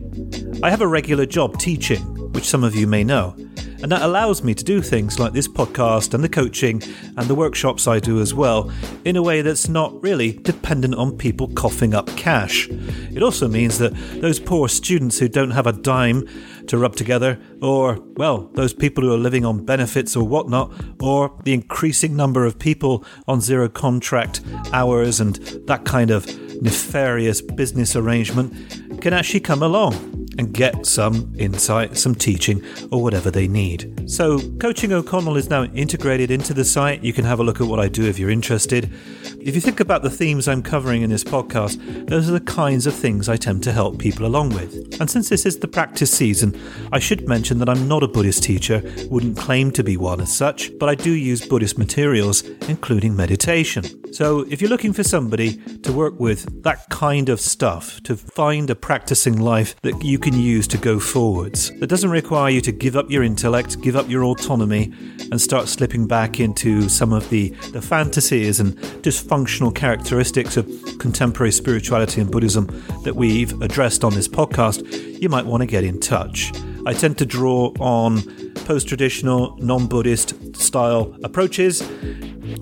I 0.62 0.70
have 0.70 0.80
a 0.80 0.86
regular 0.86 1.26
job 1.26 1.58
teaching, 1.58 2.02
which 2.32 2.44
some 2.44 2.64
of 2.64 2.74
you 2.74 2.86
may 2.86 3.04
know. 3.04 3.36
And 3.82 3.90
that 3.90 4.02
allows 4.02 4.42
me 4.42 4.54
to 4.54 4.64
do 4.64 4.80
things 4.80 5.18
like 5.18 5.32
this 5.32 5.48
podcast 5.48 6.14
and 6.14 6.22
the 6.22 6.28
coaching 6.28 6.82
and 7.16 7.26
the 7.26 7.34
workshops 7.34 7.88
I 7.88 7.98
do 7.98 8.20
as 8.20 8.32
well 8.32 8.70
in 9.04 9.16
a 9.16 9.22
way 9.22 9.42
that's 9.42 9.68
not 9.68 10.00
really 10.02 10.32
dependent 10.32 10.94
on 10.94 11.18
people 11.18 11.48
coughing 11.48 11.92
up 11.92 12.06
cash. 12.16 12.68
It 12.70 13.22
also 13.22 13.48
means 13.48 13.78
that 13.78 13.94
those 14.20 14.38
poor 14.38 14.68
students 14.68 15.18
who 15.18 15.28
don't 15.28 15.50
have 15.50 15.66
a 15.66 15.72
dime 15.72 16.28
to 16.68 16.78
rub 16.78 16.94
together, 16.94 17.40
or, 17.60 17.98
well, 18.16 18.48
those 18.54 18.72
people 18.72 19.02
who 19.02 19.12
are 19.12 19.18
living 19.18 19.44
on 19.44 19.64
benefits 19.64 20.14
or 20.14 20.24
whatnot, 20.24 20.72
or 21.00 21.36
the 21.42 21.52
increasing 21.52 22.14
number 22.14 22.44
of 22.44 22.58
people 22.58 23.04
on 23.26 23.40
zero 23.40 23.68
contract 23.68 24.40
hours 24.72 25.18
and 25.18 25.36
that 25.66 25.84
kind 25.84 26.12
of 26.12 26.24
nefarious 26.62 27.40
business 27.40 27.96
arrangement, 27.96 28.54
can 29.00 29.12
actually 29.12 29.40
come 29.40 29.62
along 29.62 30.22
and 30.38 30.52
get 30.52 30.86
some 30.86 31.32
insight, 31.36 31.96
some 31.96 32.14
teaching, 32.14 32.62
or 32.90 33.02
whatever 33.02 33.30
they 33.30 33.46
need. 33.48 34.10
So, 34.10 34.38
Coaching 34.58 34.92
O'Connell 34.92 35.36
is 35.36 35.50
now 35.50 35.64
integrated 35.64 36.30
into 36.30 36.54
the 36.54 36.64
site. 36.64 37.02
You 37.02 37.12
can 37.12 37.24
have 37.24 37.40
a 37.40 37.44
look 37.44 37.60
at 37.60 37.66
what 37.66 37.80
I 37.80 37.88
do 37.88 38.06
if 38.06 38.18
you're 38.18 38.30
interested. 38.30 38.92
If 39.40 39.54
you 39.54 39.60
think 39.60 39.80
about 39.80 40.02
the 40.02 40.10
themes 40.10 40.48
I'm 40.48 40.62
covering 40.62 41.02
in 41.02 41.10
this 41.10 41.24
podcast, 41.24 42.06
those 42.06 42.28
are 42.28 42.32
the 42.32 42.40
kinds 42.40 42.86
of 42.86 42.94
things 42.94 43.28
I 43.28 43.36
tend 43.36 43.62
to 43.64 43.72
help 43.72 43.98
people 43.98 44.26
along 44.26 44.50
with. 44.50 45.00
And 45.00 45.10
since 45.10 45.28
this 45.28 45.44
is 45.44 45.58
the 45.58 45.68
practice 45.68 46.10
season, 46.10 46.58
I 46.92 46.98
should 46.98 47.28
mention 47.28 47.58
that 47.58 47.68
I'm 47.68 47.88
not 47.88 48.02
a 48.02 48.08
Buddhist 48.08 48.42
teacher, 48.42 48.82
wouldn't 49.10 49.36
claim 49.36 49.70
to 49.72 49.82
be 49.82 49.96
one 49.96 50.20
as 50.20 50.34
such, 50.34 50.70
but 50.78 50.88
I 50.88 50.94
do 50.94 51.10
use 51.10 51.46
Buddhist 51.46 51.76
materials, 51.76 52.42
including 52.68 53.16
meditation. 53.16 53.84
So 54.12 54.40
if 54.50 54.60
you're 54.60 54.70
looking 54.70 54.92
for 54.92 55.02
somebody 55.02 55.56
to 55.78 55.92
work 55.92 56.20
with 56.20 56.62
that 56.62 56.88
kind 56.90 57.28
of 57.28 57.40
stuff, 57.40 58.00
to 58.02 58.16
find 58.16 58.70
a 58.70 58.76
practicing 58.82 59.40
life 59.40 59.74
that 59.80 60.04
you 60.04 60.18
can 60.18 60.34
use 60.34 60.68
to 60.68 60.76
go 60.76 60.98
forwards, 61.00 61.70
that 61.78 61.86
doesn't 61.86 62.10
require 62.10 62.50
you 62.50 62.60
to 62.60 62.72
give 62.72 62.96
up 62.96 63.10
your 63.10 63.22
intellect, 63.22 63.80
give 63.80 63.96
up 63.96 64.10
your 64.10 64.24
autonomy, 64.24 64.92
and 65.30 65.40
start 65.40 65.68
slipping 65.68 66.06
back 66.06 66.38
into 66.40 66.88
some 66.88 67.12
of 67.12 67.30
the, 67.30 67.48
the 67.72 67.80
fantasies 67.80 68.60
and 68.60 68.76
dysfunctional 69.02 69.74
characteristics 69.74 70.58
of 70.58 70.68
contemporary 70.98 71.52
spirituality 71.52 72.20
and 72.20 72.30
Buddhism 72.30 72.66
that 73.04 73.16
we've 73.16 73.58
addressed 73.62 74.04
on 74.04 74.12
this 74.12 74.28
podcast, 74.28 74.82
you 75.22 75.28
might 75.28 75.46
want 75.46 75.62
to 75.62 75.66
get 75.66 75.84
in 75.84 75.98
touch. 75.98 76.52
I 76.84 76.94
tend 76.94 77.18
to 77.18 77.26
draw 77.26 77.72
on 77.78 78.22
post 78.64 78.88
traditional, 78.88 79.56
non 79.58 79.86
Buddhist 79.86 80.56
style 80.56 81.16
approaches. 81.22 81.82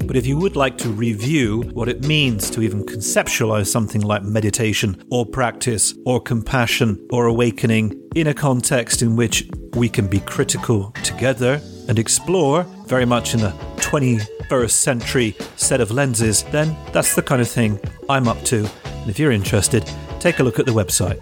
But 0.06 0.16
if 0.16 0.26
you 0.26 0.36
would 0.36 0.56
like 0.56 0.76
to 0.78 0.88
review 0.90 1.62
what 1.72 1.88
it 1.88 2.04
means 2.04 2.50
to 2.50 2.62
even 2.62 2.84
conceptualize 2.84 3.68
something 3.68 4.02
like 4.02 4.22
meditation 4.22 5.02
or 5.10 5.24
practice 5.24 5.94
or 6.04 6.20
compassion 6.20 7.06
or 7.10 7.26
awakening 7.26 8.00
in 8.14 8.26
a 8.26 8.34
context 8.34 9.02
in 9.02 9.16
which 9.16 9.48
we 9.74 9.88
can 9.88 10.06
be 10.06 10.20
critical 10.20 10.90
together 11.02 11.60
and 11.88 11.98
explore 11.98 12.64
very 12.86 13.04
much 13.04 13.34
in 13.34 13.40
a 13.40 13.52
21st 13.76 14.70
century 14.70 15.36
set 15.56 15.80
of 15.80 15.90
lenses, 15.90 16.42
then 16.44 16.76
that's 16.92 17.14
the 17.14 17.22
kind 17.22 17.40
of 17.40 17.48
thing 17.48 17.80
I'm 18.08 18.28
up 18.28 18.42
to. 18.44 18.68
And 18.84 19.08
if 19.08 19.18
you're 19.18 19.32
interested, 19.32 19.88
take 20.18 20.40
a 20.40 20.42
look 20.42 20.58
at 20.58 20.66
the 20.66 20.72
website. 20.72 21.20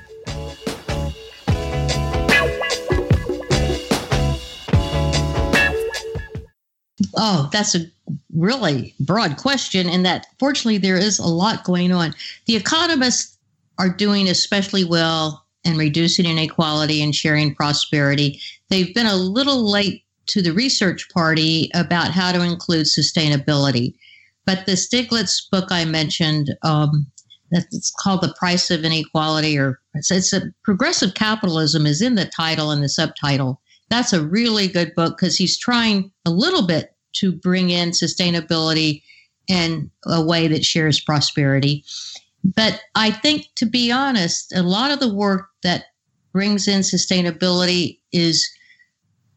Oh, 7.20 7.48
that's 7.52 7.74
a 7.74 7.80
really 8.32 8.94
broad 9.00 9.38
question, 9.38 9.88
and 9.88 10.06
that 10.06 10.28
fortunately 10.38 10.78
there 10.78 10.96
is 10.96 11.18
a 11.18 11.26
lot 11.26 11.64
going 11.64 11.90
on. 11.90 12.14
The 12.46 12.54
economists 12.54 13.36
are 13.78 13.88
doing 13.88 14.28
especially 14.28 14.84
well 14.84 15.44
in 15.64 15.76
reducing 15.76 16.26
inequality 16.26 17.02
and 17.02 17.12
sharing 17.14 17.56
prosperity. 17.56 18.40
They've 18.70 18.94
been 18.94 19.06
a 19.06 19.16
little 19.16 19.68
late 19.68 20.04
to 20.28 20.40
the 20.42 20.52
research 20.52 21.08
party 21.10 21.70
about 21.74 22.12
how 22.12 22.30
to 22.30 22.42
include 22.42 22.86
sustainability. 22.86 23.94
But 24.46 24.66
the 24.66 24.72
Stiglitz 24.72 25.42
book 25.50 25.72
I 25.72 25.84
mentioned, 25.84 26.54
um, 26.62 27.06
it's 27.50 27.92
called 27.98 28.22
The 28.22 28.34
Price 28.38 28.70
of 28.70 28.84
Inequality, 28.84 29.58
or 29.58 29.80
it's, 29.94 30.12
it's 30.12 30.32
a 30.32 30.52
progressive 30.62 31.14
capitalism 31.14 31.84
is 31.84 32.00
in 32.00 32.14
the 32.14 32.26
title 32.26 32.70
and 32.70 32.82
the 32.82 32.88
subtitle. 32.88 33.60
That's 33.90 34.12
a 34.12 34.24
really 34.24 34.68
good 34.68 34.94
book 34.94 35.16
because 35.18 35.36
he's 35.36 35.58
trying 35.58 36.12
a 36.24 36.30
little 36.30 36.66
bit 36.66 36.94
to 37.14 37.32
bring 37.32 37.70
in 37.70 37.90
sustainability 37.90 39.02
in 39.48 39.90
a 40.06 40.22
way 40.22 40.48
that 40.48 40.64
shares 40.64 41.00
prosperity. 41.00 41.84
But 42.44 42.80
I 42.94 43.10
think, 43.10 43.46
to 43.56 43.66
be 43.66 43.90
honest, 43.90 44.54
a 44.54 44.62
lot 44.62 44.90
of 44.90 45.00
the 45.00 45.12
work 45.12 45.48
that 45.62 45.84
brings 46.32 46.68
in 46.68 46.80
sustainability 46.82 47.98
is 48.12 48.48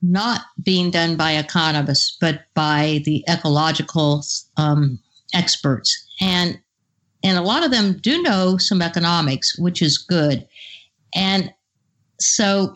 not 0.01 0.41
being 0.63 0.91
done 0.91 1.15
by 1.15 1.33
economists, 1.33 2.17
but 2.19 2.41
by 2.53 3.01
the 3.05 3.23
ecological 3.29 4.23
um, 4.57 4.99
experts. 5.33 6.07
And 6.19 6.59
and 7.23 7.37
a 7.37 7.43
lot 7.43 7.63
of 7.63 7.69
them 7.69 7.97
do 7.97 8.21
know 8.23 8.57
some 8.57 8.81
economics, 8.81 9.57
which 9.59 9.81
is 9.81 9.99
good. 9.99 10.47
And 11.13 11.53
so 12.19 12.73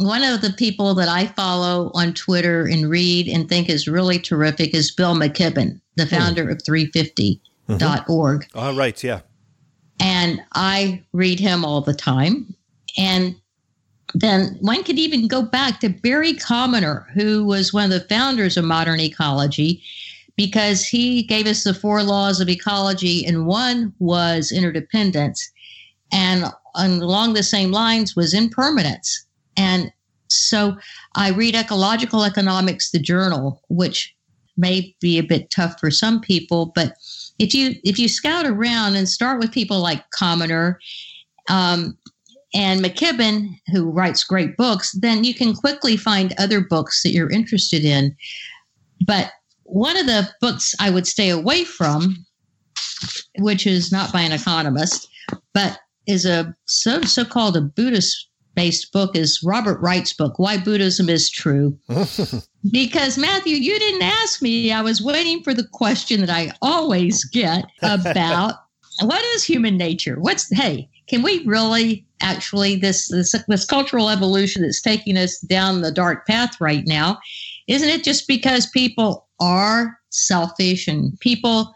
one 0.00 0.24
of 0.24 0.40
the 0.40 0.52
people 0.52 0.94
that 0.94 1.08
I 1.08 1.26
follow 1.26 1.90
on 1.94 2.14
Twitter 2.14 2.66
and 2.66 2.88
read 2.88 3.28
and 3.28 3.48
think 3.48 3.68
is 3.68 3.86
really 3.86 4.18
terrific 4.18 4.74
is 4.74 4.90
Bill 4.90 5.14
McKibben, 5.14 5.80
the 5.96 6.04
hmm. 6.04 6.10
founder 6.10 6.46
mm. 6.46 6.52
of 6.52 6.58
350.org. 6.58 8.40
Mm-hmm. 8.40 8.58
All 8.58 8.74
right, 8.74 9.04
yeah. 9.04 9.20
And 10.00 10.40
I 10.54 11.02
read 11.12 11.38
him 11.38 11.64
all 11.64 11.82
the 11.82 11.94
time. 11.94 12.54
And 12.96 13.36
then 14.14 14.56
one 14.60 14.82
could 14.82 14.98
even 14.98 15.28
go 15.28 15.42
back 15.42 15.80
to 15.80 15.90
Barry 15.90 16.32
Commoner, 16.32 17.06
who 17.14 17.44
was 17.44 17.72
one 17.72 17.84
of 17.84 17.90
the 17.90 18.08
founders 18.08 18.56
of 18.56 18.64
modern 18.64 19.00
ecology, 19.00 19.82
because 20.36 20.86
he 20.86 21.22
gave 21.22 21.46
us 21.46 21.64
the 21.64 21.74
four 21.74 22.02
laws 22.02 22.40
of 22.40 22.48
ecology, 22.48 23.24
and 23.26 23.46
one 23.46 23.92
was 23.98 24.50
interdependence. 24.50 25.50
And, 26.10 26.46
and 26.74 27.02
along 27.02 27.34
the 27.34 27.42
same 27.42 27.70
lines 27.70 28.16
was 28.16 28.32
impermanence. 28.32 29.26
And 29.56 29.92
so 30.28 30.76
I 31.16 31.30
read 31.30 31.54
Ecological 31.54 32.24
Economics, 32.24 32.90
the 32.90 32.98
journal, 32.98 33.62
which 33.68 34.14
may 34.56 34.94
be 35.00 35.18
a 35.18 35.22
bit 35.22 35.50
tough 35.50 35.78
for 35.80 35.90
some 35.90 36.20
people, 36.20 36.66
but 36.74 36.94
if 37.38 37.54
you 37.54 37.74
if 37.82 37.98
you 37.98 38.08
scout 38.08 38.46
around 38.46 38.96
and 38.96 39.08
start 39.08 39.40
with 39.40 39.50
people 39.50 39.80
like 39.80 40.10
Commoner 40.10 40.78
um, 41.48 41.96
and 42.54 42.84
McKibben, 42.84 43.48
who 43.72 43.90
writes 43.90 44.22
great 44.24 44.56
books, 44.56 44.92
then 44.92 45.24
you 45.24 45.34
can 45.34 45.54
quickly 45.54 45.96
find 45.96 46.34
other 46.38 46.60
books 46.60 47.02
that 47.02 47.10
you're 47.10 47.30
interested 47.30 47.84
in. 47.84 48.14
But 49.06 49.32
one 49.64 49.96
of 49.96 50.06
the 50.06 50.28
books 50.40 50.74
I 50.78 50.90
would 50.90 51.06
stay 51.06 51.30
away 51.30 51.64
from, 51.64 52.26
which 53.38 53.66
is 53.66 53.90
not 53.90 54.12
by 54.12 54.20
an 54.20 54.32
economist, 54.32 55.08
but 55.54 55.78
is 56.06 56.26
a 56.26 56.54
so 56.66 57.00
so 57.02 57.24
called 57.24 57.56
a 57.56 57.62
Buddhist 57.62 58.29
based 58.54 58.92
book 58.92 59.16
is 59.16 59.42
Robert 59.42 59.80
Wright's 59.80 60.12
book, 60.12 60.38
Why 60.38 60.58
Buddhism 60.58 61.08
is 61.08 61.30
True. 61.30 61.78
because, 62.70 63.18
Matthew, 63.18 63.56
you 63.56 63.78
didn't 63.78 64.02
ask 64.02 64.42
me. 64.42 64.72
I 64.72 64.82
was 64.82 65.02
waiting 65.02 65.42
for 65.42 65.54
the 65.54 65.66
question 65.72 66.20
that 66.20 66.30
I 66.30 66.52
always 66.62 67.24
get 67.24 67.64
about 67.82 68.54
what 69.02 69.24
is 69.34 69.44
human 69.44 69.76
nature? 69.76 70.16
What's, 70.18 70.48
hey, 70.54 70.88
can 71.08 71.22
we 71.22 71.44
really 71.44 72.06
actually, 72.20 72.76
this, 72.76 73.08
this, 73.08 73.34
this 73.48 73.64
cultural 73.64 74.10
evolution 74.10 74.62
that's 74.62 74.82
taking 74.82 75.16
us 75.16 75.40
down 75.40 75.80
the 75.80 75.92
dark 75.92 76.26
path 76.26 76.60
right 76.60 76.84
now, 76.86 77.18
isn't 77.66 77.88
it 77.88 78.04
just 78.04 78.28
because 78.28 78.66
people 78.66 79.26
are 79.40 79.98
selfish 80.10 80.86
and 80.86 81.18
people 81.20 81.74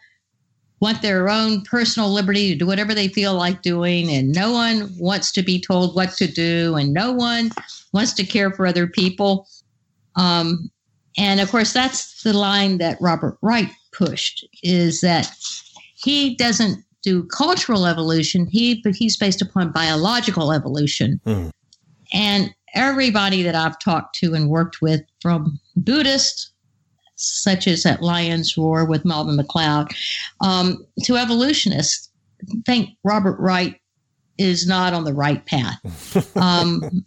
want 0.85 1.01
their 1.01 1.31
own 1.31 1.63
personal 1.63 2.13
liberty 2.13 2.51
to 2.51 2.59
do 2.59 2.67
whatever 2.67 2.95
they 2.95 3.09
feel 3.09 3.35
like 3.35 3.63
doing, 3.63 4.11
and 4.11 4.35
no 4.35 4.53
one 4.53 4.95
wants 4.99 5.33
to 5.33 5.43
be 5.43 5.59
told 5.59 5.97
what 5.97 6.13
to 6.13 6.27
do, 6.27 6.77
and 6.77 6.93
no 6.93 7.11
one 7.11 7.51
wants 7.93 8.13
to 8.13 8.25
care 8.25 8.51
for 8.51 8.67
other 8.67 8.87
people. 8.87 9.49
Um, 10.15 10.71
and 11.17 11.41
of 11.41 11.51
course, 11.51 11.73
that's 11.73 12.23
the 12.23 12.35
line 12.35 12.77
that 12.79 12.99
Robert 13.01 13.39
Wright 13.41 13.71
pushed: 13.93 14.47
is 14.63 15.01
that 15.01 15.35
he 15.95 16.37
doesn't 16.37 16.85
do 17.03 17.25
cultural 17.25 17.87
evolution, 17.87 18.47
he 18.47 18.83
but 18.85 18.95
he's 18.95 19.17
based 19.17 19.41
upon 19.41 19.73
biological 19.73 20.53
evolution. 20.53 21.19
Mm. 21.27 21.51
And 22.13 22.55
everybody 22.75 23.43
that 23.43 23.55
I've 23.55 23.79
talked 23.79 24.17
to 24.17 24.35
and 24.35 24.51
worked 24.51 24.83
with, 24.83 25.01
from 25.23 25.59
Buddhist 25.77 26.54
such 27.17 27.67
as 27.67 27.87
at 27.87 28.03
Lion's 28.03 28.57
Roar 28.57 28.85
with 28.85 29.05
Melvin 29.05 29.37
McLeod, 29.37 29.95
um, 30.41 30.85
to 31.05 31.17
evolutionists. 31.17 32.11
Think 32.67 32.91
Robert 33.05 33.39
Wright 33.39 33.81
is 34.39 34.67
not 34.67 34.93
on 34.93 35.05
the 35.05 35.15
right 35.15 35.45
path. 35.47 36.37
Um, 36.37 37.05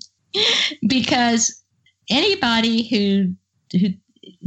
because 0.86 1.62
anybody 2.10 2.88
who 2.88 3.34
who 3.78 3.90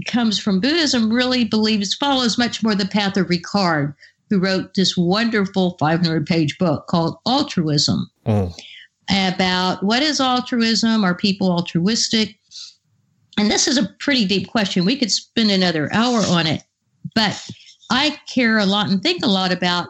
comes 0.06 0.38
from 0.40 0.60
Buddhism 0.60 1.12
really 1.12 1.46
believes 1.46 1.94
follows 1.94 2.38
much 2.38 2.64
more 2.64 2.76
the 2.76 2.86
path 2.86 3.18
of 3.18 3.28
Ricard, 3.28 3.96
who 4.30 4.40
wrote 4.40 4.74
this 4.74 4.98
wonderful 4.98 5.78
500 5.80 6.26
page 6.26 6.58
book 6.58 6.88
called 6.88 7.18
Altruism. 7.26 8.10
Mm. 8.26 8.54
About 9.10 9.84
what 9.84 10.02
is 10.02 10.22
altruism? 10.22 11.04
Are 11.04 11.16
people 11.16 11.52
altruistic? 11.52 12.38
And 13.38 13.50
this 13.50 13.68
is 13.68 13.78
a 13.78 13.90
pretty 14.00 14.26
deep 14.26 14.50
question. 14.50 14.86
We 14.86 14.98
could 14.98 15.12
spend 15.12 15.52
another 15.52 15.92
hour 15.94 16.22
on 16.28 16.48
it, 16.48 16.64
but 17.16 17.50
I 17.90 18.18
care 18.32 18.60
a 18.60 18.66
lot 18.66 18.90
and 18.90 19.02
think 19.02 19.24
a 19.24 19.30
lot 19.30 19.52
about 19.52 19.88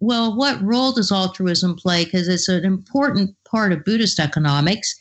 well, 0.00 0.36
what 0.36 0.62
role 0.62 0.92
does 0.92 1.10
altruism 1.10 1.74
play? 1.74 2.04
Because 2.04 2.28
it's 2.28 2.48
an 2.48 2.64
important 2.64 3.34
part 3.48 3.72
of 3.72 3.84
Buddhist 3.84 4.20
economics. 4.20 4.94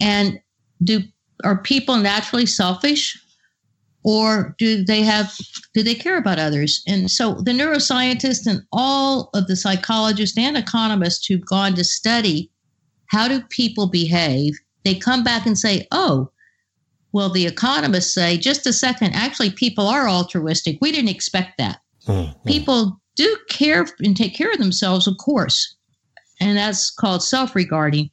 And 0.00 0.40
do 0.82 1.02
are 1.44 1.62
people 1.62 1.96
naturally 1.96 2.46
selfish, 2.46 3.18
or 4.04 4.54
do 4.58 4.84
they 4.84 5.02
have 5.02 5.36
do 5.74 5.82
they 5.82 5.94
care 5.94 6.16
about 6.16 6.38
others? 6.38 6.82
And 6.86 7.10
so 7.10 7.34
the 7.34 7.52
neuroscientists 7.52 8.46
and 8.46 8.62
all 8.72 9.30
of 9.34 9.46
the 9.46 9.56
psychologists 9.56 10.36
and 10.36 10.56
economists 10.56 11.26
who've 11.26 11.46
gone 11.46 11.74
to 11.74 11.84
study 11.84 12.50
how 13.06 13.28
do 13.28 13.42
people 13.50 13.86
behave, 13.86 14.58
they 14.84 14.94
come 14.94 15.22
back 15.22 15.46
and 15.46 15.58
say, 15.58 15.86
oh, 15.92 16.31
well, 17.12 17.28
the 17.28 17.46
economists 17.46 18.14
say, 18.14 18.38
just 18.38 18.66
a 18.66 18.72
second, 18.72 19.12
actually, 19.12 19.50
people 19.50 19.86
are 19.86 20.08
altruistic. 20.08 20.78
We 20.80 20.92
didn't 20.92 21.10
expect 21.10 21.58
that. 21.58 21.80
Mm-hmm. 22.06 22.48
People 22.48 23.00
do 23.16 23.36
care 23.48 23.86
and 24.00 24.16
take 24.16 24.34
care 24.34 24.50
of 24.50 24.58
themselves, 24.58 25.06
of 25.06 25.16
course, 25.18 25.76
and 26.40 26.56
that's 26.56 26.90
called 26.90 27.22
self 27.22 27.54
regarding. 27.54 28.10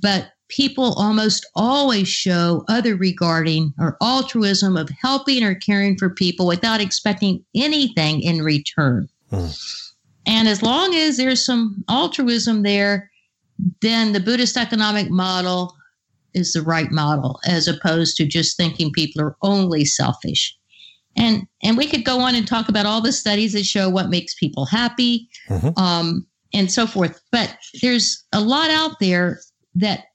But 0.00 0.32
people 0.48 0.94
almost 0.94 1.46
always 1.54 2.06
show 2.06 2.64
other 2.68 2.96
regarding 2.96 3.72
or 3.78 3.96
altruism 4.02 4.76
of 4.76 4.90
helping 5.00 5.42
or 5.42 5.54
caring 5.54 5.96
for 5.96 6.10
people 6.10 6.46
without 6.46 6.80
expecting 6.80 7.44
anything 7.54 8.20
in 8.20 8.42
return. 8.42 9.08
Mm. 9.32 9.90
And 10.26 10.48
as 10.48 10.62
long 10.62 10.94
as 10.94 11.16
there's 11.16 11.44
some 11.44 11.84
altruism 11.88 12.62
there, 12.62 13.10
then 13.80 14.12
the 14.12 14.20
Buddhist 14.20 14.56
economic 14.56 15.10
model 15.10 15.73
is 16.34 16.52
the 16.52 16.62
right 16.62 16.90
model 16.90 17.40
as 17.46 17.68
opposed 17.68 18.16
to 18.16 18.26
just 18.26 18.56
thinking 18.56 18.90
people 18.92 19.22
are 19.22 19.36
only 19.42 19.84
selfish. 19.84 20.56
And 21.16 21.46
and 21.62 21.76
we 21.76 21.86
could 21.86 22.04
go 22.04 22.20
on 22.20 22.34
and 22.34 22.46
talk 22.46 22.68
about 22.68 22.86
all 22.86 23.00
the 23.00 23.12
studies 23.12 23.52
that 23.52 23.64
show 23.64 23.88
what 23.88 24.10
makes 24.10 24.34
people 24.34 24.66
happy, 24.66 25.28
mm-hmm. 25.48 25.78
um, 25.80 26.26
and 26.52 26.70
so 26.70 26.86
forth. 26.86 27.20
But 27.30 27.56
there's 27.80 28.24
a 28.32 28.40
lot 28.40 28.70
out 28.70 28.98
there 29.00 29.40
that 29.76 30.06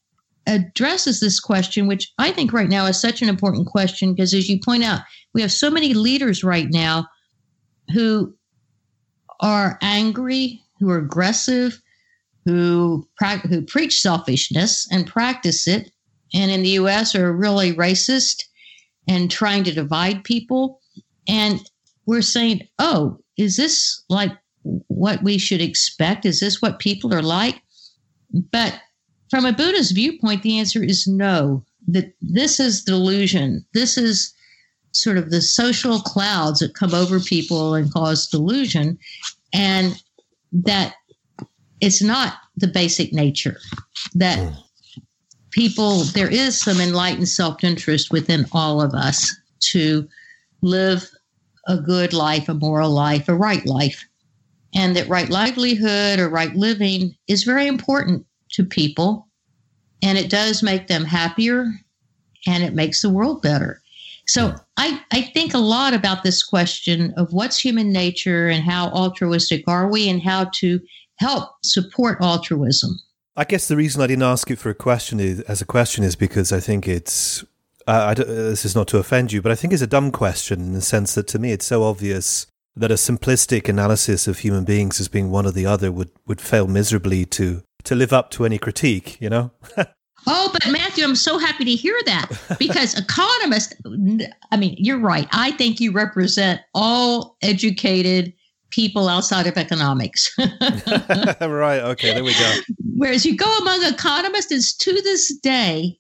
addresses 0.46 1.20
this 1.20 1.40
question, 1.40 1.88
which 1.88 2.12
I 2.18 2.32
think 2.32 2.52
right 2.52 2.70
now 2.70 2.86
is 2.88 3.00
such 3.00 3.22
an 3.22 3.30
important 3.30 3.68
question 3.68 4.14
because, 4.14 4.34
as 4.34 4.50
you 4.50 4.60
point 4.60 4.84
out, 4.84 5.02
we 5.34 5.42
have 5.42 5.52
so 5.52 5.70
many 5.70 5.94
leaders 5.94 6.44
right 6.44 6.68
now 6.70 7.08
who 7.94 8.36
are 9.40 9.78
angry, 9.82 10.62
who 10.80 10.90
are 10.90 10.98
aggressive, 10.98 11.82
who 12.46 13.08
who 13.48 13.62
preach 13.62 14.02
selfishness 14.02 14.88
and 14.92 15.08
practice 15.08 15.68
it, 15.68 15.92
and 16.34 16.52
in 16.52 16.64
the 16.64 16.70
US 16.70 17.16
are 17.16 17.34
really 17.34 17.74
racist 17.74 18.44
and 19.08 19.30
trying 19.30 19.64
to 19.64 19.74
divide 19.74 20.24
people. 20.24 20.80
And 21.28 21.62
we're 22.06 22.22
saying, 22.22 22.68
oh, 22.80 23.20
is 23.38 23.58
this 23.58 24.04
like 24.10 24.32
what 24.64 25.24
we 25.24 25.38
should 25.38 25.62
expect? 25.62 26.26
Is 26.26 26.40
this 26.40 26.62
what 26.62 26.80
people 26.80 27.14
are 27.14 27.22
like? 27.22 27.62
But 28.52 28.80
from 29.30 29.46
a 29.46 29.54
Buddhist 29.54 29.96
viewpoint, 29.96 30.44
the 30.44 30.60
answer 30.60 30.84
is 30.84 31.08
no. 31.08 31.64
That 31.88 32.14
this 32.22 32.60
is 32.60 32.84
delusion. 32.84 33.66
This 33.74 33.98
is 33.98 34.34
sort 34.92 35.18
of 35.18 35.32
the 35.32 35.42
social 35.42 36.00
clouds 36.00 36.60
that 36.60 36.76
come 36.76 36.94
over 36.94 37.20
people 37.20 37.74
and 37.74 37.92
cause 37.92 38.28
delusion, 38.28 39.00
and 39.54 39.96
that 40.52 40.96
it's 41.82 42.02
not 42.02 42.34
the 42.58 42.68
basic 42.68 43.14
nature. 43.14 43.60
That 44.14 44.38
hmm 44.38 44.60
people, 45.60 46.06
there 46.14 46.32
is 46.32 46.58
some 46.58 46.80
enlightened 46.80 47.28
self 47.28 47.66
interest 47.66 48.12
within 48.12 48.46
all 48.54 48.82
of 48.82 48.94
us 48.94 49.36
to 49.60 50.08
live 50.62 51.06
a 51.68 51.76
good 51.76 52.14
life, 52.14 52.48
a 52.48 52.54
moral 52.54 52.90
life, 52.90 53.28
a 53.28 53.36
right 53.36 53.66
life. 53.66 54.08
And 54.74 54.96
that 54.96 55.10
right 55.10 55.28
livelihood 55.30 56.18
or 56.18 56.30
right 56.30 56.56
living 56.56 57.14
is 57.28 57.44
very 57.44 57.68
important 57.68 58.26
to 58.52 58.64
people. 58.64 59.28
And 60.02 60.18
it 60.18 60.30
does 60.30 60.64
make 60.64 60.88
them 60.88 61.04
happier 61.04 61.66
and 62.48 62.64
it 62.64 62.74
makes 62.74 63.02
the 63.02 63.10
world 63.10 63.42
better. 63.42 63.82
So 64.28 64.56
I, 64.78 65.02
I 65.12 65.24
think 65.24 65.54
a 65.54 65.58
lot 65.58 65.94
about 65.94 66.24
this 66.24 66.42
question 66.42 67.14
of 67.18 67.34
what's 67.34 67.60
human 67.60 67.92
nature 67.92 68.48
and 68.48 68.64
how 68.64 68.92
altruistic 68.92 69.68
are 69.68 69.92
we 69.92 70.08
and 70.08 70.22
how 70.22 70.46
to 70.54 70.80
help 71.18 71.50
support 71.66 72.22
altruism. 72.22 72.98
I 73.40 73.46
guess 73.46 73.70
the 73.70 73.78
reason 73.78 74.02
I 74.02 74.08
didn't 74.08 74.24
ask 74.24 74.52
it 74.52 74.60
for 74.60 74.70
a 74.70 74.76
question 74.76 75.22
is, 75.22 75.40
as 75.42 75.62
a 75.62 75.66
question 75.66 76.04
is 76.04 76.18
because 76.18 76.52
I 76.52 76.60
think 76.60 76.90
it's. 76.90 77.46
Uh, 77.88 78.14
this 78.14 78.66
is 78.66 78.76
not 78.76 78.90
to 78.90 78.98
offend 78.98 79.32
you, 79.32 79.42
but 79.42 79.50
I 79.50 79.56
think 79.56 79.72
it's 79.72 79.82
a 79.82 79.88
dumb 79.88 80.12
question 80.12 80.60
in 80.60 80.74
the 80.74 80.82
sense 80.82 81.16
that 81.16 81.26
to 81.30 81.40
me 81.40 81.54
it's 81.54 81.66
so 81.66 81.84
obvious 81.84 82.48
that 82.76 82.92
a 82.92 82.96
simplistic 82.96 83.70
analysis 83.70 84.28
of 84.28 84.40
human 84.40 84.66
beings 84.66 85.00
as 85.00 85.08
being 85.08 85.32
one 85.32 85.46
or 85.46 85.52
the 85.52 85.66
other 85.66 85.90
would, 85.90 86.10
would 86.28 86.42
fail 86.42 86.68
miserably 86.68 87.26
to 87.28 87.64
to 87.86 87.96
live 87.96 88.12
up 88.12 88.30
to 88.32 88.44
any 88.44 88.58
critique. 88.58 89.18
You 89.22 89.30
know. 89.30 89.52
Oh, 90.28 90.50
but 90.52 90.70
Matthew, 90.70 91.06
I'm 91.06 91.16
so 91.16 91.38
happy 91.38 91.64
to 91.64 91.72
hear 91.72 91.98
that 92.06 92.30
because 92.60 92.94
economists, 93.00 93.74
I 94.52 94.58
mean, 94.58 94.76
you're 94.78 95.00
right. 95.00 95.30
I 95.32 95.52
think 95.52 95.80
you 95.80 95.94
represent 95.94 96.60
all 96.76 97.38
educated 97.42 98.34
people 98.70 99.08
outside 99.08 99.48
of 99.48 99.58
economics. 99.58 100.34
right. 100.38 101.80
Okay. 101.80 102.14
There 102.14 102.24
we 102.24 102.34
go. 102.34 102.60
Whereas 102.96 103.26
you 103.26 103.36
go 103.36 103.52
among 103.58 103.84
economists, 103.84 104.52
it's 104.52 104.76
to 104.78 104.94
this 105.02 105.36
day, 105.38 105.98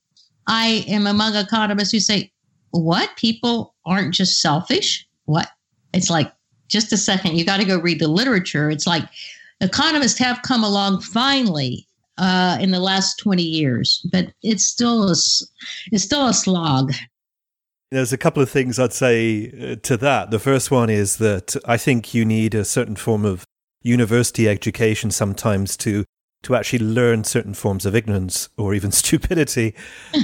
I 0.47 0.83
am 0.87 1.07
among 1.07 1.35
economists 1.35 1.91
who 1.91 1.99
say, 1.99 2.31
what? 2.71 3.15
People 3.15 3.75
aren't 3.85 4.13
just 4.13 4.41
selfish? 4.41 5.07
What? 5.25 5.49
It's 5.93 6.09
like, 6.09 6.31
just 6.67 6.93
a 6.93 6.97
second, 6.97 7.35
you 7.35 7.45
got 7.45 7.57
to 7.57 7.65
go 7.65 7.79
read 7.79 7.99
the 7.99 8.07
literature. 8.07 8.69
It's 8.69 8.85
like 8.85 9.03
economists 9.59 10.19
have 10.19 10.41
come 10.43 10.63
along 10.63 11.01
finally 11.01 11.87
uh, 12.17 12.57
in 12.59 12.71
the 12.71 12.79
last 12.79 13.17
20 13.17 13.41
years, 13.41 14.05
but 14.11 14.27
it's 14.43 14.65
still 14.65 15.09
a, 15.09 15.15
it's 15.91 16.03
still 16.03 16.27
a 16.27 16.33
slog. 16.33 16.93
There's 17.91 18.13
a 18.13 18.17
couple 18.17 18.43
of 18.43 18.49
things 18.49 18.77
I'd 18.77 18.93
say 18.93 19.51
uh, 19.71 19.75
to 19.83 19.97
that. 19.97 20.29
The 20.29 20.39
first 20.39 20.69
one 20.69 20.89
is 20.89 21.17
that 21.17 21.55
I 21.65 21.77
think 21.77 22.13
you 22.13 22.23
need 22.23 22.53
a 22.53 22.63
certain 22.63 22.95
form 22.95 23.25
of 23.25 23.43
university 23.81 24.47
education 24.47 25.11
sometimes 25.11 25.75
to 25.77 26.05
to 26.41 26.55
actually 26.55 26.79
learn 26.79 27.25
certain 27.25 27.53
forms 27.53 27.85
of 27.85 27.93
ignorance 27.93 28.47
or 28.57 28.73
even 28.73 28.91
stupidity. 29.03 29.75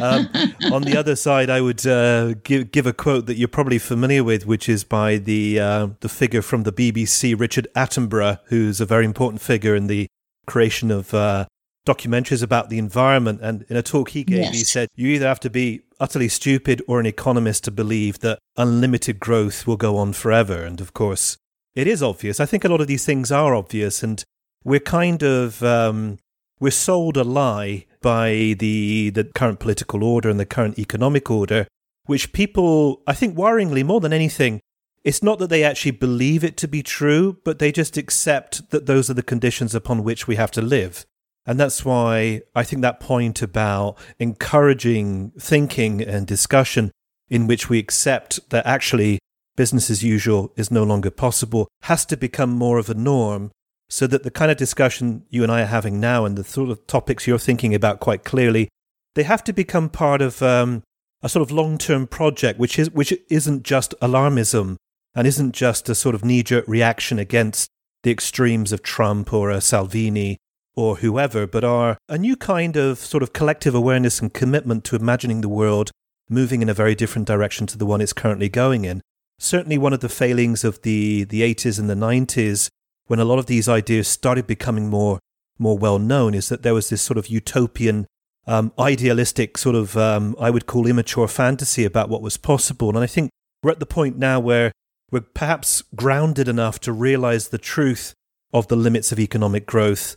Um, 0.01 0.29
on 0.71 0.83
the 0.83 0.95
other 0.97 1.15
side, 1.15 1.49
I 1.49 1.59
would 1.59 1.85
uh, 1.85 2.35
give 2.43 2.71
give 2.71 2.85
a 2.85 2.93
quote 2.93 3.25
that 3.25 3.35
you're 3.35 3.47
probably 3.47 3.79
familiar 3.79 4.23
with, 4.23 4.45
which 4.45 4.69
is 4.69 4.83
by 4.83 5.17
the 5.17 5.59
uh, 5.59 5.87
the 5.99 6.09
figure 6.09 6.41
from 6.41 6.63
the 6.63 6.71
BBC, 6.71 7.37
Richard 7.37 7.67
Attenborough, 7.75 8.39
who's 8.45 8.79
a 8.79 8.85
very 8.85 9.05
important 9.05 9.41
figure 9.41 9.75
in 9.75 9.87
the 9.87 10.07
creation 10.45 10.91
of 10.91 11.13
uh, 11.13 11.45
documentaries 11.85 12.43
about 12.43 12.69
the 12.69 12.77
environment. 12.77 13.39
And 13.41 13.65
in 13.69 13.75
a 13.77 13.83
talk 13.83 14.09
he 14.09 14.23
gave, 14.23 14.43
yes. 14.43 14.53
he 14.53 14.63
said, 14.63 14.89
You 14.95 15.09
either 15.09 15.27
have 15.27 15.39
to 15.41 15.49
be 15.49 15.81
utterly 15.99 16.27
stupid 16.27 16.81
or 16.87 16.99
an 16.99 17.05
economist 17.05 17.63
to 17.65 17.71
believe 17.71 18.19
that 18.19 18.39
unlimited 18.57 19.19
growth 19.19 19.65
will 19.65 19.77
go 19.77 19.97
on 19.97 20.13
forever. 20.13 20.63
And 20.63 20.81
of 20.81 20.93
course, 20.93 21.37
it 21.73 21.87
is 21.87 22.03
obvious. 22.03 22.39
I 22.39 22.45
think 22.45 22.63
a 22.63 22.69
lot 22.69 22.81
of 22.81 22.87
these 22.87 23.05
things 23.05 23.31
are 23.31 23.55
obvious. 23.55 24.03
And 24.03 24.23
we're 24.63 24.79
kind 24.79 25.23
of. 25.23 25.63
Um, 25.63 26.19
we're 26.59 26.71
sold 26.71 27.17
a 27.17 27.23
lie 27.23 27.85
by 28.01 28.55
the, 28.57 29.09
the 29.09 29.25
current 29.25 29.59
political 29.59 30.03
order 30.03 30.29
and 30.29 30.39
the 30.39 30.45
current 30.45 30.79
economic 30.79 31.29
order, 31.29 31.67
which 32.05 32.33
people, 32.33 33.01
I 33.05 33.13
think, 33.13 33.37
worryingly 33.37 33.83
more 33.83 33.99
than 33.99 34.13
anything, 34.13 34.61
it's 35.03 35.21
not 35.21 35.37
that 35.39 35.49
they 35.49 35.63
actually 35.63 35.91
believe 35.91 36.43
it 36.43 36.57
to 36.57 36.67
be 36.67 36.81
true, 36.81 37.37
but 37.43 37.59
they 37.59 37.71
just 37.71 37.97
accept 37.97 38.69
that 38.71 38.85
those 38.85 39.09
are 39.09 39.13
the 39.13 39.21
conditions 39.23 39.75
upon 39.75 40.03
which 40.03 40.27
we 40.27 40.35
have 40.37 40.51
to 40.51 40.61
live. 40.61 41.05
And 41.45 41.59
that's 41.59 41.85
why 41.85 42.41
I 42.55 42.63
think 42.63 42.81
that 42.81 42.99
point 42.99 43.41
about 43.41 43.97
encouraging 44.19 45.31
thinking 45.39 46.01
and 46.01 46.25
discussion 46.25 46.91
in 47.29 47.47
which 47.47 47.69
we 47.69 47.79
accept 47.79 48.49
that 48.49 48.65
actually 48.65 49.19
business 49.55 49.89
as 49.89 50.03
usual 50.03 50.51
is 50.55 50.71
no 50.71 50.83
longer 50.83 51.09
possible 51.09 51.67
has 51.83 52.05
to 52.05 52.17
become 52.17 52.49
more 52.49 52.77
of 52.77 52.89
a 52.89 52.93
norm 52.93 53.51
so 53.89 54.07
that 54.07 54.23
the 54.23 54.31
kind 54.31 54.51
of 54.51 54.57
discussion 54.57 55.23
you 55.29 55.43
and 55.43 55.51
I 55.51 55.61
are 55.61 55.67
having 55.67 55.99
now 55.99 56.25
and 56.25 56.35
the 56.35 56.43
sort 56.43 56.69
of 56.69 56.85
topics 56.87 57.27
you're 57.27 57.37
thinking 57.37 57.75
about 57.75 57.99
quite 57.99 58.23
clearly, 58.23 58.67
they 59.13 59.23
have 59.23 59.43
to 59.45 59.53
become 59.53 59.89
part 59.89 60.21
of 60.21 60.41
um, 60.41 60.83
a 61.21 61.29
sort 61.29 61.43
of 61.43 61.51
long-term 61.51 62.07
project, 62.07 62.59
which 62.59 62.79
is 62.79 62.89
which 62.91 63.13
isn't 63.29 63.63
just 63.63 63.93
alarmism 64.01 64.77
and 65.13 65.27
isn't 65.27 65.53
just 65.53 65.87
a 65.87 65.95
sort 65.95 66.15
of 66.15 66.25
knee-jerk 66.25 66.67
reaction 66.67 67.19
against 67.19 67.69
the 68.03 68.11
extremes 68.11 68.71
of 68.71 68.83
Trump 68.83 69.31
or 69.31 69.51
a 69.51 69.61
Salvini 69.61 70.37
or 70.75 70.97
whoever, 70.97 71.47
but 71.47 71.63
are 71.63 71.97
a 72.09 72.17
new 72.17 72.35
kind 72.35 72.75
of 72.75 72.99
sort 72.99 73.23
of 73.23 73.33
collective 73.33 73.73
awareness 73.73 74.19
and 74.19 74.33
commitment 74.33 74.83
to 74.85 74.95
imagining 74.95 75.41
the 75.41 75.49
world 75.49 75.91
moving 76.29 76.61
in 76.61 76.69
a 76.69 76.73
very 76.73 76.95
different 76.95 77.27
direction 77.27 77.67
to 77.67 77.77
the 77.77 77.85
one 77.85 78.01
it's 78.01 78.13
currently 78.13 78.49
going 78.49 78.85
in. 78.85 79.01
Certainly, 79.37 79.77
one 79.77 79.93
of 79.93 79.99
the 79.99 80.09
failings 80.09 80.63
of 80.63 80.81
the, 80.81 81.23
the 81.25 81.41
80s 81.41 81.79
and 81.79 81.89
the 81.89 81.93
90s, 81.93 82.69
when 83.07 83.19
a 83.19 83.25
lot 83.25 83.39
of 83.39 83.45
these 83.45 83.67
ideas 83.67 84.07
started 84.07 84.47
becoming 84.47 84.89
more, 84.89 85.19
more 85.59 85.77
well 85.77 85.99
known, 85.99 86.33
is 86.33 86.49
that 86.49 86.63
there 86.63 86.73
was 86.73 86.89
this 86.89 87.01
sort 87.01 87.17
of 87.17 87.27
utopian, 87.27 88.07
um, 88.47 88.71
idealistic, 88.79 89.57
sort 89.57 89.75
of, 89.75 89.97
um, 89.97 90.35
I 90.39 90.49
would 90.49 90.65
call 90.65 90.87
immature 90.87 91.27
fantasy 91.27 91.83
about 91.83 92.09
what 92.09 92.21
was 92.21 92.37
possible. 92.37 92.89
And 92.89 92.97
I 92.97 93.07
think 93.07 93.29
we're 93.61 93.71
at 93.71 93.79
the 93.79 93.85
point 93.85 94.17
now 94.17 94.39
where 94.39 94.71
we're 95.11 95.21
perhaps 95.21 95.83
grounded 95.95 96.47
enough 96.47 96.79
to 96.81 96.93
realize 96.93 97.49
the 97.49 97.57
truth 97.57 98.13
of 98.53 98.67
the 98.69 98.75
limits 98.75 99.11
of 99.11 99.19
economic 99.19 99.65
growth, 99.65 100.15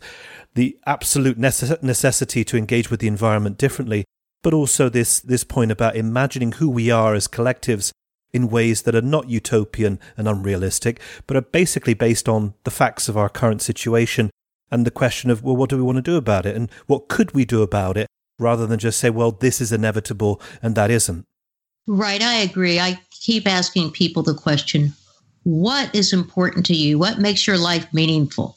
the 0.55 0.77
absolute 0.85 1.37
necess- 1.37 1.81
necessity 1.83 2.43
to 2.43 2.57
engage 2.57 2.89
with 2.89 2.99
the 2.99 3.07
environment 3.07 3.57
differently, 3.57 4.05
but 4.41 4.53
also 4.53 4.89
this, 4.89 5.19
this 5.19 5.43
point 5.43 5.71
about 5.71 5.95
imagining 5.95 6.53
who 6.53 6.69
we 6.69 6.89
are 6.89 7.13
as 7.13 7.27
collectives 7.27 7.91
in 8.31 8.49
ways 8.49 8.83
that 8.83 8.95
are 8.95 9.01
not 9.01 9.29
utopian 9.29 9.99
and 10.15 10.27
unrealistic, 10.27 10.99
but 11.25 11.35
are 11.35 11.41
basically 11.41 11.93
based 11.93 12.29
on 12.29 12.53
the 12.63 12.71
facts 12.71 13.09
of 13.09 13.17
our 13.17 13.29
current 13.29 13.61
situation 13.61 14.29
and 14.71 14.85
the 14.85 14.91
question 14.91 15.29
of, 15.29 15.43
well, 15.43 15.55
what 15.55 15.69
do 15.69 15.77
we 15.77 15.81
want 15.81 15.97
to 15.97 16.01
do 16.01 16.15
about 16.15 16.45
it? 16.45 16.55
And 16.55 16.69
what 16.85 17.07
could 17.07 17.33
we 17.33 17.43
do 17.43 17.61
about 17.61 17.97
it? 17.97 18.07
Rather 18.37 18.67
than 18.67 18.79
just 18.79 18.99
say, 18.99 19.09
well, 19.09 19.31
this 19.31 19.59
is 19.59 19.71
inevitable 19.71 20.39
and 20.61 20.75
that 20.75 20.91
isn't. 20.91 21.25
Right. 21.87 22.21
I 22.21 22.35
agree. 22.35 22.79
I 22.79 22.99
keep 23.09 23.47
asking 23.47 23.91
people 23.91 24.23
the 24.23 24.35
question, 24.35 24.93
what 25.43 25.93
is 25.95 26.13
important 26.13 26.65
to 26.67 26.75
you? 26.75 26.99
What 26.99 27.19
makes 27.19 27.47
your 27.47 27.57
life 27.57 27.91
meaningful? 27.93 28.55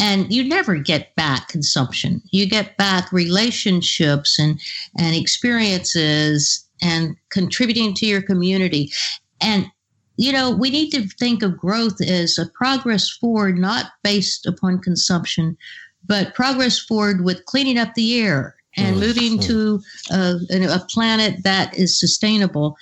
And 0.00 0.32
you 0.32 0.42
never 0.42 0.76
get 0.76 1.14
back 1.14 1.48
consumption. 1.48 2.22
You 2.32 2.48
get 2.48 2.76
back 2.76 3.12
relationships 3.12 4.38
and 4.38 4.58
and 4.98 5.14
experiences 5.14 6.66
and 6.82 7.16
contributing 7.30 7.94
to 7.94 8.06
your 8.06 8.22
community. 8.22 8.90
And 9.40 9.66
you 10.16 10.32
know 10.32 10.50
we 10.50 10.70
need 10.70 10.90
to 10.90 11.06
think 11.18 11.42
of 11.42 11.56
growth 11.56 12.00
as 12.00 12.38
a 12.38 12.46
progress 12.46 13.08
forward 13.08 13.56
not 13.58 13.86
based 14.02 14.44
upon 14.44 14.78
consumption 14.78 15.56
but 16.06 16.34
progress 16.34 16.78
forward 16.78 17.24
with 17.24 17.44
cleaning 17.46 17.78
up 17.78 17.94
the 17.94 18.20
air 18.20 18.54
and 18.76 18.96
mm-hmm. 18.96 19.06
moving 19.06 19.38
to 19.38 19.80
a, 20.10 20.36
a 20.50 20.86
planet 20.90 21.42
that 21.42 21.76
is 21.76 21.98
sustainable 21.98 22.76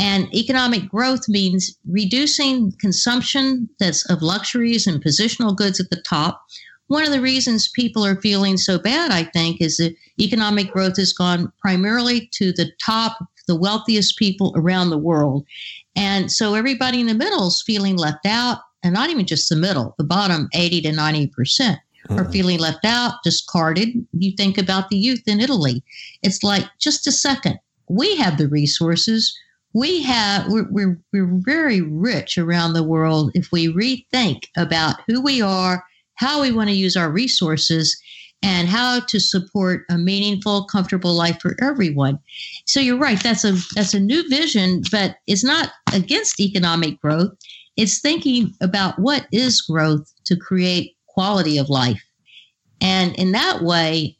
and 0.00 0.34
economic 0.34 0.88
growth 0.88 1.28
means 1.28 1.76
reducing 1.86 2.72
consumption 2.80 3.68
that's 3.78 4.08
of 4.10 4.22
luxuries 4.22 4.86
and 4.86 5.04
positional 5.04 5.54
goods 5.54 5.78
at 5.78 5.90
the 5.90 6.00
top. 6.00 6.42
One 6.86 7.04
of 7.04 7.12
the 7.12 7.20
reasons 7.20 7.68
people 7.68 8.06
are 8.06 8.18
feeling 8.22 8.56
so 8.56 8.78
bad, 8.78 9.10
I 9.10 9.24
think, 9.24 9.60
is 9.60 9.76
that 9.76 9.94
economic 10.18 10.72
growth 10.72 10.96
has 10.96 11.12
gone 11.12 11.52
primarily 11.60 12.30
to 12.32 12.50
the 12.50 12.72
top, 12.82 13.18
the 13.46 13.54
wealthiest 13.54 14.16
people 14.16 14.54
around 14.56 14.88
the 14.88 14.96
world. 14.96 15.44
And 15.94 16.32
so 16.32 16.54
everybody 16.54 17.00
in 17.00 17.06
the 17.06 17.14
middle 17.14 17.48
is 17.48 17.62
feeling 17.66 17.96
left 17.98 18.24
out, 18.24 18.60
and 18.82 18.94
not 18.94 19.10
even 19.10 19.26
just 19.26 19.50
the 19.50 19.56
middle, 19.56 19.94
the 19.98 20.04
bottom 20.04 20.48
80 20.54 20.80
to 20.80 20.92
90% 20.92 21.28
mm-hmm. 21.30 22.18
are 22.18 22.32
feeling 22.32 22.58
left 22.58 22.86
out, 22.86 23.22
discarded. 23.22 23.90
You 24.14 24.32
think 24.34 24.56
about 24.56 24.88
the 24.88 24.96
youth 24.96 25.24
in 25.26 25.40
Italy. 25.40 25.84
It's 26.22 26.42
like, 26.42 26.64
just 26.78 27.06
a 27.06 27.12
second, 27.12 27.58
we 27.90 28.16
have 28.16 28.38
the 28.38 28.48
resources 28.48 29.36
we 29.72 30.02
have 30.02 30.46
we're, 30.48 30.68
we're, 30.70 31.00
we're 31.12 31.40
very 31.44 31.80
rich 31.80 32.38
around 32.38 32.72
the 32.72 32.82
world 32.82 33.30
if 33.34 33.50
we 33.52 33.68
rethink 33.72 34.44
about 34.56 34.96
who 35.06 35.20
we 35.20 35.40
are 35.40 35.84
how 36.14 36.42
we 36.42 36.52
want 36.52 36.68
to 36.68 36.76
use 36.76 36.96
our 36.96 37.10
resources 37.10 37.98
and 38.42 38.68
how 38.68 39.00
to 39.00 39.20
support 39.20 39.84
a 39.90 39.98
meaningful 39.98 40.64
comfortable 40.64 41.12
life 41.12 41.38
for 41.40 41.56
everyone. 41.60 42.18
So 42.66 42.80
you're 42.80 42.98
right 42.98 43.22
that's 43.22 43.44
a 43.44 43.56
that's 43.74 43.94
a 43.94 44.00
new 44.00 44.28
vision 44.28 44.82
but 44.90 45.16
it's 45.26 45.44
not 45.44 45.70
against 45.92 46.40
economic 46.40 47.00
growth. 47.00 47.30
It's 47.76 48.00
thinking 48.00 48.54
about 48.60 48.98
what 48.98 49.26
is 49.32 49.62
growth 49.62 50.12
to 50.24 50.36
create 50.36 50.96
quality 51.06 51.58
of 51.58 51.70
life. 51.70 52.02
And 52.80 53.14
in 53.16 53.32
that 53.32 53.62
way 53.62 54.16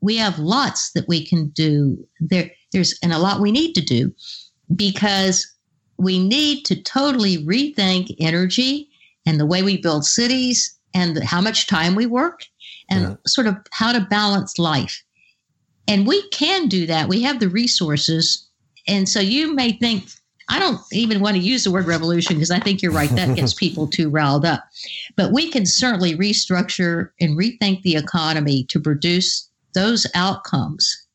we 0.00 0.16
have 0.16 0.38
lots 0.38 0.90
that 0.92 1.06
we 1.06 1.24
can 1.24 1.48
do. 1.50 1.96
There 2.20 2.50
there's 2.72 2.98
and 3.02 3.12
a 3.12 3.18
lot 3.18 3.40
we 3.40 3.52
need 3.52 3.74
to 3.74 3.82
do 3.82 4.12
because 4.74 5.46
we 5.98 6.18
need 6.18 6.64
to 6.64 6.82
totally 6.82 7.44
rethink 7.44 8.14
energy 8.18 8.88
and 9.26 9.38
the 9.38 9.46
way 9.46 9.62
we 9.62 9.80
build 9.80 10.04
cities 10.04 10.76
and 10.94 11.22
how 11.22 11.40
much 11.40 11.66
time 11.66 11.94
we 11.94 12.06
work 12.06 12.44
and 12.90 13.02
yeah. 13.02 13.14
sort 13.26 13.46
of 13.46 13.56
how 13.70 13.92
to 13.92 14.00
balance 14.00 14.58
life. 14.58 15.02
And 15.88 16.06
we 16.06 16.28
can 16.30 16.68
do 16.68 16.86
that. 16.86 17.08
We 17.08 17.22
have 17.22 17.40
the 17.40 17.48
resources. 17.48 18.48
And 18.86 19.08
so 19.08 19.20
you 19.20 19.54
may 19.54 19.72
think, 19.72 20.04
I 20.48 20.58
don't 20.58 20.80
even 20.92 21.20
want 21.20 21.36
to 21.36 21.42
use 21.42 21.64
the 21.64 21.70
word 21.70 21.86
revolution 21.86 22.36
because 22.36 22.50
I 22.50 22.60
think 22.60 22.82
you're 22.82 22.92
right. 22.92 23.10
That 23.10 23.36
gets 23.36 23.54
people 23.64 23.86
too 23.86 24.10
riled 24.10 24.44
up. 24.44 24.64
But 25.16 25.32
we 25.32 25.50
can 25.50 25.66
certainly 25.66 26.16
restructure 26.16 27.10
and 27.20 27.38
rethink 27.38 27.82
the 27.82 27.96
economy 27.96 28.64
to 28.64 28.80
produce 28.80 29.48
those 29.74 30.06
outcomes. 30.14 31.06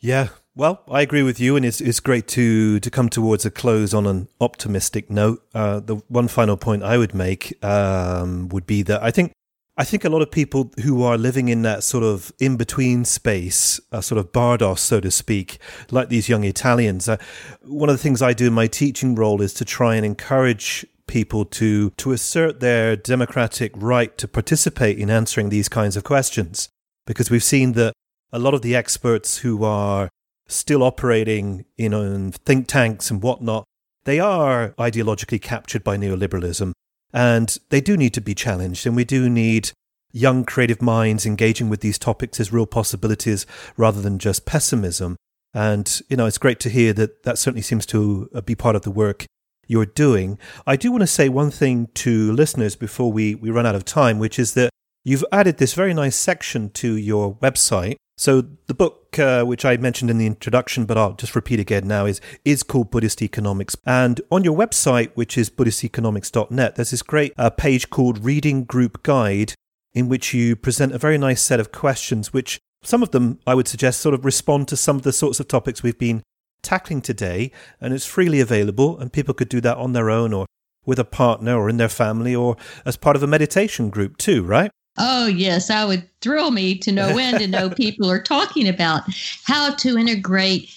Yeah, 0.00 0.28
well, 0.58 0.82
I 0.90 1.02
agree 1.02 1.22
with 1.22 1.38
you, 1.38 1.54
and 1.54 1.64
it's 1.64 1.80
it's 1.80 2.00
great 2.00 2.26
to 2.28 2.80
to 2.80 2.90
come 2.90 3.08
towards 3.08 3.46
a 3.46 3.50
close 3.50 3.94
on 3.94 4.06
an 4.08 4.26
optimistic 4.40 5.08
note. 5.08 5.40
Uh, 5.54 5.78
the 5.78 5.96
one 6.08 6.26
final 6.26 6.56
point 6.56 6.82
I 6.82 6.98
would 6.98 7.14
make 7.14 7.64
um, 7.64 8.48
would 8.48 8.66
be 8.66 8.82
that 8.82 9.00
I 9.00 9.12
think 9.12 9.30
I 9.76 9.84
think 9.84 10.04
a 10.04 10.08
lot 10.08 10.20
of 10.20 10.32
people 10.32 10.72
who 10.82 11.04
are 11.04 11.16
living 11.16 11.48
in 11.48 11.62
that 11.62 11.84
sort 11.84 12.02
of 12.02 12.32
in 12.40 12.56
between 12.56 13.04
space, 13.04 13.80
a 13.92 14.02
sort 14.02 14.18
of 14.18 14.32
bardos, 14.32 14.80
so 14.80 14.98
to 14.98 15.12
speak, 15.12 15.58
like 15.92 16.08
these 16.08 16.28
young 16.28 16.42
Italians, 16.42 17.08
uh, 17.08 17.18
one 17.62 17.88
of 17.88 17.94
the 17.94 18.02
things 18.02 18.20
I 18.20 18.32
do 18.32 18.48
in 18.48 18.52
my 18.52 18.66
teaching 18.66 19.14
role 19.14 19.40
is 19.40 19.54
to 19.54 19.64
try 19.64 19.94
and 19.94 20.04
encourage 20.04 20.84
people 21.06 21.44
to 21.44 21.90
to 21.90 22.10
assert 22.10 22.58
their 22.58 22.96
democratic 22.96 23.70
right 23.76 24.18
to 24.18 24.26
participate 24.26 24.98
in 24.98 25.08
answering 25.08 25.50
these 25.50 25.68
kinds 25.68 25.96
of 25.96 26.02
questions 26.02 26.68
because 27.06 27.30
we've 27.30 27.44
seen 27.44 27.74
that 27.74 27.92
a 28.32 28.40
lot 28.40 28.54
of 28.54 28.62
the 28.62 28.74
experts 28.74 29.38
who 29.38 29.62
are 29.62 30.10
still 30.48 30.82
operating 30.82 31.64
you 31.76 31.88
know, 31.88 32.02
in 32.02 32.32
think 32.32 32.66
tanks 32.66 33.10
and 33.10 33.22
whatnot 33.22 33.64
they 34.04 34.18
are 34.18 34.70
ideologically 34.78 35.40
captured 35.40 35.84
by 35.84 35.96
neoliberalism 35.96 36.72
and 37.12 37.58
they 37.68 37.80
do 37.80 37.96
need 37.96 38.14
to 38.14 38.20
be 38.20 38.34
challenged 38.34 38.86
and 38.86 38.96
we 38.96 39.04
do 39.04 39.28
need 39.28 39.70
young 40.12 40.44
creative 40.44 40.80
minds 40.80 41.26
engaging 41.26 41.68
with 41.68 41.80
these 41.80 41.98
topics 41.98 42.40
as 42.40 42.52
real 42.52 42.66
possibilities 42.66 43.44
rather 43.76 44.00
than 44.00 44.18
just 44.18 44.46
pessimism 44.46 45.16
and 45.52 46.00
you 46.08 46.16
know 46.16 46.26
it's 46.26 46.38
great 46.38 46.58
to 46.60 46.70
hear 46.70 46.92
that 46.92 47.22
that 47.24 47.38
certainly 47.38 47.62
seems 47.62 47.84
to 47.84 48.28
uh, 48.34 48.40
be 48.40 48.54
part 48.54 48.74
of 48.74 48.82
the 48.82 48.90
work 48.90 49.26
you're 49.68 49.86
doing. 49.86 50.38
I 50.66 50.74
do 50.76 50.90
want 50.90 51.02
to 51.02 51.06
say 51.06 51.28
one 51.28 51.50
thing 51.50 51.88
to 51.94 52.32
listeners 52.32 52.74
before 52.74 53.12
we, 53.12 53.36
we 53.36 53.50
run 53.50 53.66
out 53.66 53.74
of 53.74 53.84
time, 53.84 54.18
which 54.18 54.38
is 54.38 54.54
that 54.54 54.70
you've 55.04 55.24
added 55.30 55.58
this 55.58 55.74
very 55.74 55.94
nice 55.94 56.16
section 56.16 56.70
to 56.70 56.96
your 56.96 57.36
website. 57.36 57.96
So 58.18 58.42
the 58.66 58.74
book, 58.74 59.16
uh, 59.16 59.44
which 59.44 59.64
I 59.64 59.76
mentioned 59.76 60.10
in 60.10 60.18
the 60.18 60.26
introduction, 60.26 60.86
but 60.86 60.98
I'll 60.98 61.12
just 61.12 61.36
repeat 61.36 61.60
again 61.60 61.86
now, 61.86 62.04
is 62.04 62.20
is 62.44 62.64
called 62.64 62.90
Buddhist 62.90 63.22
Economics. 63.22 63.76
And 63.86 64.20
on 64.32 64.42
your 64.42 64.56
website, 64.56 65.12
which 65.14 65.38
is 65.38 65.48
BuddhistEconomics.net, 65.50 66.74
there's 66.74 66.90
this 66.90 67.02
great 67.02 67.32
uh, 67.38 67.50
page 67.50 67.90
called 67.90 68.24
Reading 68.24 68.64
Group 68.64 69.04
Guide, 69.04 69.54
in 69.94 70.08
which 70.08 70.34
you 70.34 70.56
present 70.56 70.92
a 70.92 70.98
very 70.98 71.16
nice 71.16 71.40
set 71.40 71.60
of 71.60 71.70
questions, 71.70 72.32
which 72.32 72.58
some 72.82 73.04
of 73.04 73.12
them 73.12 73.38
I 73.46 73.54
would 73.54 73.68
suggest 73.68 74.00
sort 74.00 74.16
of 74.16 74.24
respond 74.24 74.66
to 74.68 74.76
some 74.76 74.96
of 74.96 75.02
the 75.02 75.12
sorts 75.12 75.38
of 75.38 75.46
topics 75.46 75.84
we've 75.84 75.98
been 75.98 76.24
tackling 76.60 77.00
today, 77.00 77.52
and 77.80 77.94
it's 77.94 78.04
freely 78.04 78.40
available, 78.40 78.98
and 78.98 79.12
people 79.12 79.32
could 79.32 79.48
do 79.48 79.60
that 79.60 79.76
on 79.76 79.92
their 79.92 80.10
own 80.10 80.32
or 80.32 80.46
with 80.84 80.98
a 80.98 81.04
partner 81.04 81.56
or 81.56 81.68
in 81.68 81.76
their 81.76 81.88
family 81.88 82.34
or 82.34 82.56
as 82.84 82.96
part 82.96 83.14
of 83.14 83.22
a 83.22 83.28
meditation 83.28 83.90
group 83.90 84.16
too, 84.16 84.42
right? 84.42 84.72
Oh, 84.98 85.26
yes. 85.26 85.70
I 85.70 85.84
would 85.84 86.08
thrill 86.20 86.50
me 86.50 86.76
to 86.78 86.92
know 86.92 87.14
when 87.14 87.38
to 87.38 87.46
know 87.46 87.70
people 87.74 88.10
are 88.10 88.22
talking 88.22 88.68
about 88.68 89.02
how 89.44 89.74
to 89.76 89.96
integrate 89.96 90.70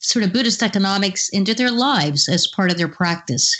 sort 0.00 0.24
of 0.24 0.32
Buddhist 0.32 0.62
economics 0.62 1.28
into 1.28 1.54
their 1.54 1.70
lives 1.70 2.28
as 2.28 2.46
part 2.46 2.70
of 2.70 2.78
their 2.78 2.88
practice. 2.88 3.54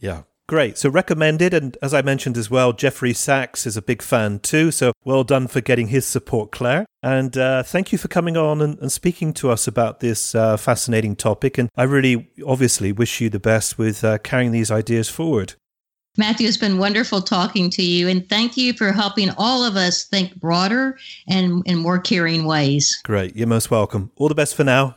Yeah, 0.00 0.22
Great. 0.48 0.78
So 0.78 0.88
recommended. 0.88 1.52
And 1.52 1.76
as 1.82 1.92
I 1.92 2.02
mentioned 2.02 2.36
as 2.36 2.48
well, 2.48 2.72
Jeffrey 2.72 3.12
Sachs 3.12 3.66
is 3.66 3.76
a 3.76 3.82
big 3.82 4.00
fan 4.00 4.38
too. 4.38 4.70
So 4.70 4.92
well 5.04 5.24
done 5.24 5.48
for 5.48 5.60
getting 5.60 5.88
his 5.88 6.06
support, 6.06 6.52
Clair. 6.52 6.86
And 7.02 7.36
uh, 7.36 7.64
thank 7.64 7.90
you 7.90 7.98
for 7.98 8.06
coming 8.06 8.36
on 8.36 8.60
and, 8.62 8.78
and 8.78 8.92
speaking 8.92 9.32
to 9.34 9.50
us 9.50 9.66
about 9.66 9.98
this 9.98 10.36
uh, 10.36 10.56
fascinating 10.56 11.16
topic. 11.16 11.58
And 11.58 11.68
I 11.74 11.82
really 11.82 12.30
obviously 12.46 12.92
wish 12.92 13.20
you 13.20 13.28
the 13.28 13.40
best 13.40 13.76
with 13.76 14.04
uh, 14.04 14.18
carrying 14.18 14.52
these 14.52 14.70
ideas 14.70 15.08
forward. 15.08 15.54
Matthew, 16.16 16.48
it's 16.48 16.56
been 16.56 16.78
wonderful 16.78 17.20
talking 17.20 17.70
to 17.70 17.82
you. 17.82 18.08
And 18.08 18.28
thank 18.28 18.56
you 18.56 18.72
for 18.72 18.92
helping 18.92 19.30
all 19.36 19.64
of 19.64 19.76
us 19.76 20.04
think 20.04 20.34
broader 20.36 20.98
and 21.28 21.62
in 21.66 21.78
more 21.78 21.98
caring 21.98 22.44
ways. 22.44 22.98
Great. 23.04 23.36
You're 23.36 23.46
most 23.46 23.70
welcome. 23.70 24.10
All 24.16 24.28
the 24.28 24.34
best 24.34 24.54
for 24.54 24.64
now. 24.64 24.96